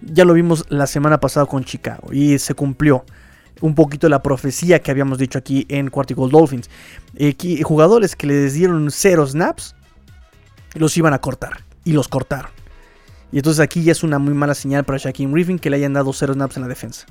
Ya 0.00 0.24
lo 0.24 0.34
vimos 0.34 0.64
la 0.70 0.88
semana 0.88 1.20
pasada 1.20 1.46
con 1.46 1.62
Chicago 1.62 2.12
y 2.12 2.40
se 2.40 2.54
cumplió 2.54 3.04
un 3.60 3.74
poquito 3.74 4.08
la 4.08 4.22
profecía 4.22 4.80
que 4.80 4.90
habíamos 4.90 5.18
dicho 5.18 5.38
aquí 5.38 5.66
en 5.68 5.90
Quarticle 5.90 6.28
Dolphins. 6.30 6.70
jugadores 7.62 8.16
que 8.16 8.26
les 8.26 8.54
dieron 8.54 8.90
cero 8.90 9.26
snaps, 9.26 9.74
los 10.74 10.96
iban 10.96 11.12
a 11.12 11.20
cortar. 11.20 11.64
Y 11.84 11.92
los 11.92 12.08
cortaron. 12.08 12.50
Y 13.32 13.38
entonces 13.38 13.60
aquí 13.60 13.82
ya 13.82 13.92
es 13.92 14.02
una 14.02 14.18
muy 14.18 14.34
mala 14.34 14.54
señal 14.54 14.84
para 14.84 14.98
Shaquem 14.98 15.32
Griffin 15.32 15.58
que 15.58 15.70
le 15.70 15.76
hayan 15.76 15.92
dado 15.92 16.12
cero 16.12 16.34
snaps 16.34 16.56
en 16.56 16.62
la 16.62 16.68
defensa. 16.68 17.06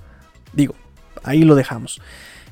Digo, 0.53 0.75
ahí 1.23 1.43
lo 1.43 1.55
dejamos. 1.55 2.01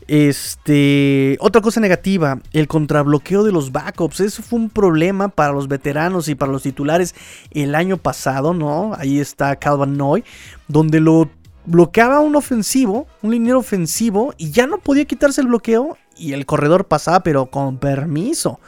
Este, 0.07 1.35
otra 1.41 1.61
cosa 1.61 1.81
negativa, 1.81 2.39
el 2.53 2.69
contrabloqueo 2.69 3.43
de 3.43 3.51
los 3.51 3.73
backups. 3.73 4.21
Eso 4.21 4.41
fue 4.41 4.59
un 4.59 4.69
problema 4.69 5.27
para 5.27 5.51
los 5.51 5.67
veteranos 5.67 6.29
y 6.29 6.35
para 6.35 6.51
los 6.51 6.63
titulares 6.63 7.13
el 7.51 7.75
año 7.75 7.97
pasado, 7.97 8.53
¿no? 8.53 8.93
Ahí 8.97 9.19
está 9.19 9.57
Calvin 9.57 9.97
Noy, 9.97 10.23
donde 10.69 11.01
lo 11.01 11.29
bloqueaba 11.67 12.21
un 12.21 12.35
ofensivo, 12.35 13.07
un 13.21 13.31
liniero 13.31 13.59
ofensivo, 13.59 14.33
y 14.37 14.51
ya 14.51 14.65
no 14.65 14.79
podía 14.79 15.05
quitarse 15.05 15.41
el 15.41 15.47
bloqueo 15.47 15.97
y 16.15 16.33
el 16.33 16.45
corredor 16.45 16.87
pasaba, 16.87 17.21
pero 17.21 17.47
con 17.47 17.77
permiso. 17.77 18.59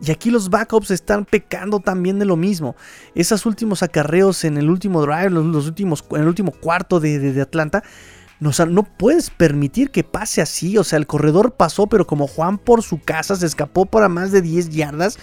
Y 0.00 0.10
aquí 0.10 0.30
los 0.30 0.48
backups 0.48 0.90
están 0.90 1.26
pecando 1.26 1.78
también 1.78 2.18
de 2.18 2.24
lo 2.24 2.36
mismo. 2.36 2.74
Esos 3.14 3.44
últimos 3.44 3.82
acarreos 3.82 4.44
en 4.44 4.56
el 4.56 4.70
último 4.70 5.02
drive, 5.02 5.28
los, 5.28 5.66
últimos, 5.66 6.02
en 6.12 6.22
el 6.22 6.28
último 6.28 6.52
cuarto 6.52 7.00
de, 7.00 7.38
Atlanta, 7.38 7.84
no, 8.40 8.50
no 8.66 8.82
puedes 8.84 9.28
permitir 9.28 9.90
que 9.90 10.02
pase 10.02 10.40
así. 10.40 10.78
O 10.78 10.84
sea, 10.84 10.98
el 10.98 11.06
corredor 11.06 11.52
pasó, 11.52 11.86
pero 11.86 12.06
como 12.06 12.26
Juan 12.26 12.56
por 12.56 12.82
su 12.82 12.98
casa 12.98 13.36
se 13.36 13.44
escapó 13.44 13.84
para 13.84 14.08
más 14.08 14.32
de 14.32 14.40
10 14.40 14.70
yardas, 14.70 15.18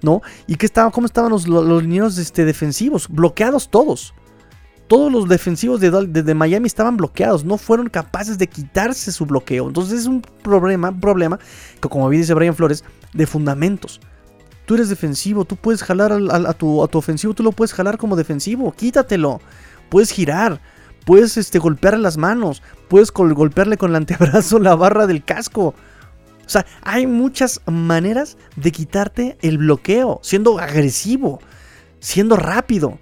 ¿no? 0.00 0.22
¿Y 0.46 0.56
qué 0.56 0.64
estaba, 0.64 0.90
cómo 0.90 1.06
estaban 1.06 1.30
los, 1.30 1.46
los, 1.46 2.18
este, 2.18 2.46
defensivos? 2.46 3.08
Bloqueados 3.10 3.68
todos. 3.68 4.14
Todos 4.86 5.10
los 5.10 5.28
defensivos 5.28 5.80
de, 5.80 6.34
Miami 6.34 6.66
estaban 6.66 6.96
bloqueados, 6.96 7.44
no 7.44 7.56
fueron 7.56 7.88
capaces 7.88 8.36
de 8.36 8.48
quitarse 8.48 9.12
su 9.12 9.24
bloqueo. 9.24 9.66
Entonces 9.66 10.00
es 10.00 10.06
un 10.06 10.20
problema, 10.20 10.92
problema 10.98 11.38
que 11.80 11.88
como 11.88 12.08
bien 12.08 12.22
dice 12.22 12.34
Brian 12.34 12.54
Flores, 12.54 12.84
de 13.14 13.26
fundamentos. 13.26 14.00
Tú 14.66 14.74
eres 14.74 14.88
defensivo, 14.88 15.44
tú 15.44 15.56
puedes 15.56 15.82
jalar 15.82 16.12
a, 16.12 16.52
tu, 16.54 16.80
ofensivo, 16.80 17.34
tú 17.34 17.42
lo 17.42 17.52
puedes 17.52 17.72
jalar 17.72 17.98
como 17.98 18.16
defensivo, 18.16 18.72
quítatelo. 18.72 19.40
Puedes 19.88 20.10
girar, 20.10 20.60
puedes 21.04 21.36
este, 21.36 21.58
golpearle 21.58 22.00
las 22.00 22.16
manos, 22.16 22.62
puedes 22.88 23.10
golpearle 23.10 23.76
con 23.76 23.90
el 23.90 23.96
antebrazo 23.96 24.58
la 24.60 24.74
barra 24.74 25.06
del 25.06 25.24
casco. 25.24 25.74
O 26.46 26.48
sea, 26.48 26.66
hay 26.82 27.06
muchas 27.06 27.60
maneras 27.66 28.36
de 28.56 28.70
quitarte 28.70 29.38
el 29.40 29.58
bloqueo, 29.58 30.20
siendo 30.22 30.58
agresivo, 30.58 31.40
siendo 32.00 32.36
rápido, 32.36 32.98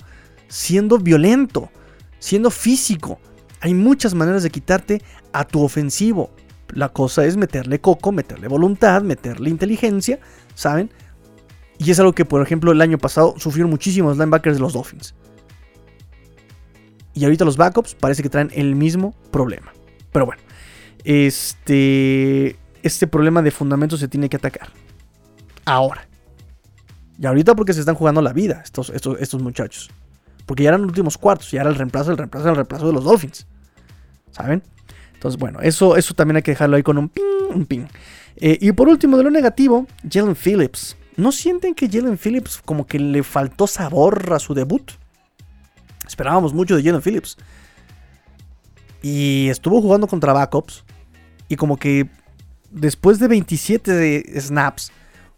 siendo 0.52 0.98
violento, 0.98 1.70
siendo 2.18 2.50
físico. 2.50 3.18
Hay 3.60 3.72
muchas 3.72 4.12
maneras 4.12 4.42
de 4.42 4.50
quitarte 4.50 5.00
a 5.32 5.44
tu 5.46 5.62
ofensivo. 5.62 6.30
La 6.68 6.90
cosa 6.90 7.24
es 7.24 7.38
meterle 7.38 7.80
coco, 7.80 8.12
meterle 8.12 8.48
voluntad, 8.48 9.00
meterle 9.00 9.48
inteligencia, 9.48 10.20
¿saben? 10.54 10.90
Y 11.78 11.90
es 11.90 11.98
algo 11.98 12.12
que, 12.12 12.26
por 12.26 12.42
ejemplo, 12.42 12.70
el 12.70 12.82
año 12.82 12.98
pasado 12.98 13.34
sufrieron 13.38 13.70
muchísimos 13.70 14.18
linebackers 14.18 14.56
de 14.56 14.60
los 14.60 14.74
Dolphins. 14.74 15.14
Y 17.14 17.24
ahorita 17.24 17.46
los 17.46 17.56
backups 17.56 17.94
parece 17.94 18.22
que 18.22 18.28
traen 18.28 18.50
el 18.52 18.76
mismo 18.76 19.14
problema. 19.30 19.72
Pero 20.12 20.26
bueno, 20.26 20.42
este, 21.02 22.58
este 22.82 23.06
problema 23.06 23.40
de 23.40 23.50
fundamentos 23.50 24.00
se 24.00 24.08
tiene 24.08 24.28
que 24.28 24.36
atacar. 24.36 24.68
Ahora. 25.64 26.06
Y 27.18 27.24
ahorita 27.24 27.54
porque 27.54 27.72
se 27.72 27.80
están 27.80 27.94
jugando 27.94 28.20
la 28.20 28.34
vida 28.34 28.60
estos, 28.62 28.90
estos, 28.90 29.18
estos 29.18 29.42
muchachos. 29.42 29.90
Porque 30.52 30.64
ya 30.64 30.68
eran 30.68 30.82
los 30.82 30.90
últimos 30.90 31.16
cuartos, 31.16 31.50
ya 31.50 31.62
era 31.62 31.70
el 31.70 31.76
reemplazo, 31.76 32.10
el 32.10 32.18
reemplazo, 32.18 32.50
el 32.50 32.56
reemplazo 32.56 32.86
de 32.88 32.92
los 32.92 33.04
Dolphins. 33.04 33.46
¿Saben? 34.32 34.62
Entonces, 35.14 35.40
bueno, 35.40 35.60
eso, 35.62 35.96
eso 35.96 36.12
también 36.12 36.36
hay 36.36 36.42
que 36.42 36.50
dejarlo 36.50 36.76
ahí 36.76 36.82
con 36.82 36.98
un 36.98 37.08
ping, 37.08 37.22
un 37.54 37.64
ping. 37.64 37.86
Eh, 38.36 38.58
y 38.60 38.70
por 38.72 38.86
último, 38.86 39.16
de 39.16 39.22
lo 39.22 39.30
negativo, 39.30 39.86
Jalen 40.06 40.36
Phillips. 40.36 40.94
¿No 41.16 41.32
sienten 41.32 41.74
que 41.74 41.88
Jalen 41.88 42.18
Phillips 42.18 42.60
como 42.62 42.86
que 42.86 42.98
le 42.98 43.22
faltó 43.22 43.66
sabor 43.66 44.30
a 44.30 44.38
su 44.38 44.52
debut? 44.52 44.90
Esperábamos 46.06 46.52
mucho 46.52 46.76
de 46.76 46.82
Jalen 46.82 47.00
Phillips. 47.00 47.38
Y 49.00 49.48
estuvo 49.48 49.80
jugando 49.80 50.06
contra 50.06 50.34
backups. 50.34 50.84
Y 51.48 51.56
como 51.56 51.78
que 51.78 52.10
después 52.70 53.18
de 53.18 53.28
27 53.28 54.38
snaps, 54.38 54.92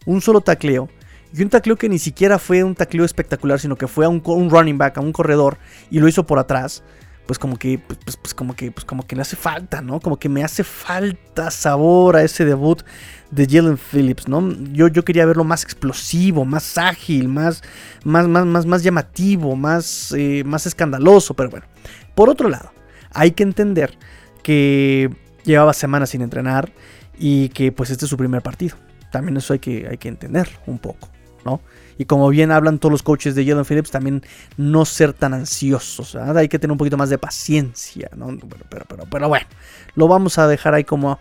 un 0.07 0.21
solo 0.21 0.41
tacleo. 0.41 0.89
Y 1.37 1.43
un 1.43 1.49
tacleo 1.49 1.77
que 1.77 1.89
ni 1.89 1.99
siquiera 1.99 2.39
fue 2.39 2.63
un 2.63 2.75
tacleo 2.75 3.05
espectacular, 3.05 3.59
sino 3.59 3.77
que 3.77 3.89
fue 3.89 4.05
a 4.05 4.09
un, 4.09 4.23
un 4.25 4.51
running 4.51 4.79
back, 4.79 4.99
a 4.99 5.01
un 5.01 5.13
corredor. 5.13 5.59
Y 5.91 5.99
lo 5.99 6.07
hizo 6.09 6.25
por 6.25 6.39
atrás 6.39 6.85
pues 7.27 7.39
como 7.39 7.57
que, 7.57 7.79
pues, 7.79 7.99
pues, 8.05 8.17
pues, 8.17 8.35
como 8.35 8.55
que, 8.55 8.71
pues 8.71 8.85
como 8.85 9.07
que 9.07 9.17
le 9.17 9.23
hace 9.23 9.37
falta, 9.37 9.81
¿no? 9.81 10.01
Como 10.01 10.19
que 10.19 10.29
me 10.29 10.45
hace 10.45 10.63
falta 10.63 11.51
sabor 11.51 12.17
a 12.17 12.23
ese 12.23 12.45
debut 12.45 12.83
de 13.31 13.47
Jalen 13.47 13.79
Phillips, 13.79 14.29
¿no? 14.29 14.53
Yo, 14.73 14.89
yo 14.89 15.05
quería 15.05 15.25
verlo 15.25 15.45
más 15.45 15.63
explosivo, 15.63 16.45
más 16.45 16.77
ágil, 16.77 17.29
más, 17.29 17.63
más, 18.05 18.29
más, 18.29 18.45
más, 18.45 18.67
más 18.67 18.83
llamativo, 18.83 19.57
más, 19.57 20.13
eh, 20.17 20.43
más 20.45 20.67
escandaloso, 20.67 21.35
pero 21.35 21.51
bueno. 21.51 21.67
Por 22.15 22.29
otro 22.29 22.49
lado, 22.49 22.73
hay 23.13 23.31
que 23.31 23.43
entender 23.43 23.97
que 24.43 25.11
llevaba 25.45 25.73
semanas 25.73 26.11
sin 26.11 26.21
entrenar 26.21 26.73
y 27.19 27.49
que 27.51 27.73
pues 27.73 27.91
este 27.91 28.05
es 28.05 28.11
su 28.11 28.17
primer 28.17 28.43
partido. 28.43 28.77
También 29.11 29.37
eso 29.37 29.53
hay 29.53 29.61
que, 29.61 29.87
hay 29.89 29.97
que 29.97 30.09
entender 30.09 30.49
un 30.67 30.79
poco, 30.79 31.09
¿no? 31.45 31.61
Y 31.99 32.07
como 32.07 32.29
bien 32.29 32.51
hablan 32.51 32.79
todos 32.79 32.93
los 32.93 33.03
coaches 33.03 33.35
de 33.35 33.47
Jalen 33.47 33.65
Phillips, 33.65 33.91
también 33.91 34.23
no 34.57 34.85
ser 34.85 35.13
tan 35.13 35.35
ansiosos. 35.35 36.17
Hay 36.17 36.49
que 36.49 36.59
tener 36.59 36.73
un 36.73 36.79
poquito 36.79 36.97
más 36.97 37.11
de 37.11 37.19
paciencia. 37.19 38.11
¿no? 38.17 38.37
Pero, 38.69 38.85
pero, 38.89 39.07
pero, 39.09 39.29
bueno, 39.29 39.47
lo 39.95 40.09
vamos 40.09 40.39
a 40.39 40.49
dejar 40.49 40.75
ahí 40.75 40.85
como, 40.85 41.19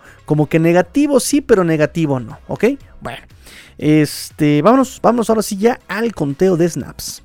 que 0.49 0.59
negativo 0.59 1.19
sí, 1.19 1.41
pero 1.41 1.63
negativo 1.63 2.19
no. 2.19 2.39
¿Ok? 2.47 2.65
Bueno, 3.01 3.19
este, 3.77 4.61
vámonos, 4.61 4.99
vámonos 5.01 5.29
ahora 5.29 5.43
sí 5.43 5.57
ya 5.57 5.79
al 5.87 6.13
conteo 6.13 6.57
de 6.57 6.69
snaps. 6.69 7.23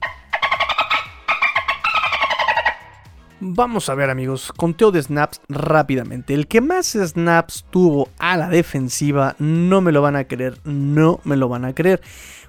Vamos 3.41 3.89
a 3.89 3.95
ver 3.95 4.11
amigos, 4.11 4.53
conteo 4.57 4.91
de 4.91 5.01
snaps 5.01 5.41
rápidamente. 5.49 6.35
El 6.35 6.49
que 6.49 6.61
más 6.61 6.93
snaps 6.93 7.65
tuvo 7.71 8.09
a 8.19 8.37
la 8.37 8.49
defensiva, 8.49 9.37
no 9.39 9.81
me 9.81 9.93
lo 9.93 10.03
van 10.03 10.17
a 10.17 10.25
creer, 10.25 10.59
no 10.65 11.21
me 11.25 11.37
lo 11.37 11.49
van 11.49 11.65
a 11.65 11.73
creer 11.73 12.01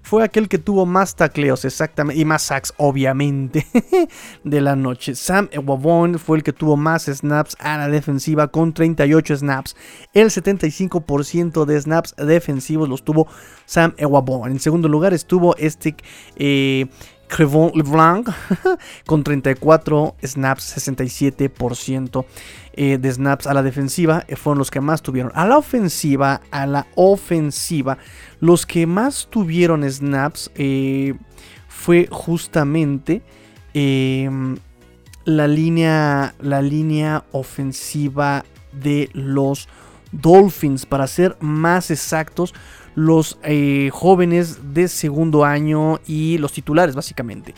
fue 0.02 0.24
aquel 0.24 0.48
que 0.48 0.58
tuvo 0.58 0.86
más 0.86 1.16
tacleos 1.16 1.66
exactamente 1.66 2.20
y 2.20 2.26
más 2.26 2.44
sacks 2.44 2.74
obviamente 2.78 3.68
de 4.44 4.62
la 4.62 4.76
noche. 4.76 5.16
Sam 5.16 5.50
Ewabon 5.52 6.20
fue 6.20 6.38
el 6.38 6.44
que 6.44 6.54
tuvo 6.54 6.78
más 6.78 7.06
snaps 7.06 7.56
a 7.60 7.78
la 7.78 7.88
defensiva 7.88 8.48
con 8.48 8.74
38 8.74 9.38
snaps. 9.38 9.76
El 10.14 10.30
75% 10.30 11.66
de 11.66 11.82
snaps 11.82 12.16
defensivos 12.18 12.90
los 12.90 13.04
tuvo 13.04 13.28
Sam 13.66 13.94
Ewabon. 13.98 14.52
En 14.52 14.60
segundo 14.60 14.88
lugar 14.88 15.14
estuvo 15.14 15.56
este 15.58 15.96
eh, 16.36 16.88
Crevon 17.30 17.72
LeBlanc 17.76 18.30
con 19.06 19.24
34 19.24 20.16
snaps, 20.22 20.78
67% 20.78 22.26
eh, 22.74 22.98
de 22.98 23.12
snaps 23.12 23.48
a 23.48 23.54
la 23.54 23.64
defensiva 23.64 24.26
eh, 24.28 24.36
fueron 24.36 24.58
los 24.58 24.72
que 24.72 24.82
más 24.82 25.02
tuvieron. 25.02 25.32
A 25.36 25.46
la 25.48 25.58
ofensiva, 25.58 26.42
a 26.52 26.66
la 26.66 26.88
ofensiva, 26.96 27.98
los 28.40 28.66
que 28.66 28.86
más 28.88 29.28
tuvieron 29.30 29.90
snaps 29.90 30.52
eh, 30.56 31.14
fue 31.68 32.08
justamente 32.12 33.22
em, 33.74 34.58
la, 35.24 35.48
línea, 35.48 36.34
la 36.40 36.62
línea 36.62 37.24
ofensiva 37.32 38.44
de 38.74 39.10
los 39.14 39.70
Dolphins. 40.12 40.86
Para 40.86 41.06
ser 41.08 41.38
más 41.40 41.92
exactos, 41.92 42.54
los 43.00 43.40
jóvenes 43.92 44.74
de 44.74 44.88
segundo 44.88 45.46
año 45.46 46.00
y 46.06 46.38
los 46.38 46.54
titulares 46.54 46.96
básicamente. 46.96 47.54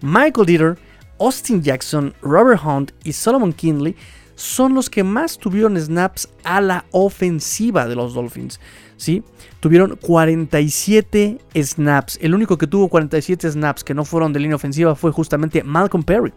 Michael 0.00 0.46
Dieter, 0.46 0.78
Austin 1.18 1.62
Jackson, 1.62 2.14
Robert 2.22 2.60
Hunt 2.64 2.92
y 3.04 3.12
Solomon 3.12 3.52
Kinley 3.52 3.96
son 4.36 4.74
los 4.74 4.90
que 4.90 5.04
más 5.04 5.38
tuvieron 5.38 5.78
snaps 5.78 6.28
a 6.42 6.60
la 6.60 6.84
ofensiva 6.90 7.86
de 7.86 7.94
los 7.94 8.14
Dolphins. 8.14 8.60
¿sí? 8.96 9.22
Tuvieron 9.60 9.96
47 9.96 11.38
snaps. 11.54 12.18
El 12.20 12.34
único 12.34 12.58
que 12.58 12.66
tuvo 12.66 12.88
47 12.88 13.50
snaps 13.52 13.84
que 13.84 13.94
no 13.94 14.04
fueron 14.04 14.32
de 14.32 14.40
línea 14.40 14.56
ofensiva 14.56 14.94
fue 14.94 15.12
justamente 15.12 15.62
Malcolm 15.62 16.04
Perry. 16.04 16.32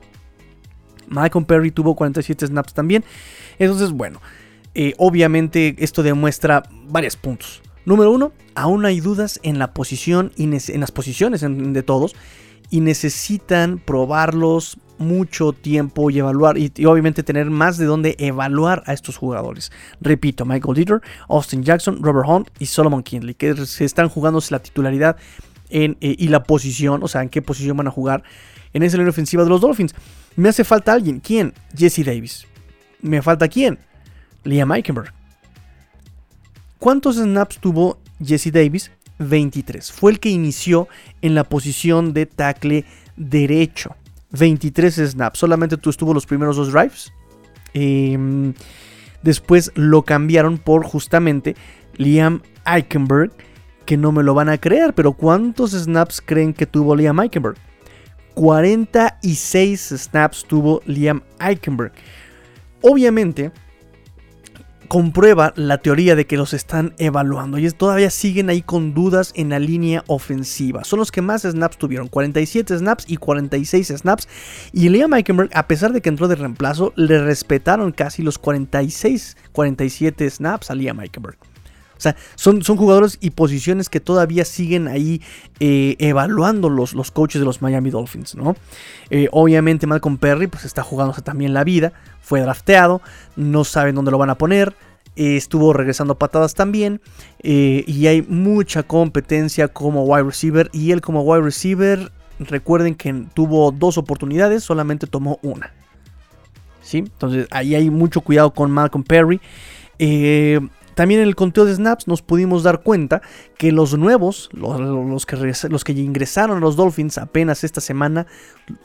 Malcolm 1.07 1.45
Perry 1.45 1.71
tuvo 1.71 1.95
47 1.95 2.47
snaps 2.47 2.73
también. 2.73 3.03
Entonces, 3.59 3.91
bueno, 3.91 4.21
eh, 4.73 4.93
obviamente 4.97 5.75
esto 5.79 6.03
demuestra 6.03 6.63
varios 6.87 7.15
puntos. 7.15 7.61
Número 7.87 8.11
uno, 8.11 8.33
aún 8.53 8.85
hay 8.85 8.99
dudas 8.99 9.39
en 9.43 9.59
la 9.59 9.73
posición 9.73 10.33
y 10.35 10.43
en 10.43 10.81
las 10.81 10.91
posiciones 10.91 11.39
de 11.41 11.83
todos 11.83 12.17
y 12.69 12.81
necesitan 12.81 13.79
probarlos 13.79 14.77
mucho 14.97 15.53
tiempo 15.53 16.09
y 16.09 16.19
evaluar 16.19 16.57
y, 16.57 16.69
obviamente 16.85 17.23
tener 17.23 17.49
más 17.49 17.77
de 17.77 17.85
dónde 17.85 18.17
evaluar 18.19 18.83
a 18.87 18.91
esestos 18.91 19.15
jugadores. 19.15 19.71
Repito, 20.01 20.43
Michael 20.43 20.75
Dieter, 20.75 21.01
Austin 21.29 21.63
Jackson, 21.63 22.03
Robert 22.03 22.27
Hunt 22.27 22.49
y 22.59 22.65
Solomon 22.65 23.03
Kindley, 23.03 23.35
que 23.35 23.55
se 23.65 23.85
están 23.85 24.09
jugándose 24.09 24.53
la 24.53 24.59
titularidad 24.59 25.15
eh, 25.69 25.95
y 26.01 26.27
la 26.27 26.43
posición, 26.43 27.03
o 27.03 27.07
sea, 27.07 27.21
en 27.21 27.29
qué 27.29 27.41
posición 27.41 27.77
van 27.77 27.87
a 27.87 27.91
jugar 27.91 28.21
en 28.73 28.83
esa 28.83 28.97
línea 28.97 29.11
ofensiva 29.11 29.45
de 29.45 29.49
los 29.49 29.61
Dolphins. 29.61 29.95
Me 30.35 30.49
hace 30.49 30.65
falta 30.65 30.91
alguien. 30.91 31.21
¿Quién? 31.21 31.53
Jesse 31.73 32.03
Davis. 32.03 32.47
¿Me 33.01 33.21
falta 33.21 33.47
quién? 33.47 33.79
Liam 34.43 34.73
Eikenberg. 34.73 35.16
¿Cuántos 36.79 37.17
snaps 37.17 37.59
tuvo 37.59 37.99
Jesse 38.23 38.51
Davis? 38.51 38.91
23. 39.19 39.91
Fue 39.91 40.11
el 40.11 40.19
que 40.19 40.29
inició 40.29 40.87
en 41.21 41.35
la 41.35 41.43
posición 41.43 42.13
de 42.13 42.25
tackle 42.25 42.85
derecho. 43.15 43.95
23 44.31 44.95
snaps. 44.95 45.39
Solamente 45.39 45.77
tú 45.77 45.89
estuvo 45.89 46.13
los 46.13 46.25
primeros 46.25 46.55
dos 46.57 46.71
drives. 46.71 47.11
Em, 47.73 48.53
Después 49.21 49.71
lo 49.75 50.03
cambiaron 50.03 50.57
por 50.57 50.85
justamente 50.85 51.55
Liam 51.97 52.41
Eichenberg, 52.65 53.31
que 53.85 53.97
no 53.97 54.11
me 54.11 54.23
lo 54.23 54.33
van 54.33 54.49
a 54.49 54.57
creer, 54.57 54.93
pero 54.93 55.13
¿cuántos 55.13 55.71
snaps 55.71 56.21
creen 56.21 56.53
que 56.53 56.65
tuvo 56.65 56.95
Liam 56.95 57.19
Eichenberg? 57.19 57.57
46 58.35 59.93
snaps 59.97 60.45
tuvo 60.45 60.81
Liam 60.85 61.21
Eichenberg. 61.39 61.91
Obviamente, 62.81 63.51
comprueba 64.87 65.53
la 65.55 65.77
teoría 65.79 66.15
de 66.15 66.25
que 66.25 66.37
los 66.37 66.53
están 66.53 66.93
evaluando 66.97 67.57
y 67.57 67.69
todavía 67.71 68.09
siguen 68.09 68.49
ahí 68.49 68.61
con 68.61 68.93
dudas 68.93 69.33
en 69.35 69.49
la 69.49 69.59
línea 69.59 70.03
ofensiva. 70.07 70.83
Son 70.83 70.99
los 70.99 71.11
que 71.11 71.21
más 71.21 71.43
snaps 71.43 71.77
tuvieron, 71.77 72.07
47 72.07 72.77
snaps 72.77 73.05
y 73.07 73.17
46 73.17 73.87
snaps. 73.87 74.27
Y 74.71 74.89
Liam 74.89 75.13
Eichenberg, 75.13 75.49
a 75.53 75.67
pesar 75.67 75.91
de 75.93 76.01
que 76.01 76.09
entró 76.09 76.27
de 76.27 76.35
reemplazo, 76.35 76.93
le 76.95 77.21
respetaron 77.21 77.91
casi 77.91 78.23
los 78.23 78.37
46, 78.37 79.37
47 79.51 80.29
snaps 80.29 80.71
a 80.71 80.75
Liam 80.75 80.99
Eichenberg. 81.01 81.37
O 81.97 81.99
sea, 81.99 82.15
son, 82.35 82.63
son 82.63 82.77
jugadores 82.77 83.17
y 83.21 83.31
posiciones 83.31 83.89
que 83.89 83.99
todavía 83.99 84.45
siguen 84.45 84.87
ahí 84.87 85.21
eh, 85.59 85.95
evaluando 85.99 86.69
los, 86.69 86.93
los, 86.93 87.11
coaches 87.11 87.41
de 87.41 87.45
los 87.45 87.61
Miami 87.61 87.89
Dolphins, 87.89 88.35
¿no? 88.35 88.55
Eh, 89.09 89.27
obviamente 89.31 89.87
Malcolm 89.87 90.17
Perry 90.17 90.47
pues 90.47 90.65
está 90.65 90.83
jugándose 90.83 91.21
también 91.21 91.53
la 91.53 91.63
vida, 91.63 91.93
fue 92.21 92.41
drafteado, 92.41 93.01
no 93.35 93.63
saben 93.63 93.95
dónde 93.95 94.11
lo 94.11 94.17
van 94.17 94.29
a 94.29 94.35
poner, 94.35 94.75
eh, 95.15 95.37
estuvo 95.37 95.73
regresando 95.73 96.15
patadas 96.15 96.53
también 96.53 97.01
y 97.41 98.07
hay 98.07 98.21
mucha 98.21 98.83
competencia 98.83 99.67
como 99.67 100.03
wide 100.03 100.23
receiver 100.23 100.69
y 100.73 100.91
él 100.91 101.01
como 101.01 101.21
wide 101.23 101.41
receiver, 101.41 102.11
recuerden 102.39 102.95
que 102.95 103.25
tuvo 103.33 103.71
dos 103.71 103.97
oportunidades, 103.97 104.63
solamente 104.63 105.07
tomó 105.07 105.39
una. 105.41 105.73
¿Sí? 106.81 106.99
Entonces 106.99 107.47
ahí 107.51 107.75
hay 107.75 107.89
mucho 107.89 108.21
cuidado 108.21 108.51
con 108.51 108.71
Malcolm 108.71 109.03
Perry. 109.03 109.41
Eh, 109.99 110.59
también 110.97 111.21
en 111.21 111.27
el 111.27 111.35
conteo 111.35 111.63
de 111.65 111.75
snaps 111.75 112.07
nos 112.07 112.23
pudimos 112.23 112.63
dar 112.63 112.81
cuenta 112.81 113.21
que 113.59 113.71
los 113.71 113.95
nuevos, 113.95 114.49
los, 114.51 115.27
que, 115.27 115.91
ingresaron 115.91 116.57
a 116.57 116.59
los 116.59 116.75
Dolphins 116.75 117.19
apenas 117.19 117.63
esta 117.63 117.81
semana, 117.81 118.25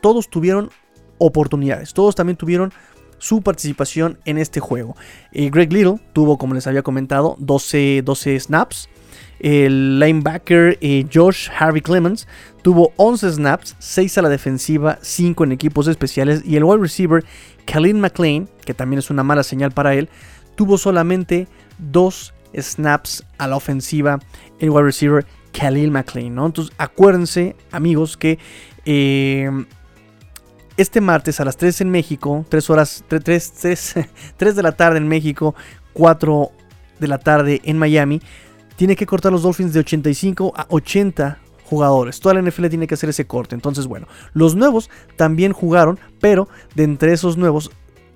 todos 0.02 0.28
tuvieron 0.28 0.68
oportunidades, 1.16 1.94
todos 1.94 2.14
también 2.14 2.36
tuvieron 2.36 2.70
su 3.16 3.40
participación 3.40 4.18
en 4.26 4.36
este 4.36 4.60
juego. 4.60 4.94
Eh, 5.32 5.48
Greg 5.48 5.72
Little 5.72 6.00
tuvo, 6.12 6.36
como 6.36 6.52
les 6.52 6.66
había 6.66 6.82
comentado, 6.82 7.34
12, 7.38 8.02
12 8.04 8.40
snaps. 8.40 8.90
El 9.40 9.98
linebacker 9.98 10.76
eh, 10.82 11.06
Josh 11.10 11.48
Harvey 11.58 11.80
Clemens 11.80 12.28
tuvo 12.60 12.92
11 12.96 13.32
snaps, 13.32 13.74
6 13.78 14.18
a 14.18 14.22
la 14.22 14.28
defensiva, 14.28 14.98
5 15.00 15.44
en 15.44 15.52
equipos 15.52 15.88
especiales. 15.88 16.42
Y 16.44 16.56
el 16.56 16.64
wide 16.64 16.82
receiver 16.82 17.24
Khalil 17.64 17.94
McLean, 17.94 18.50
que 18.66 18.74
también 18.74 18.98
es 18.98 19.08
una 19.08 19.22
mala 19.22 19.44
señal 19.44 19.70
para 19.70 19.94
él, 19.94 20.10
tuvo 20.62 20.78
solamente 20.78 21.48
dos 21.76 22.32
snaps 22.56 23.24
a 23.36 23.48
la 23.48 23.56
ofensiva 23.56 24.20
el 24.60 24.70
wide 24.70 24.84
receiver 24.84 25.26
Khalil 25.50 25.90
McLean, 25.90 26.36
¿no? 26.36 26.46
Entonces 26.46 26.72
acuérdense 26.78 27.56
amigos 27.72 28.16
que 28.16 28.38
eh, 28.84 29.50
este 30.76 31.00
martes 31.00 31.40
a 31.40 31.44
las 31.44 31.56
3 31.56 31.80
en 31.80 31.90
México, 31.90 32.46
3 32.48 32.70
horas, 32.70 33.04
3, 33.08 33.52
3, 34.38 34.54
de 34.54 34.62
la 34.62 34.70
tarde 34.70 34.98
en 34.98 35.08
México, 35.08 35.56
4 35.94 36.52
de 37.00 37.08
la 37.08 37.18
tarde 37.18 37.60
en 37.64 37.76
Miami, 37.76 38.22
tiene 38.76 38.94
que 38.94 39.04
cortar 39.04 39.32
los 39.32 39.42
Dolphins 39.42 39.72
de 39.72 39.80
85 39.80 40.52
a 40.56 40.66
80 40.68 41.38
jugadores. 41.64 42.20
Toda 42.20 42.36
la 42.36 42.42
NFL 42.42 42.68
tiene 42.68 42.86
que 42.86 42.94
hacer 42.94 43.10
ese 43.10 43.26
corte. 43.26 43.56
Entonces, 43.56 43.88
bueno, 43.88 44.06
los 44.32 44.54
nuevos 44.54 44.90
también 45.16 45.52
jugaron, 45.52 45.98
pero 46.20 46.46
de 46.76 46.84
entre 46.84 47.12
esos 47.12 47.36
nuevos 47.36 47.72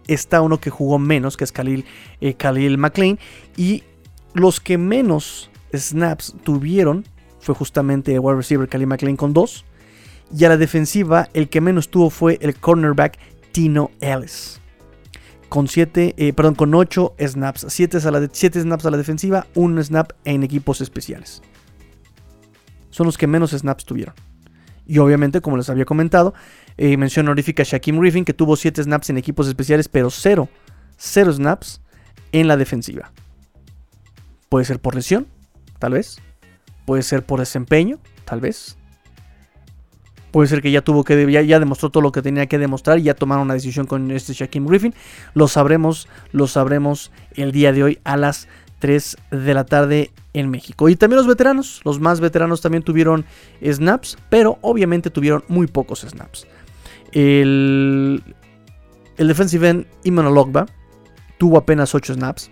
está 0.07 0.41
uno 0.41 0.59
que 0.59 0.71
jugó 0.71 0.99
menos, 0.99 1.37
que 1.37 1.45
es 1.45 1.53
Khalil, 1.53 1.85
eh, 2.21 2.35
Khalil 2.35 2.79
McLean. 2.79 3.19
Y 3.57 3.83
los 4.35 4.61
que 4.61 4.79
menos 4.79 5.51
snaps 5.75 6.35
tuvieron 6.45 7.05
fue 7.41 7.55
justamente 7.55 8.15
el 8.15 8.21
wide 8.21 8.37
receiver 8.37 8.69
Khalil 8.69 8.87
McLean 8.87 9.17
con 9.17 9.33
2. 9.33 9.65
Y 10.37 10.45
a 10.45 10.49
la 10.49 10.57
defensiva, 10.57 11.29
el 11.35 11.49
que 11.49 11.61
menos 11.61 11.89
tuvo 11.89 12.11
fue 12.11 12.39
el 12.41 12.57
cornerback 12.57 13.19
Tino 13.53 13.91
Ellis. 14.01 14.61
Con 15.49 15.69
7, 15.69 16.15
eh, 16.17 16.33
perdón, 16.33 16.57
con 16.57 16.75
8 16.75 17.15
snaps. 17.19 17.67
7 17.69 18.01
snaps 18.01 18.87
a 18.87 18.91
la 18.91 18.97
defensiva, 18.97 19.47
1 19.55 19.83
snap 19.85 20.13
en 20.25 20.43
equipos 20.43 20.81
especiales. 20.81 21.43
Son 22.91 23.07
los 23.07 23.17
que 23.17 23.27
menos 23.27 23.53
snaps 23.53 23.85
tuvieron. 23.85 24.15
Y 24.87 24.99
obviamente, 24.99 25.41
como 25.41 25.57
les 25.57 25.69
había 25.69 25.85
comentado, 25.85 26.35
eh, 26.79 26.97
mención 26.97 27.27
honorífica 27.27 27.63
a 27.63 27.67
Shaquem 27.67 27.99
Griffin, 27.99 28.25
que 28.25 28.35
tuvo 28.35 28.57
7 28.57 28.83
snaps 28.83 29.11
en 29.11 29.19
equipos 29.19 29.49
especiales, 29.49 29.89
pero 29.89 30.11
0, 30.11 30.49
0 30.97 31.33
snaps 31.33 31.81
en 32.33 32.49
la 32.49 32.57
defensiva. 32.57 33.13
Puede 34.49 34.65
ser 34.65 34.81
por 34.81 34.95
lesión, 34.95 35.27
tal 35.79 35.93
vez. 35.93 36.19
Puede 36.85 37.03
ser 37.03 37.25
por 37.25 37.41
desempeño, 37.41 37.99
tal 38.25 38.41
vez. 38.41 38.77
Puede 40.31 40.49
ser 40.49 40.61
que 40.61 40.71
ya 40.71 40.83
tuvo 40.83 41.03
que 41.03 41.47
ya, 41.47 41.59
demostró 41.59 41.91
todo 41.91 42.03
lo 42.03 42.13
que 42.13 42.21
tenía 42.21 42.47
que 42.47 42.59
demostrar 42.59 42.99
y 42.99 43.05
ya 43.05 43.15
tomaron 43.15 43.45
una 43.45 43.55
decisión 43.55 43.87
con 43.87 44.11
este 44.11 44.35
Shaquem 44.35 44.67
Griffin. 44.67 44.95
Lo 45.35 45.49
sabremos, 45.49 46.09
lo 46.33 46.47
sabremos 46.47 47.11
el 47.35 47.53
día 47.53 47.73
de 47.73 47.83
hoy 47.83 47.99
a 48.05 48.17
las 48.17 48.49
3 48.81 49.17
de 49.31 49.55
la 49.55 49.65
tarde 49.65 50.11
en 50.35 50.51
México. 50.51 50.89
Y 50.91 50.97
también 50.97 51.17
los 51.17 51.27
veteranos, 51.27 51.81
los 51.85 52.01
más 52.01 52.21
veteranos 52.21 52.61
también 52.61 52.83
tuvieron 52.83 53.25
snaps, 53.63 54.19
pero 54.29 54.59
obviamente 54.61 55.11
tuvieron 55.11 55.43
muy 55.49 55.67
pocos 55.67 56.01
snaps. 56.01 56.47
El, 57.13 58.23
el 59.17 59.29
defensive 59.29 59.69
end 59.69 59.87
Iman 60.05 60.27
Ologba 60.27 60.67
tuvo 61.39 61.59
apenas 61.59 61.95
8 61.95 62.15
snaps. 62.15 62.51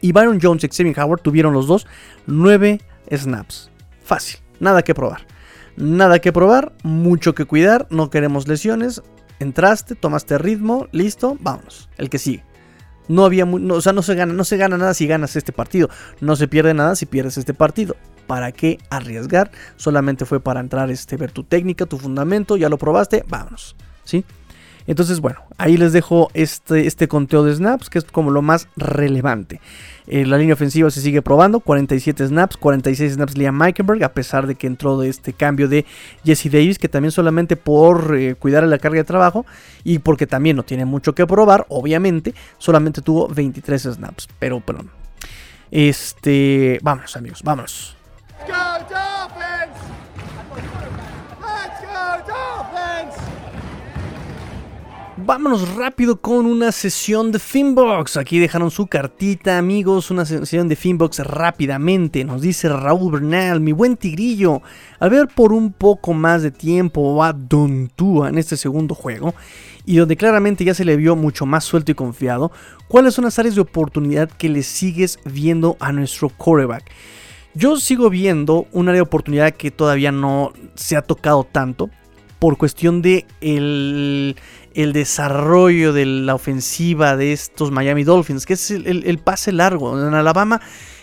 Y 0.00 0.12
Byron 0.12 0.38
Jones 0.40 0.64
y 0.64 0.68
Xavier 0.68 0.98
Howard 1.00 1.22
tuvieron 1.22 1.52
los 1.52 1.66
dos 1.66 1.86
9 2.26 2.80
snaps. 3.10 3.70
Fácil, 4.02 4.40
nada 4.60 4.82
que 4.82 4.94
probar. 4.94 5.26
Nada 5.76 6.18
que 6.18 6.32
probar, 6.32 6.72
mucho 6.82 7.34
que 7.34 7.44
cuidar, 7.44 7.86
no 7.90 8.10
queremos 8.10 8.48
lesiones. 8.48 9.02
Entraste, 9.38 9.94
tomaste 9.94 10.36
ritmo, 10.38 10.88
listo, 10.90 11.36
vámonos. 11.40 11.88
El 11.96 12.10
que 12.10 12.18
sigue. 12.18 12.44
No 13.06 13.24
había, 13.24 13.44
o 13.44 13.80
sea, 13.80 13.92
no 13.92 14.02
se 14.02 14.14
gana, 14.14 14.32
no 14.32 14.44
se 14.44 14.56
gana 14.56 14.76
nada 14.76 14.92
si 14.92 15.06
ganas 15.06 15.36
este 15.36 15.52
partido. 15.52 15.88
No 16.20 16.36
se 16.36 16.48
pierde 16.48 16.74
nada 16.74 16.94
si 16.94 17.06
pierdes 17.06 17.38
este 17.38 17.54
partido. 17.54 17.96
¿Para 18.28 18.52
qué 18.52 18.78
arriesgar? 18.90 19.50
Solamente 19.76 20.26
fue 20.26 20.38
para 20.38 20.60
entrar, 20.60 20.90
este, 20.90 21.16
ver 21.16 21.32
tu 21.32 21.42
técnica, 21.42 21.86
tu 21.86 21.98
fundamento, 21.98 22.56
ya 22.56 22.68
lo 22.68 22.78
probaste, 22.78 23.24
vámonos. 23.26 23.74
¿Sí? 24.04 24.24
Entonces, 24.86 25.20
bueno, 25.20 25.40
ahí 25.58 25.76
les 25.76 25.92
dejo 25.92 26.30
este, 26.32 26.86
este 26.86 27.08
conteo 27.08 27.42
de 27.42 27.54
snaps, 27.54 27.90
que 27.90 27.98
es 27.98 28.04
como 28.04 28.30
lo 28.30 28.40
más 28.40 28.68
relevante. 28.76 29.60
Eh, 30.06 30.24
la 30.24 30.38
línea 30.38 30.54
ofensiva 30.54 30.90
se 30.90 31.02
sigue 31.02 31.20
probando, 31.20 31.60
47 31.60 32.26
snaps, 32.28 32.56
46 32.56 33.14
snaps 33.14 33.36
Liam 33.36 33.54
Meikenberg, 33.54 34.02
a 34.04 34.14
pesar 34.14 34.46
de 34.46 34.54
que 34.54 34.66
entró 34.66 34.98
de 34.98 35.10
este 35.10 35.34
cambio 35.34 35.68
de 35.68 35.84
Jesse 36.24 36.50
Davis, 36.50 36.78
que 36.78 36.88
también 36.88 37.12
solamente 37.12 37.56
por 37.56 38.16
eh, 38.16 38.34
cuidar 38.34 38.64
la 38.64 38.78
carga 38.78 38.98
de 38.98 39.04
trabajo 39.04 39.44
y 39.84 39.98
porque 39.98 40.26
también 40.26 40.56
no 40.56 40.62
tiene 40.62 40.86
mucho 40.86 41.14
que 41.14 41.26
probar, 41.26 41.66
obviamente, 41.68 42.34
solamente 42.56 43.02
tuvo 43.02 43.28
23 43.28 43.82
snaps. 43.82 44.28
Pero, 44.38 44.60
perdón. 44.60 44.90
Este, 45.70 46.78
vámonos 46.82 47.14
amigos, 47.14 47.42
vámonos. 47.42 47.97
Vámonos 55.28 55.74
rápido 55.76 56.20
con 56.22 56.46
una 56.46 56.72
sesión 56.72 57.32
de 57.32 57.38
Finbox. 57.38 58.16
Aquí 58.16 58.38
dejaron 58.38 58.70
su 58.70 58.86
cartita, 58.86 59.58
amigos. 59.58 60.10
Una 60.10 60.24
sesión 60.24 60.68
de 60.68 60.74
Finbox 60.74 61.18
rápidamente. 61.18 62.24
Nos 62.24 62.40
dice 62.40 62.68
Raúl 62.70 63.12
Bernal, 63.12 63.60
mi 63.60 63.72
buen 63.72 63.98
tigrillo. 63.98 64.62
A 64.98 65.08
ver 65.08 65.28
por 65.28 65.52
un 65.52 65.72
poco 65.72 66.14
más 66.14 66.42
de 66.42 66.50
tiempo 66.50 67.22
a 67.22 67.34
Don 67.34 67.90
Tua 67.94 68.30
en 68.30 68.38
este 68.38 68.56
segundo 68.56 68.94
juego. 68.94 69.34
Y 69.84 69.98
donde 69.98 70.16
claramente 70.16 70.64
ya 70.64 70.72
se 70.72 70.86
le 70.86 70.96
vio 70.96 71.14
mucho 71.14 71.44
más 71.44 71.62
suelto 71.62 71.92
y 71.92 71.94
confiado. 71.94 72.50
¿Cuáles 72.88 73.12
son 73.12 73.26
las 73.26 73.38
áreas 73.38 73.54
de 73.54 73.60
oportunidad 73.60 74.30
que 74.30 74.48
le 74.48 74.62
sigues 74.62 75.18
viendo 75.26 75.76
a 75.78 75.92
nuestro 75.92 76.30
coreback? 76.30 76.90
Yo 77.54 77.76
sigo 77.78 78.10
viendo 78.10 78.66
un 78.72 78.88
área 78.88 78.98
de 78.98 79.02
oportunidad 79.02 79.54
que 79.54 79.70
todavía 79.70 80.12
no 80.12 80.52
se 80.74 80.96
ha 80.96 81.02
tocado 81.02 81.44
tanto 81.44 81.90
por 82.38 82.56
cuestión 82.56 83.02
de 83.02 83.26
el, 83.40 84.36
el 84.74 84.92
desarrollo 84.92 85.92
de 85.92 86.06
la 86.06 86.34
ofensiva 86.34 87.16
de 87.16 87.32
estos 87.32 87.70
Miami 87.70 88.04
Dolphins, 88.04 88.46
que 88.46 88.54
es 88.54 88.70
el, 88.70 89.18
pase 89.18 89.50
largo. 89.50 89.98
En 90.00 90.14
Alabama 90.14 90.60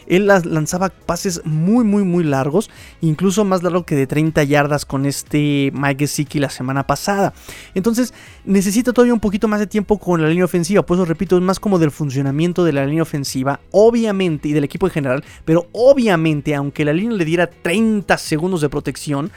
él 0.08 0.28
lanzaba 0.28 0.90
pases 0.90 1.42
muy, 1.46 1.84
muy, 1.84 2.04
muy 2.04 2.24
largos, 2.24 2.70
incluso 3.02 3.46
más 3.46 3.64
largo 3.64 3.86
que 3.86 3.96
de 3.96 4.08
30 4.08 4.44
yardas 4.44 4.86
con 4.86 5.06
este 5.06 5.72
Mike 5.74 6.06
Gesicki 6.06 6.40
la 6.40 6.50
semana 6.50 6.86
pasada. 6.88 7.34
Entonces 7.74 8.14
necesita 8.44 8.94
todavía 8.94 9.14
un 9.14 9.20
poquito 9.20 9.48
más 9.48 9.60
de 9.60 9.68
tiempo 9.68 9.98
con 9.98 10.22
la 10.22 10.30
línea 10.30 10.46
ofensiva, 10.46 10.86
por 10.86 10.98
eso 10.98 11.06
repito, 11.06 11.38
es 11.38 11.44
más 11.44 11.60
como 11.60 11.80
del 11.80 11.92
funcionamiento 11.92 12.64
de 12.64 12.74
la 12.74 12.86
línea 12.86 13.04
ofensiva, 13.04 13.60
obviamente, 13.72 14.50
y 14.50 14.54
del 14.54 14.64
equipo 14.64 14.88
en 14.88 14.94
general, 14.94 15.24
pero 15.46 15.68
obviamente, 15.72 16.56
aunque 16.56 16.86
la 16.86 16.94
línea 16.94 17.18
le 17.18 17.26
diera 17.26 17.48
30 17.48 18.18
segundos 18.18 18.62
de 18.62 18.70
protección, 18.70 19.32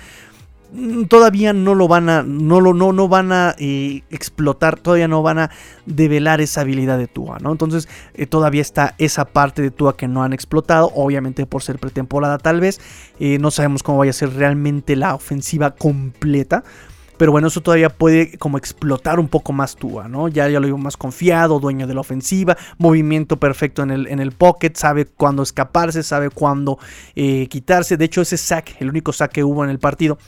todavía 1.08 1.52
no 1.52 1.74
lo 1.74 1.88
van 1.88 2.08
a, 2.08 2.22
no 2.22 2.60
lo, 2.60 2.74
no, 2.74 2.92
no 2.92 3.08
van 3.08 3.32
a 3.32 3.54
eh, 3.58 4.02
explotar, 4.10 4.78
todavía 4.78 5.08
no 5.08 5.22
van 5.22 5.38
a 5.38 5.50
develar 5.86 6.40
esa 6.40 6.60
habilidad 6.60 6.98
de 6.98 7.06
Tua, 7.06 7.38
¿no? 7.40 7.52
Entonces 7.52 7.88
eh, 8.14 8.26
todavía 8.26 8.60
está 8.60 8.94
esa 8.98 9.24
parte 9.24 9.62
de 9.62 9.70
Tua 9.70 9.96
que 9.96 10.08
no 10.08 10.22
han 10.22 10.32
explotado, 10.32 10.90
obviamente 10.94 11.46
por 11.46 11.62
ser 11.62 11.78
pretemporada 11.78 12.38
tal 12.38 12.60
vez, 12.60 12.80
eh, 13.18 13.38
no 13.38 13.50
sabemos 13.50 13.82
cómo 13.82 13.98
vaya 13.98 14.10
a 14.10 14.14
ser 14.14 14.34
realmente 14.34 14.96
la 14.96 15.14
ofensiva 15.14 15.74
completa. 15.74 16.64
Pero 17.18 17.32
bueno, 17.32 17.48
eso 17.48 17.60
todavía 17.60 17.90
puede 17.90 18.38
como 18.38 18.56
explotar 18.56 19.20
un 19.20 19.28
poco 19.28 19.52
más 19.52 19.76
Tua, 19.76 20.08
¿no? 20.08 20.28
Ya, 20.28 20.48
ya 20.48 20.60
lo 20.60 20.66
veo 20.66 20.78
más 20.78 20.96
confiado, 20.96 21.60
dueño 21.60 21.86
de 21.86 21.94
la 21.94 22.00
ofensiva, 22.00 22.56
movimiento 22.78 23.38
perfecto 23.38 23.82
en 23.82 23.90
el, 23.90 24.06
en 24.06 24.20
el 24.20 24.32
pocket, 24.32 24.72
sabe 24.74 25.04
cuándo 25.04 25.42
escaparse, 25.42 26.02
sabe 26.02 26.30
cuándo 26.30 26.78
quitarse. 27.14 27.96
De 27.96 28.04
hecho, 28.04 28.22
ese 28.22 28.36
sack, 28.36 28.80
el 28.80 28.88
único 28.88 29.12
sack 29.12 29.32
que 29.32 29.44
hubo 29.44 29.64
en 29.64 29.70
el 29.70 29.78
partido, 29.78 30.18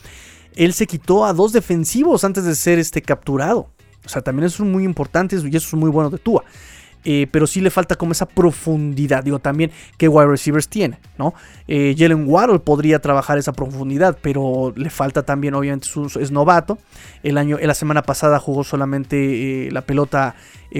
él 0.55 0.73
se 0.73 0.85
quitó 0.85 1.25
a 1.25 1.33
dos 1.33 1.53
defensivos 1.53 2.23
antes 2.23 2.43
de 2.43 2.55
ser 2.55 2.77
este 2.77 3.01
capturado. 3.01 3.69
O 4.05 4.09
sea, 4.09 4.21
también 4.21 4.47
eso 4.47 4.63
es 4.63 4.69
muy 4.69 4.83
importante 4.83 5.35
y 5.35 5.55
eso 5.55 5.67
es 5.67 5.73
muy 5.73 5.89
bueno 5.89 6.09
de 6.09 6.17
Tua. 6.17 6.43
Eh, 7.03 7.27
pero 7.31 7.47
sí 7.47 7.61
le 7.61 7.69
falta 7.69 7.95
como 7.95 8.11
esa 8.11 8.25
profundidad. 8.25 9.23
Digo, 9.23 9.39
también 9.39 9.71
que 9.97 10.07
wide 10.07 10.27
receivers 10.27 10.67
tiene, 10.67 10.99
¿no? 11.17 11.33
Eh, 11.67 11.95
Jalen 11.97 12.25
Waddle 12.27 12.59
podría 12.59 12.99
trabajar 12.99 13.37
esa 13.37 13.53
profundidad, 13.53 14.17
pero 14.21 14.73
le 14.75 14.89
falta 14.89 15.23
también, 15.23 15.53
obviamente, 15.55 15.87
es 16.19 16.31
novato. 16.31 16.77
El 17.23 17.37
año, 17.37 17.57
la 17.59 17.73
semana 17.73 18.03
pasada 18.03 18.39
jugó 18.39 18.63
solamente 18.63 19.67
eh, 19.67 19.71
la 19.71 19.81
pelota 19.81 20.35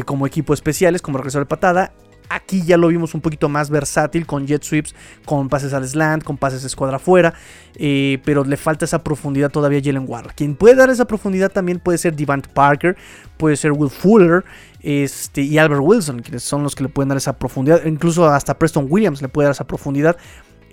como 0.05 0.25
equipo 0.25 0.53
especiales, 0.53 1.01
como 1.01 1.17
regresó 1.17 1.39
de 1.39 1.45
patada. 1.45 1.91
Aquí 2.31 2.63
ya 2.63 2.77
lo 2.77 2.87
vimos 2.87 3.13
un 3.13 3.19
poquito 3.19 3.49
más 3.49 3.69
versátil 3.69 4.25
con 4.25 4.47
jet 4.47 4.63
sweeps, 4.63 4.95
con 5.25 5.49
pases 5.49 5.73
al 5.73 5.85
slant, 5.85 6.23
con 6.23 6.37
pases 6.37 6.63
escuadra 6.63 6.95
afuera, 6.95 7.33
eh, 7.75 8.19
pero 8.23 8.45
le 8.45 8.55
falta 8.55 8.85
esa 8.85 9.03
profundidad 9.03 9.51
todavía 9.51 9.79
a 9.79 9.81
Jalen 9.83 10.05
Waddle. 10.07 10.31
Quien 10.33 10.55
puede 10.55 10.75
dar 10.75 10.89
esa 10.89 11.03
profundidad 11.03 11.51
también 11.51 11.79
puede 11.79 11.97
ser 11.97 12.15
Devant 12.15 12.47
Parker, 12.47 12.95
puede 13.35 13.57
ser 13.57 13.73
Will 13.73 13.89
Fuller 13.89 14.45
este, 14.79 15.41
y 15.41 15.57
Albert 15.57 15.81
Wilson, 15.83 16.21
quienes 16.21 16.43
son 16.43 16.63
los 16.63 16.73
que 16.73 16.83
le 16.83 16.89
pueden 16.89 17.09
dar 17.09 17.17
esa 17.17 17.37
profundidad. 17.37 17.83
Incluso 17.85 18.25
hasta 18.25 18.57
Preston 18.57 18.87
Williams 18.89 19.21
le 19.21 19.27
puede 19.27 19.47
dar 19.47 19.51
esa 19.51 19.67
profundidad. 19.67 20.15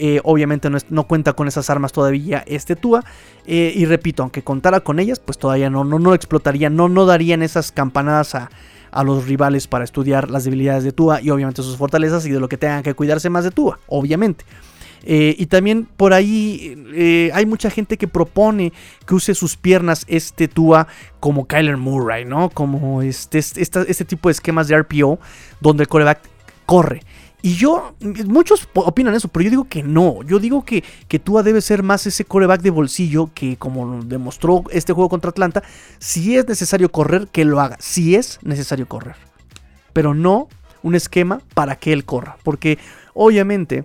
Eh, 0.01 0.21
obviamente 0.23 0.71
no, 0.91 1.09
cuenta 1.09 1.33
con 1.33 1.49
esas 1.49 1.71
armas 1.71 1.91
todavía 1.91 2.45
este 2.47 2.77
Tua. 2.77 3.05
Eh, 3.47 3.73
y 3.75 3.85
repito, 3.85 4.23
aunque 4.23 4.45
contara 4.45 4.79
con 4.79 5.01
ellas, 5.01 5.19
pues 5.19 5.39
todavía 5.39 5.71
no, 5.71 5.83
no, 5.83 5.99
no 5.99 6.15
explotaría, 6.15 6.71
no, 6.71 6.89
no 6.89 7.05
darían 7.05 7.43
esas 7.43 7.73
campanadas 7.73 8.37
a, 8.37 8.49
a 8.91 9.05
los 9.05 9.27
rivales 9.27 9.67
para 9.67 9.85
estudiar 9.85 10.31
las 10.31 10.45
debilidades 10.45 10.85
de 10.85 10.93
Tua 10.93 11.21
y 11.21 11.31
obviamente 11.31 11.63
sus 11.63 11.77
fortalezas 11.77 12.27
y 12.27 12.31
de 12.31 12.41
lo 12.41 12.49
que 12.49 12.57
tengan 12.57 12.83
que 12.83 12.95
cuidarse 12.95 13.31
más 13.31 13.45
de 13.45 13.51
Tua, 13.51 13.79
obviamente. 13.87 14.45
Eh, 15.05 15.35
y 15.39 15.47
también 15.47 15.87
por 15.97 16.13
ahí 16.13 16.77
eh, 16.93 17.31
hay 17.33 17.47
mucha 17.47 17.71
gente 17.71 17.97
que 17.97 18.09
propone 18.09 18.73
que 19.07 19.15
use 19.15 19.35
sus 19.35 19.57
piernas 19.57 20.05
este 20.09 20.49
Tua 20.49 20.89
como 21.21 21.47
Kyler 21.47 21.77
Murray, 21.77 22.25
¿no? 22.25 22.51
Como 22.51 23.03
este, 23.03 23.39
este, 23.39 23.61
este 23.63 24.05
tipo 24.05 24.29
de 24.29 24.33
esquemas 24.33 24.69
de 24.69 24.79
RPO 24.79 25.19
donde 25.61 25.85
el 25.85 25.89
coreback 25.89 26.21
corre. 26.67 27.03
Y 27.41 27.55
yo, 27.55 27.95
muchos 28.27 28.69
opinan 28.75 29.15
eso, 29.15 29.29
pero 29.29 29.45
yo 29.45 29.51
digo 29.51 29.65
que 29.65 29.83
no. 29.85 30.23
Yo 30.25 30.41
digo 30.41 30.65
que, 30.65 30.83
que 31.07 31.21
Tua 31.21 31.45
debe 31.45 31.61
ser 31.61 31.85
más 31.85 32.07
ese 32.07 32.25
coreback 32.25 32.63
de 32.63 32.71
bolsillo 32.71 33.31
que, 33.33 33.57
como 33.57 34.03
demostró 34.03 34.65
este 34.71 34.93
juego 34.93 35.09
contra 35.09 35.31
Atlanta, 35.31 35.63
si 35.99 36.37
es 36.37 36.49
necesario 36.49 36.91
correr, 36.91 37.29
que 37.29 37.45
lo 37.45 37.61
haga. 37.61 37.77
Si 37.79 38.17
es 38.17 38.41
necesario 38.43 38.89
correr. 38.89 39.15
Pero 39.93 40.15
no 40.15 40.49
un 40.83 40.97
esquema 40.97 41.41
para 41.55 41.77
que 41.77 41.93
él 41.93 42.05
corra. 42.05 42.37
Porque 42.43 42.79
obviamente 43.15 43.85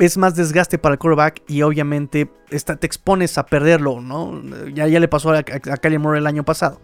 es 0.00 0.16
más 0.16 0.34
desgaste 0.34 0.78
para 0.78 0.94
el 0.94 0.98
coreback 0.98 1.42
y 1.46 1.62
obviamente 1.62 2.28
te 2.48 2.86
expones 2.86 3.38
a 3.38 3.46
perderlo, 3.46 4.00
¿no? 4.00 4.42
Ya, 4.70 4.88
ya 4.88 4.98
le 4.98 5.08
pasó 5.08 5.30
a, 5.30 5.38
a, 5.38 5.98
Moore 5.98 6.18
el 6.18 6.26
año 6.26 6.44
pasado 6.44 6.80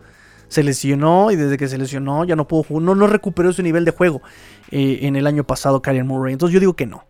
se 0.51 0.63
lesionó 0.63 1.31
y 1.31 1.37
desde 1.37 1.57
que 1.57 1.69
se 1.69 1.79
lesionó 1.79 2.25
ya 2.25 2.37
no 2.37 2.47
pudo 2.47 2.65
jugar, 2.65 2.83
no, 2.83 2.95
no 2.95 3.07
recuperó 3.07 3.53
su 3.53 3.63
nivel 3.63 3.85
de 3.85 3.93
juego 3.93 4.21
eh, 4.71 4.99
en 5.03 5.17
el 5.17 5.27
año 5.27 5.45
pasado 5.45 5.81
Kyler 5.81 6.05
Murray. 6.05 6.35
Entonces 6.35 6.53
yo 6.53 6.61
digo 6.61 6.75
que 6.75 6.87
no. 6.87 7.05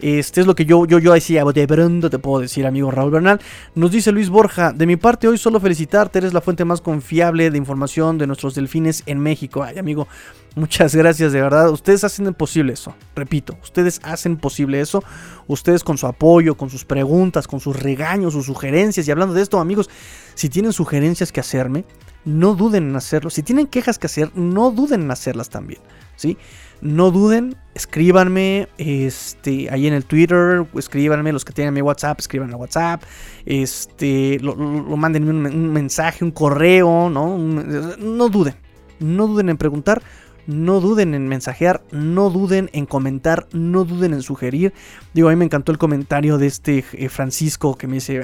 Este 0.00 0.40
es 0.40 0.46
lo 0.46 0.54
que 0.54 0.64
yo, 0.64 0.86
yo, 0.86 0.98
yo 0.98 1.12
decía, 1.12 1.44
de 1.44 1.66
pronto 1.66 2.08
te 2.08 2.18
puedo 2.18 2.40
decir, 2.40 2.66
amigo 2.66 2.90
Raúl 2.90 3.10
Bernal. 3.10 3.40
Nos 3.74 3.90
dice 3.90 4.12
Luis 4.12 4.28
Borja, 4.28 4.72
de 4.72 4.86
mi 4.86 4.96
parte 4.96 5.26
hoy 5.26 5.38
solo 5.38 5.58
felicitarte, 5.58 6.18
eres 6.18 6.32
la 6.32 6.40
fuente 6.40 6.64
más 6.64 6.80
confiable 6.80 7.50
de 7.50 7.58
información 7.58 8.18
de 8.18 8.26
nuestros 8.26 8.54
delfines 8.54 9.02
en 9.06 9.18
México. 9.18 9.62
Ay, 9.62 9.78
amigo, 9.78 10.06
muchas 10.54 10.94
gracias, 10.94 11.32
de 11.32 11.40
verdad. 11.40 11.70
Ustedes 11.70 12.04
hacen 12.04 12.32
posible 12.34 12.74
eso, 12.74 12.94
repito, 13.16 13.56
ustedes 13.62 14.00
hacen 14.04 14.36
posible 14.36 14.80
eso. 14.80 15.02
Ustedes 15.48 15.82
con 15.82 15.96
su 15.96 16.06
apoyo, 16.06 16.56
con 16.56 16.68
sus 16.68 16.84
preguntas, 16.84 17.48
con 17.48 17.58
sus 17.58 17.74
regaños, 17.74 18.34
sus 18.34 18.46
sugerencias. 18.46 19.08
Y 19.08 19.10
hablando 19.10 19.34
de 19.34 19.42
esto, 19.42 19.58
amigos, 19.58 19.88
si 20.34 20.50
tienen 20.50 20.74
sugerencias 20.74 21.32
que 21.32 21.40
hacerme, 21.40 21.84
no 22.24 22.54
duden 22.54 22.90
en 22.90 22.96
hacerlo. 22.96 23.30
Si 23.30 23.42
tienen 23.42 23.66
quejas 23.66 23.98
que 23.98 24.06
hacer, 24.06 24.30
no 24.34 24.70
duden 24.70 25.02
en 25.02 25.10
hacerlas 25.10 25.48
también, 25.48 25.80
¿sí? 26.16 26.36
No 26.80 27.10
duden, 27.10 27.56
escríbanme 27.74 28.68
este, 28.78 29.68
ahí 29.70 29.86
en 29.86 29.94
el 29.94 30.04
Twitter, 30.04 30.64
escríbanme 30.76 31.32
los 31.32 31.44
que 31.44 31.52
tienen 31.52 31.74
mi 31.74 31.82
WhatsApp, 31.82 32.20
escriban 32.20 32.52
a 32.52 32.56
WhatsApp, 32.56 33.02
este, 33.46 34.38
lo, 34.40 34.54
manden 34.54 35.28
un, 35.28 35.72
mensaje, 35.72 36.24
un 36.24 36.30
correo, 36.30 37.10
¿no? 37.10 37.36
no 37.36 38.28
duden, 38.28 38.54
no 39.00 39.26
duden 39.26 39.48
en 39.48 39.56
preguntar, 39.56 40.02
no 40.48 40.80
duden 40.80 41.14
en 41.14 41.28
mensajear, 41.28 41.82
no 41.92 42.30
duden 42.30 42.70
en 42.72 42.86
comentar, 42.86 43.46
no 43.52 43.84
duden 43.84 44.14
en 44.14 44.22
sugerir. 44.22 44.72
Digo, 45.12 45.28
a 45.28 45.32
mí 45.32 45.36
me 45.36 45.44
encantó 45.44 45.72
el 45.72 45.78
comentario 45.78 46.38
de 46.38 46.46
este 46.46 46.84
eh, 46.94 47.10
Francisco 47.10 47.76
que 47.76 47.86
me 47.86 47.94
dice, 47.94 48.22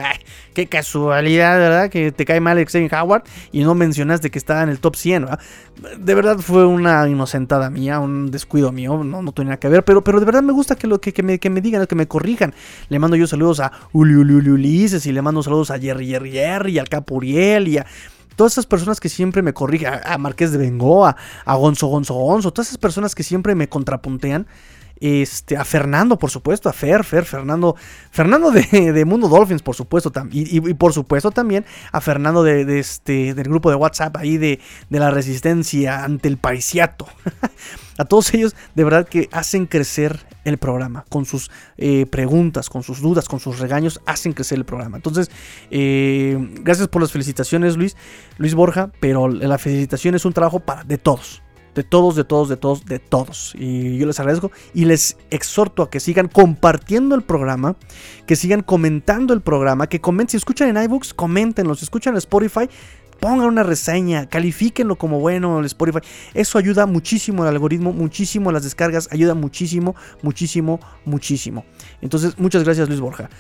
qué 0.54 0.66
casualidad, 0.66 1.58
¿verdad? 1.58 1.90
Que 1.90 2.12
te 2.12 2.24
cae 2.24 2.40
mal 2.40 2.64
Xavier 2.64 2.94
Howard 2.94 3.24
y 3.52 3.62
no 3.62 3.74
mencionaste 3.74 4.30
que 4.30 4.38
estaba 4.38 4.62
en 4.62 4.70
el 4.70 4.80
top 4.80 4.96
100, 4.96 5.26
¿verdad? 5.26 5.40
De 5.98 6.14
verdad 6.14 6.38
fue 6.38 6.64
una 6.64 7.06
inocentada 7.06 7.68
mía, 7.68 8.00
un 8.00 8.30
descuido 8.30 8.72
mío, 8.72 9.04
no, 9.04 9.20
no 9.20 9.32
tenía 9.32 9.58
que 9.58 9.68
ver, 9.68 9.84
pero, 9.84 10.02
pero 10.02 10.18
de 10.18 10.24
verdad 10.24 10.42
me 10.42 10.52
gusta 10.52 10.76
que, 10.76 10.86
lo, 10.86 11.02
que, 11.02 11.22
me, 11.22 11.38
que 11.38 11.50
me 11.50 11.60
digan, 11.60 11.86
que 11.86 11.94
me 11.94 12.08
corrijan. 12.08 12.54
Le 12.88 12.98
mando 12.98 13.16
yo 13.16 13.26
saludos 13.26 13.60
a 13.60 13.70
Uli, 13.92 14.14
Uli, 14.14 14.48
Ulises 14.48 15.04
y 15.04 15.12
le 15.12 15.20
mando 15.20 15.42
saludos 15.42 15.70
a 15.70 15.78
Jerry 15.78 16.06
Jerry 16.06 16.32
Jerry 16.32 16.72
y 16.72 16.78
al 16.78 16.88
Capuriel 16.88 17.68
y 17.68 17.76
a 17.76 17.86
todas 18.36 18.52
esas 18.52 18.66
personas 18.66 19.00
que 19.00 19.08
siempre 19.08 19.42
me 19.42 19.52
corrigen, 19.52 19.92
a, 20.04 20.18
Marqués 20.18 20.52
de 20.52 20.58
Bengoa, 20.58 21.16
a 21.44 21.54
Gonzo 21.54 21.86
Gonzo 21.88 22.14
Gonzo, 22.14 22.52
todas 22.52 22.68
esas 22.68 22.78
personas 22.78 23.14
que 23.14 23.22
siempre 23.22 23.54
me 23.54 23.68
contrapuntean, 23.68 24.46
este, 25.00 25.56
a 25.56 25.64
Fernando, 25.64 26.18
por 26.18 26.30
supuesto, 26.30 26.68
a 26.68 26.72
Fer, 26.72 27.04
Fer, 27.04 27.24
Fernando, 27.24 27.76
Fernando 28.10 28.50
de, 28.50 29.04
Mundo 29.04 29.28
Dolphins, 29.28 29.62
por 29.62 29.74
supuesto, 29.74 30.12
y, 30.30 30.60
por 30.74 30.92
supuesto 30.92 31.30
también 31.30 31.64
a 31.92 32.00
Fernando 32.00 32.42
de, 32.42 32.78
este, 32.78 33.34
del 33.34 33.44
grupo 33.44 33.70
de 33.70 33.76
WhatsApp 33.76 34.16
ahí 34.16 34.38
de, 34.38 34.60
de 34.88 34.98
la 34.98 35.10
resistencia 35.10 36.04
ante 36.04 36.28
el 36.28 36.38
pariciato. 36.38 37.06
a 37.98 38.04
todos 38.04 38.32
ellos, 38.34 38.54
de 38.74 38.84
verdad 38.84 39.06
que 39.06 39.28
hacen 39.32 39.66
crecer 39.66 40.20
el 40.44 40.58
programa, 40.58 41.04
con 41.08 41.24
sus 41.24 41.50
eh, 41.76 42.06
preguntas, 42.06 42.68
con 42.70 42.82
sus 42.82 43.00
dudas, 43.00 43.28
con 43.28 43.40
sus 43.40 43.58
regaños, 43.58 44.00
hacen 44.06 44.32
crecer 44.32 44.58
el 44.58 44.64
programa. 44.64 44.96
Entonces, 44.96 45.30
eh, 45.70 46.36
gracias 46.60 46.88
por 46.88 47.02
las 47.02 47.12
felicitaciones, 47.12 47.76
Luis, 47.76 47.96
Luis 48.38 48.54
Borja, 48.54 48.90
pero 49.00 49.28
la 49.28 49.58
felicitación 49.58 50.14
es 50.14 50.24
un 50.24 50.32
trabajo 50.32 50.60
para, 50.60 50.84
de 50.84 50.98
todos 50.98 51.42
de 51.74 51.82
todos, 51.82 52.14
de 52.14 52.24
todos, 52.24 52.48
de 52.48 52.56
todos, 52.56 52.84
de 52.84 52.98
todos. 52.98 53.54
Y 53.58 53.98
yo 53.98 54.06
les 54.06 54.18
agradezco 54.20 54.50
y 54.72 54.84
les 54.84 55.16
exhorto 55.30 55.82
a 55.82 55.90
que 55.90 56.00
sigan 56.00 56.28
compartiendo 56.28 57.14
el 57.14 57.22
programa, 57.22 57.76
que 58.26 58.36
sigan 58.36 58.62
comentando 58.62 59.34
el 59.34 59.40
programa, 59.40 59.88
que 59.88 60.00
comenten, 60.00 60.32
si 60.32 60.36
escuchan 60.36 60.68
en 60.68 60.82
iBooks, 60.84 61.14
coméntenlo, 61.14 61.74
si 61.74 61.84
escuchan 61.84 62.14
en 62.14 62.18
Spotify, 62.18 62.68
pongan 63.24 63.46
una 63.46 63.62
reseña, 63.62 64.26
califíquenlo 64.26 64.96
como 64.96 65.18
bueno 65.18 65.58
el 65.58 65.64
Spotify. 65.64 66.00
Eso 66.34 66.58
ayuda 66.58 66.84
muchísimo 66.84 67.42
al 67.42 67.48
algoritmo, 67.48 67.90
muchísimo 67.90 68.50
a 68.50 68.52
las 68.52 68.64
descargas, 68.64 69.08
ayuda 69.10 69.32
muchísimo, 69.32 69.96
muchísimo, 70.20 70.78
muchísimo. 71.06 71.64
Entonces, 72.02 72.38
muchas 72.38 72.64
gracias 72.64 72.86
Luis 72.86 73.00
Borja. 73.00 73.30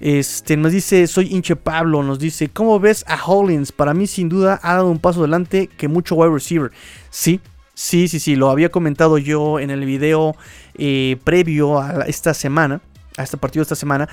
Este, 0.00 0.56
nos 0.56 0.72
dice, 0.72 1.06
soy 1.06 1.28
hinche 1.32 1.54
Pablo, 1.54 2.02
nos 2.02 2.18
dice, 2.18 2.48
¿cómo 2.48 2.80
ves 2.80 3.04
a 3.06 3.16
Hollins? 3.16 3.70
Para 3.70 3.94
mí 3.94 4.08
sin 4.08 4.28
duda 4.28 4.58
ha 4.60 4.74
dado 4.74 4.90
un 4.90 4.98
paso 4.98 5.20
adelante 5.20 5.68
que 5.68 5.86
mucho 5.86 6.16
wide 6.16 6.32
receiver. 6.32 6.72
Sí, 7.10 7.40
Sí, 7.74 8.08
sí, 8.08 8.18
sí, 8.18 8.34
lo 8.34 8.50
había 8.50 8.70
comentado 8.70 9.18
yo 9.18 9.60
en 9.60 9.70
el 9.70 9.84
video 9.84 10.34
eh, 10.74 11.16
previo 11.22 11.80
a 11.80 12.06
esta 12.08 12.34
semana, 12.34 12.80
a 13.16 13.22
este 13.22 13.36
partido 13.36 13.60
de 13.60 13.66
esta 13.66 13.76
semana. 13.76 14.08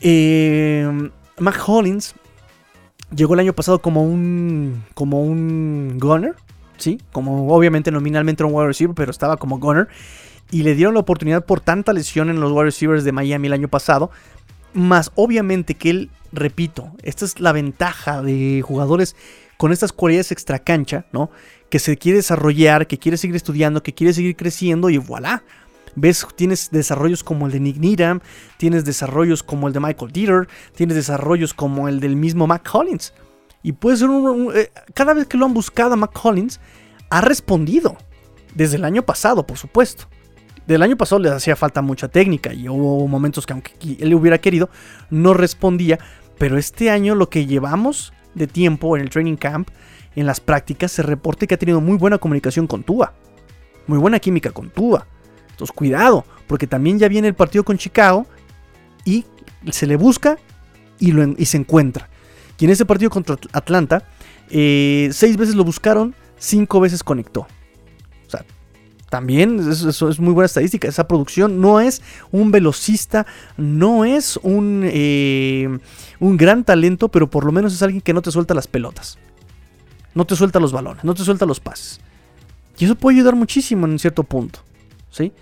Eh, 0.00 1.10
Mac 1.38 1.62
Hollins 1.64 2.16
llegó 3.14 3.34
el 3.34 3.40
año 3.40 3.52
pasado 3.52 3.80
como 3.80 4.02
un, 4.04 4.84
como 4.94 5.22
un 5.22 5.98
gunner, 5.98 6.34
¿sí? 6.78 7.00
Como 7.12 7.52
obviamente 7.54 7.90
nominalmente 7.90 8.44
un 8.44 8.52
wide 8.54 8.66
receiver, 8.66 8.94
pero 8.94 9.10
estaba 9.10 9.36
como 9.36 9.58
gunner. 9.58 9.88
Y 10.50 10.62
le 10.64 10.74
dieron 10.74 10.94
la 10.94 11.00
oportunidad 11.00 11.44
por 11.44 11.60
tanta 11.60 11.92
lesión 11.92 12.28
en 12.28 12.40
los 12.40 12.52
wide 12.52 12.64
receivers 12.64 13.04
de 13.04 13.12
Miami 13.12 13.46
el 13.46 13.54
año 13.54 13.68
pasado. 13.68 14.10
Más 14.74 15.10
obviamente 15.14 15.74
que 15.74 15.90
él, 15.90 16.10
repito, 16.32 16.90
esta 17.02 17.24
es 17.24 17.40
la 17.40 17.52
ventaja 17.52 18.22
de 18.22 18.62
jugadores 18.62 19.16
con 19.56 19.72
estas 19.72 19.92
cualidades 19.92 20.32
extra 20.32 20.58
cancha, 20.58 21.06
¿no? 21.12 21.30
que 21.72 21.78
se 21.78 21.96
quiere 21.96 22.18
desarrollar, 22.18 22.86
que 22.86 22.98
quiere 22.98 23.16
seguir 23.16 23.34
estudiando, 23.34 23.82
que 23.82 23.94
quiere 23.94 24.12
seguir 24.12 24.36
creciendo 24.36 24.90
y 24.90 24.98
voilà. 24.98 25.42
Ves, 25.94 26.26
tienes 26.36 26.70
desarrollos 26.70 27.22
como 27.22 27.46
el 27.46 27.52
de 27.52 27.60
Nick 27.60 27.76
Needham, 27.76 28.20
tienes 28.56 28.84
desarrollos 28.84 29.42
como 29.42 29.68
el 29.68 29.74
de 29.74 29.80
Michael 29.80 30.12
Dieter, 30.12 30.48
tienes 30.74 30.96
desarrollos 30.96 31.52
como 31.52 31.88
el 31.88 32.00
del 32.00 32.16
mismo 32.16 32.46
Mac 32.46 32.68
Collins. 32.68 33.12
Y 33.62 33.72
puede 33.72 33.96
ser 33.96 34.08
un, 34.08 34.52
eh, 34.54 34.70
cada 34.94 35.14
vez 35.14 35.26
que 35.26 35.36
lo 35.36 35.44
han 35.46 35.54
buscado 35.54 35.92
a 35.94 35.96
Mac 35.96 36.12
Collins, 36.12 36.60
ha 37.10 37.20
respondido. 37.20 37.96
Desde 38.54 38.76
el 38.76 38.84
año 38.84 39.02
pasado, 39.02 39.46
por 39.46 39.58
supuesto. 39.58 40.08
Del 40.66 40.82
año 40.82 40.96
pasado 40.96 41.18
le 41.20 41.30
hacía 41.30 41.56
falta 41.56 41.82
mucha 41.82 42.08
técnica 42.08 42.54
y 42.54 42.68
hubo 42.68 43.06
momentos 43.08 43.46
que 43.46 43.52
aunque 43.52 43.72
él 43.98 44.14
hubiera 44.14 44.38
querido, 44.38 44.70
no 45.10 45.34
respondía. 45.34 45.98
Pero 46.38 46.58
este 46.58 46.90
año 46.90 47.14
lo 47.14 47.28
que 47.28 47.46
llevamos 47.46 48.12
de 48.34 48.46
tiempo 48.46 48.96
en 48.96 49.02
el 49.02 49.10
training 49.10 49.36
camp, 49.36 49.68
en 50.14 50.26
las 50.26 50.40
prácticas, 50.40 50.92
se 50.92 51.02
reporta 51.02 51.46
que 51.46 51.54
ha 51.54 51.58
tenido 51.58 51.80
muy 51.80 51.96
buena 51.96 52.18
comunicación 52.18 52.66
con 52.66 52.82
Tua. 52.82 53.12
Muy 53.86 53.98
buena 53.98 54.18
química 54.20 54.50
con 54.50 54.70
Tua. 54.70 55.06
Entonces 55.52 55.72
cuidado, 55.74 56.24
porque 56.46 56.66
también 56.66 56.98
ya 56.98 57.08
viene 57.08 57.28
el 57.28 57.34
partido 57.34 57.64
con 57.64 57.78
Chicago 57.78 58.26
y 59.04 59.24
se 59.70 59.86
le 59.86 59.96
busca 59.96 60.38
y, 60.98 61.12
se 61.44 61.56
encuentra. 61.56 62.08
Y 62.58 62.64
en 62.64 62.70
ese 62.70 62.84
partido 62.84 63.10
contra 63.10 63.36
Atlanta, 63.52 64.04
eh, 64.50 65.08
seis 65.12 65.36
veces 65.36 65.54
lo 65.54 65.64
buscaron, 65.64 66.14
cinco 66.38 66.80
veces 66.80 67.02
conectó. 67.02 67.40
O 68.26 68.30
sea, 68.30 68.44
también 69.08 69.58
eso, 69.70 70.08
es 70.08 70.20
muy 70.20 70.32
buena 70.32 70.46
estadística. 70.46 70.88
Esa 70.88 71.08
producción 71.08 71.60
no 71.60 71.80
es 71.80 72.02
un 72.30 72.50
velocista, 72.50 73.26
no 73.56 74.04
es 74.04 74.38
un, 74.42 74.82
eh, 74.84 75.78
un 76.20 76.36
gran 76.36 76.64
talento, 76.64 77.08
pero 77.08 77.28
por 77.28 77.44
lo 77.44 77.52
menos 77.52 77.74
es 77.74 77.82
alguien 77.82 78.00
que 78.00 78.14
no 78.14 78.22
te 78.22 78.30
suelta 78.30 78.54
las 78.54 78.68
pelotas. 78.68 79.18
No 80.14 80.24
te 80.24 80.36
suelta 80.36 80.60
los 80.60 80.72
balones, 80.72 81.04
no 81.04 81.14
te 81.14 81.24
suelta 81.24 81.46
los 81.46 81.60
pases. 81.60 82.00
Y 82.78 82.84
eso 82.84 82.94
puede 82.94 83.16
ayudar 83.16 83.34
muchísimo 83.34 83.86
en 83.86 83.98
cierto 83.98 84.22
punto. 84.22 84.60
¿Sí? 85.12 85.32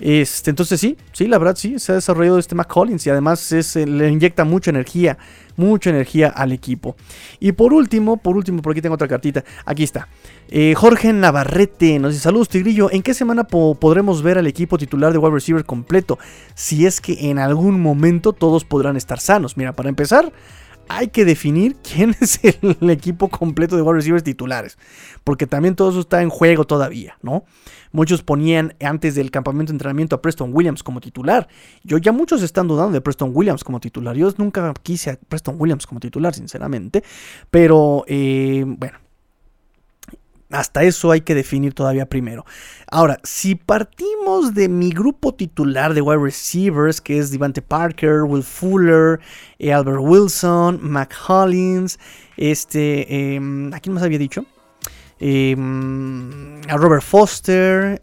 Este, 0.00 0.48
entonces 0.48 0.80
sí, 0.80 0.96
sí, 1.12 1.26
la 1.26 1.36
verdad 1.36 1.54
sí, 1.56 1.78
se 1.78 1.92
ha 1.92 1.94
desarrollado 1.96 2.38
este 2.38 2.54
McCollins 2.54 3.06
y 3.06 3.10
además 3.10 3.52
eh, 3.52 3.86
le 3.86 4.08
inyecta 4.08 4.44
mucha 4.44 4.70
energía, 4.70 5.18
mucha 5.56 5.90
energía 5.90 6.28
al 6.28 6.52
equipo. 6.52 6.96
Y 7.38 7.52
por 7.52 7.74
último, 7.74 8.16
por 8.16 8.34
último, 8.34 8.62
por 8.62 8.72
aquí 8.72 8.80
tengo 8.80 8.94
otra 8.94 9.08
cartita, 9.08 9.44
aquí 9.66 9.82
está. 9.82 10.08
Eh, 10.48 10.72
Jorge 10.74 11.12
Navarrete 11.12 11.98
nos 11.98 12.12
dice, 12.12 12.22
saludos 12.24 12.48
Tigrillo, 12.48 12.90
¿en 12.90 13.02
qué 13.02 13.12
semana 13.12 13.44
podremos 13.44 14.22
ver 14.22 14.38
al 14.38 14.46
equipo 14.46 14.78
titular 14.78 15.12
de 15.12 15.18
wide 15.18 15.34
receiver 15.34 15.66
completo? 15.66 16.18
Si 16.54 16.86
es 16.86 17.02
que 17.02 17.30
en 17.30 17.38
algún 17.38 17.78
momento 17.78 18.32
todos 18.32 18.64
podrán 18.64 18.96
estar 18.96 19.20
sanos. 19.20 19.58
Mira, 19.58 19.74
para 19.74 19.90
empezar, 19.90 20.32
hay 20.90 21.08
que 21.08 21.24
definir 21.24 21.76
quién 21.82 22.14
es 22.20 22.40
el 22.42 22.90
equipo 22.90 23.28
completo 23.28 23.76
de 23.76 23.82
wide 23.82 23.94
receivers 23.94 24.24
titulares, 24.24 24.78
porque 25.24 25.46
también 25.46 25.76
todo 25.76 25.90
eso 25.90 26.00
está 26.00 26.22
en 26.22 26.28
juego 26.28 26.64
todavía, 26.64 27.16
¿no? 27.22 27.44
Muchos 27.92 28.22
ponían 28.22 28.74
antes 28.80 29.14
del 29.14 29.30
campamento 29.30 29.72
de 29.72 29.74
entrenamiento 29.74 30.14
a 30.14 30.22
Preston 30.22 30.50
Williams 30.52 30.82
como 30.82 31.00
titular. 31.00 31.48
Yo 31.82 31.98
ya 31.98 32.12
muchos 32.12 32.42
están 32.42 32.68
dudando 32.68 32.92
de 32.92 33.00
Preston 33.00 33.32
Williams 33.34 33.64
como 33.64 33.80
titular. 33.80 34.16
Yo 34.16 34.32
nunca 34.36 34.72
quise 34.80 35.10
a 35.10 35.16
Preston 35.16 35.56
Williams 35.58 35.88
como 35.88 35.98
titular, 35.98 36.32
sinceramente. 36.32 37.02
Pero 37.50 38.04
eh, 38.06 38.64
bueno, 38.64 38.98
hasta 40.50 40.82
eso 40.82 41.10
hay 41.10 41.20
que 41.20 41.34
definir 41.34 41.74
todavía 41.74 42.06
primero. 42.06 42.44
Ahora, 42.90 43.18
si 43.22 43.54
partimos 43.54 44.54
de 44.54 44.68
mi 44.68 44.90
grupo 44.90 45.34
titular 45.34 45.94
de 45.94 46.02
wide 46.02 46.22
receivers, 46.22 47.00
que 47.00 47.18
es 47.18 47.30
Devante 47.30 47.62
Parker, 47.62 48.22
Will 48.22 48.42
Fuller, 48.42 49.20
eh, 49.58 49.72
Albert 49.72 50.00
Wilson, 50.00 50.80
Mac 50.82 51.14
Hollins, 51.28 51.98
este, 52.36 53.34
em, 53.34 53.72
¿a 53.72 53.80
quién 53.80 53.94
más 53.94 54.02
había 54.02 54.18
dicho? 54.18 54.44
Em, 55.22 56.62
a 56.68 56.76
Robert 56.78 57.02
Foster, 57.02 58.00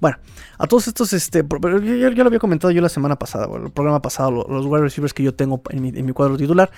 bueno, 0.00 0.16
a 0.58 0.66
todos 0.66 0.86
estos, 0.86 1.12
este, 1.12 1.42
yo, 1.42 2.10
lo 2.10 2.26
había 2.26 2.38
comentado 2.38 2.70
yo 2.70 2.80
la 2.80 2.88
semana 2.88 3.18
pasada, 3.18 3.48
el 3.56 3.70
programa 3.72 4.00
pasado, 4.00 4.46
los, 4.48 4.64
wide 4.66 4.82
receivers 4.82 5.12
que 5.12 5.22
yo 5.22 5.34
tengo 5.34 5.60
en 5.70 5.82
mi, 5.82 6.12
cuadro 6.12 6.36
titular. 6.36 6.70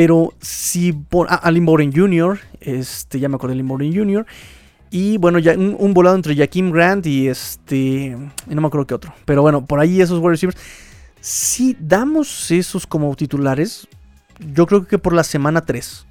Pero 0.00 0.32
si 0.40 0.94
por 0.94 1.26
ah, 1.28 1.42
a 1.42 1.52
Jr., 1.52 2.40
este, 2.62 3.20
ya 3.20 3.28
me 3.28 3.34
acordé 3.34 3.52
de 3.52 3.58
Limboren 3.58 3.94
Jr. 3.94 4.24
Y 4.90 5.18
bueno, 5.18 5.38
ya 5.38 5.52
un, 5.52 5.92
volado 5.92 6.16
entre 6.16 6.34
Jaquim 6.34 6.70
Grant 6.70 7.04
y 7.04 7.28
este. 7.28 8.16
Y 8.48 8.54
no 8.54 8.62
me 8.62 8.68
acuerdo 8.68 8.86
qué 8.86 8.94
otro. 8.94 9.12
Pero 9.26 9.42
bueno, 9.42 9.66
por 9.66 9.78
ahí 9.78 10.00
esos 10.00 10.18
wide 10.20 10.30
receivers. 10.30 10.58
Si 11.20 11.76
damos 11.78 12.50
esos 12.50 12.86
como 12.86 13.14
titulares, 13.14 13.88
yo 14.54 14.66
creo 14.66 14.86
que 14.86 14.96
por 14.96 15.12
la 15.12 15.22
semana 15.22 15.66
3 15.66 16.06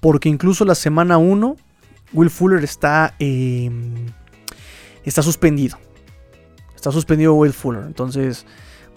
porque 0.00 0.28
incluso 0.28 0.64
la 0.64 0.74
semana 0.74 1.18
1, 1.18 1.56
Will 2.14 2.30
Fuller 2.30 2.64
está, 2.64 3.14
em, 3.20 4.06
está 5.04 5.22
suspendido. 5.22 5.78
Está 6.74 6.90
suspendido 6.90 7.32
Will 7.34 7.52
Fuller. 7.52 7.84
Entonces, 7.86 8.44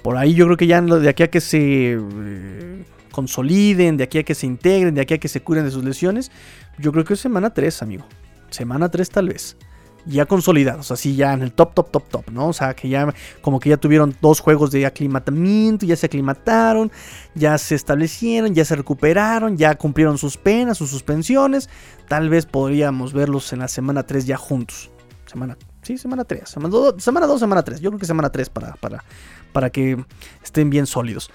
por 0.01 0.17
ahí 0.17 0.34
yo 0.34 0.45
creo 0.45 0.57
que 0.57 0.65
ya 0.65 0.82
de 0.82 1.07
aquí 1.07 1.22
a 1.22 1.30
que 1.30 1.39
se 1.39 1.93
eh, 1.93 2.86
consoliden, 3.12 3.97
de 3.97 4.03
aquí 4.03 4.20
a 4.20 4.24
que 4.24 4.36
se 4.36 4.45
integren, 4.45 4.95
de 4.95 5.01
aquí 5.01 5.14
a 5.16 5.18
que 5.18 5.28
se 5.28 5.41
curen 5.41 5.66
de 5.66 5.72
sus 5.72 5.84
lesiones, 5.84 6.32
yo 6.78 6.91
creo 6.91 7.03
que 7.03 7.14
es 7.14 7.20
semana 7.20 7.53
3, 7.53 7.82
amigo. 7.82 8.05
Semana 8.49 8.89
3 8.89 9.10
tal 9.10 9.30
vez 9.30 9.57
ya 10.05 10.26
consolidados, 10.26 10.91
así 10.91 11.16
ya 11.16 11.34
en 11.34 11.41
el 11.41 11.51
top, 11.51 11.74
top, 11.74 11.91
top, 11.91 12.10
top, 12.10 12.32
¿no? 12.32 12.47
O 12.47 12.53
sea, 12.53 12.74
que 12.74 12.89
ya 12.89 13.14
como 13.41 13.60
que 13.60 13.70
ya 13.70 13.78
tuvieron 13.78 14.16
dos 14.22 14.39
juegos 14.39 14.72
de 14.72 14.86
aclimatamiento, 14.86 15.86
ya 15.86 15.95
se 15.95 16.07
aclimataron, 16.07 16.91
ya 17.36 17.57
se 17.57 17.76
establecieron, 17.76 18.53
ya 18.55 18.66
se 18.66 18.76
recuperaron, 18.76 19.57
ya 19.57 19.76
cumplieron 19.76 20.18
sus 20.18 20.38
penas, 20.38 20.78
sus 20.78 20.89
suspensiones. 20.89 21.70
Tal 22.07 22.30
vez 22.30 22.45
podríamos 22.45 23.14
verlos 23.14 23.51
en 23.53 23.60
la 23.60 23.68
semana 23.68 24.03
3 24.03 24.26
ya 24.26 24.38
juntos. 24.38 24.89
Semana, 25.26 25.57
sí, 25.84 25.97
semana 25.97 26.24
3, 26.24 26.49
semana 26.49 26.70
2, 26.70 27.03
semana, 27.03 27.38
semana 27.38 27.64
3. 27.64 27.80
Yo 27.82 27.91
creo 27.91 27.99
que 27.99 28.05
semana 28.05 28.30
3 28.30 28.49
para, 28.49 28.74
para, 28.76 29.03
para 29.51 29.70
que 29.70 30.03
estén 30.43 30.70
bien 30.70 30.88
sólidos. 30.88 31.30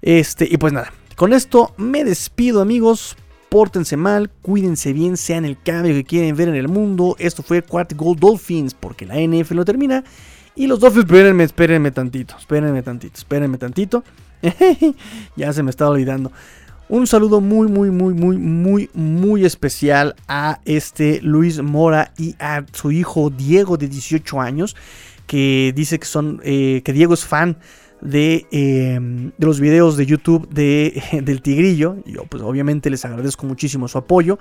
Este, 0.00 0.48
y 0.50 0.56
pues 0.56 0.72
nada, 0.72 0.92
con 1.16 1.32
esto 1.32 1.74
me 1.76 2.04
despido 2.04 2.60
amigos 2.60 3.16
pórtense 3.48 3.96
mal, 3.96 4.30
cuídense 4.42 4.92
bien, 4.92 5.16
sean 5.16 5.44
el 5.44 5.60
cambio 5.60 5.94
que 5.94 6.04
quieren 6.04 6.36
ver 6.36 6.48
en 6.48 6.56
el 6.56 6.68
mundo. 6.68 7.16
Esto 7.18 7.42
fue 7.42 7.62
Quart 7.62 7.94
Gold 7.94 8.18
Dolphins, 8.20 8.74
porque 8.74 9.06
la 9.06 9.16
NF 9.16 9.52
lo 9.52 9.64
termina. 9.64 10.04
Y 10.54 10.66
los 10.66 10.80
Dolphins, 10.80 11.04
espérenme, 11.04 11.44
espérenme 11.44 11.90
tantito, 11.90 12.36
espérenme 12.38 12.82
tantito, 12.82 13.14
espérenme 13.16 13.58
tantito. 13.58 14.04
ya 15.36 15.52
se 15.52 15.62
me 15.62 15.70
está 15.70 15.88
olvidando. 15.88 16.32
Un 16.88 17.06
saludo 17.06 17.40
muy, 17.40 17.66
muy, 17.66 17.90
muy, 17.90 18.14
muy, 18.14 18.36
muy, 18.36 18.90
muy 18.94 19.44
especial 19.44 20.14
a 20.28 20.60
este 20.64 21.20
Luis 21.22 21.60
Mora 21.60 22.12
y 22.16 22.36
a 22.38 22.64
su 22.72 22.92
hijo 22.92 23.30
Diego 23.30 23.76
de 23.76 23.88
18 23.88 24.40
años, 24.40 24.76
que 25.26 25.72
dice 25.74 25.98
que 25.98 26.06
son, 26.06 26.40
eh, 26.44 26.82
que 26.84 26.92
Diego 26.92 27.14
es 27.14 27.24
fan 27.24 27.56
Em, 28.02 29.30
de, 29.30 29.32
los 29.38 29.58
videos 29.60 29.96
de 29.96 30.06
YouTube 30.06 30.48
de, 30.48 31.02
del 31.22 31.42
Tigrillo. 31.42 31.96
Yo 32.04 32.24
pues 32.24 32.42
obviamente 32.42 32.90
les 32.90 33.04
agradezco 33.04 33.46
muchísimo 33.46 33.88
su 33.88 33.98
apoyo 33.98 34.38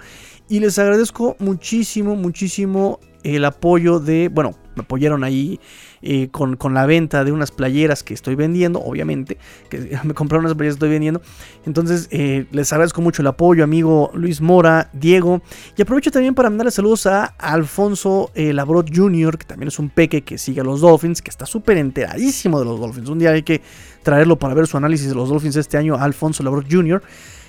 y 0.49 0.59
les 0.59 0.77
agradezco 0.79 1.35
muchísimo, 1.39 2.15
muchísimo 2.15 2.99
el 3.23 3.45
apoyo 3.45 3.99
de, 3.99 4.29
bueno, 4.29 4.55
me 4.75 4.81
apoyaron 4.81 5.23
ahí 5.23 5.59
eh, 6.01 6.29
con, 6.31 6.57
la 6.73 6.85
venta 6.85 7.23
de 7.23 7.31
unas 7.31 7.51
playeras 7.51 8.03
que 8.03 8.13
estoy 8.13 8.35
vendiendo, 8.35 8.79
obviamente, 8.79 9.37
que 9.69 9.97
me 10.03 10.13
compraron 10.13 10.45
unas 10.45 10.55
playeras 10.55 10.75
que 10.75 10.77
estoy 10.77 10.89
vendiendo. 10.89 11.21
Entonces, 11.65 12.07
eh, 12.11 12.45
les 12.51 12.71
agradezco 12.73 13.01
mucho 13.01 13.21
el 13.21 13.27
apoyo, 13.27 13.63
amigo 13.63 14.11
Luis 14.13 14.41
Mora, 14.41 14.89
Diego. 14.93 15.41
Y 15.77 15.81
aprovecho 15.81 16.11
también 16.11 16.35
para 16.35 16.49
mandarle 16.49 16.71
saludos 16.71 17.05
a 17.07 17.25
Alfonso 17.25 18.31
eh, 18.35 18.53
Labrot 18.53 18.95
Jr., 18.95 19.37
que 19.37 19.45
también 19.45 19.69
es 19.69 19.79
un 19.79 19.89
peque 19.89 20.23
que 20.23 20.37
sigue 20.37 20.61
a 20.61 20.63
los 20.63 20.81
Dolphins, 20.81 21.21
que 21.21 21.29
está 21.29 21.45
súper 21.45 21.77
enteradísimo 21.77 22.59
de 22.59 22.65
los 22.65 22.79
Dolphins. 22.79 23.09
Un 23.09 23.19
día 23.19 23.31
hay 23.31 23.43
que 23.43 23.61
traerlo 24.03 24.37
para 24.37 24.53
ver 24.53 24.67
su 24.67 24.77
análisis 24.77 25.09
de 25.09 25.15
los 25.15 25.29
Dolphins 25.29 25.55
este 25.55 25.77
año, 25.77 25.95
Alfonso 25.95 26.43
Labrot 26.43 26.67
Jr. 26.69 27.01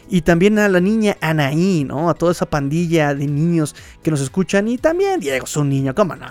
Y 0.09 0.23
también 0.23 0.59
a 0.59 0.69
la 0.69 0.81
niña 0.81 1.17
Anaí, 1.21 1.85
¿no? 1.85 2.09
A 2.09 2.15
toda 2.15 2.33
esa 2.33 2.47
pandilla 2.47 3.15
de 3.15 3.27
niños 3.27 3.75
que 4.03 4.11
nos 4.11 4.21
escuchan. 4.21 4.69
Y 4.69 4.79
también 4.79 5.21
Diego 5.21 5.45
es 5.45 5.57
un 5.57 5.69
niño, 5.69 5.95
cómo 5.95 6.15
no. 6.15 6.27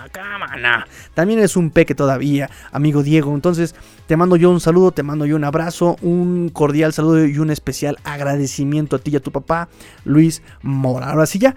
También 1.14 1.40
es 1.40 1.56
un 1.56 1.70
peque 1.70 1.94
todavía, 1.94 2.50
amigo 2.72 3.02
Diego. 3.02 3.34
Entonces, 3.34 3.74
te 4.06 4.16
mando 4.16 4.36
yo 4.36 4.50
un 4.50 4.60
saludo, 4.60 4.92
te 4.92 5.02
mando 5.02 5.26
yo 5.26 5.36
un 5.36 5.44
abrazo, 5.44 5.96
un 6.00 6.48
cordial 6.48 6.92
saludo 6.92 7.26
y 7.26 7.38
un 7.38 7.50
especial 7.50 7.98
agradecimiento 8.04 8.96
a 8.96 8.98
ti 8.98 9.10
y 9.10 9.16
a 9.16 9.20
tu 9.20 9.32
papá, 9.32 9.68
Luis 10.04 10.42
Mora. 10.62 11.10
Ahora 11.10 11.26
sí 11.26 11.38
ya, 11.38 11.54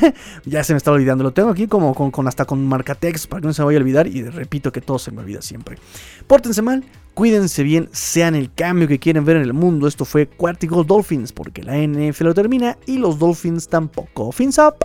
ya 0.44 0.64
se 0.64 0.74
me 0.74 0.76
está 0.76 0.92
olvidando. 0.92 1.24
Lo 1.24 1.32
tengo 1.32 1.50
aquí 1.50 1.66
como 1.66 1.94
con, 1.94 2.28
hasta 2.28 2.44
con 2.44 2.66
marcatex 2.66 3.26
para 3.26 3.40
que 3.40 3.46
no 3.46 3.52
se 3.52 3.62
vaya 3.62 3.78
a 3.78 3.80
olvidar. 3.80 4.06
Y 4.06 4.22
repito 4.24 4.72
que 4.72 4.80
todo 4.80 4.98
se 4.98 5.10
me 5.10 5.20
olvida 5.20 5.42
siempre. 5.42 5.78
Pórtense 6.26 6.60
mal, 6.60 6.84
Cuídense 7.14 7.62
bien, 7.62 7.90
sean 7.92 8.34
el 8.34 8.52
cambio 8.54 8.88
que 8.88 8.98
quieren 8.98 9.26
ver 9.26 9.36
en 9.36 9.42
el 9.42 9.52
mundo. 9.52 9.86
Esto 9.86 10.06
fue 10.06 10.26
Quarticle 10.26 10.82
Dolphins, 10.84 11.30
porque 11.32 11.62
la 11.62 11.76
NFL 11.76 12.24
lo 12.24 12.34
termina 12.34 12.78
y 12.86 12.96
los 12.96 13.18
Dolphins 13.18 13.68
tampoco. 13.68 14.32
Fins 14.32 14.58
up. 14.58 14.76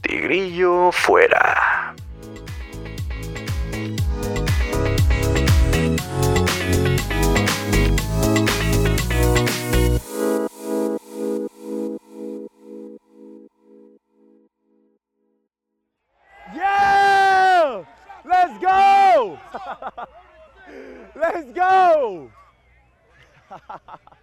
Tigrillo 0.00 0.92
fuera. 0.92 1.94
Yeah! 16.54 17.82
Let's 18.24 18.58
go! 18.60 19.36
Let's 21.18 21.50
go! 21.52 22.30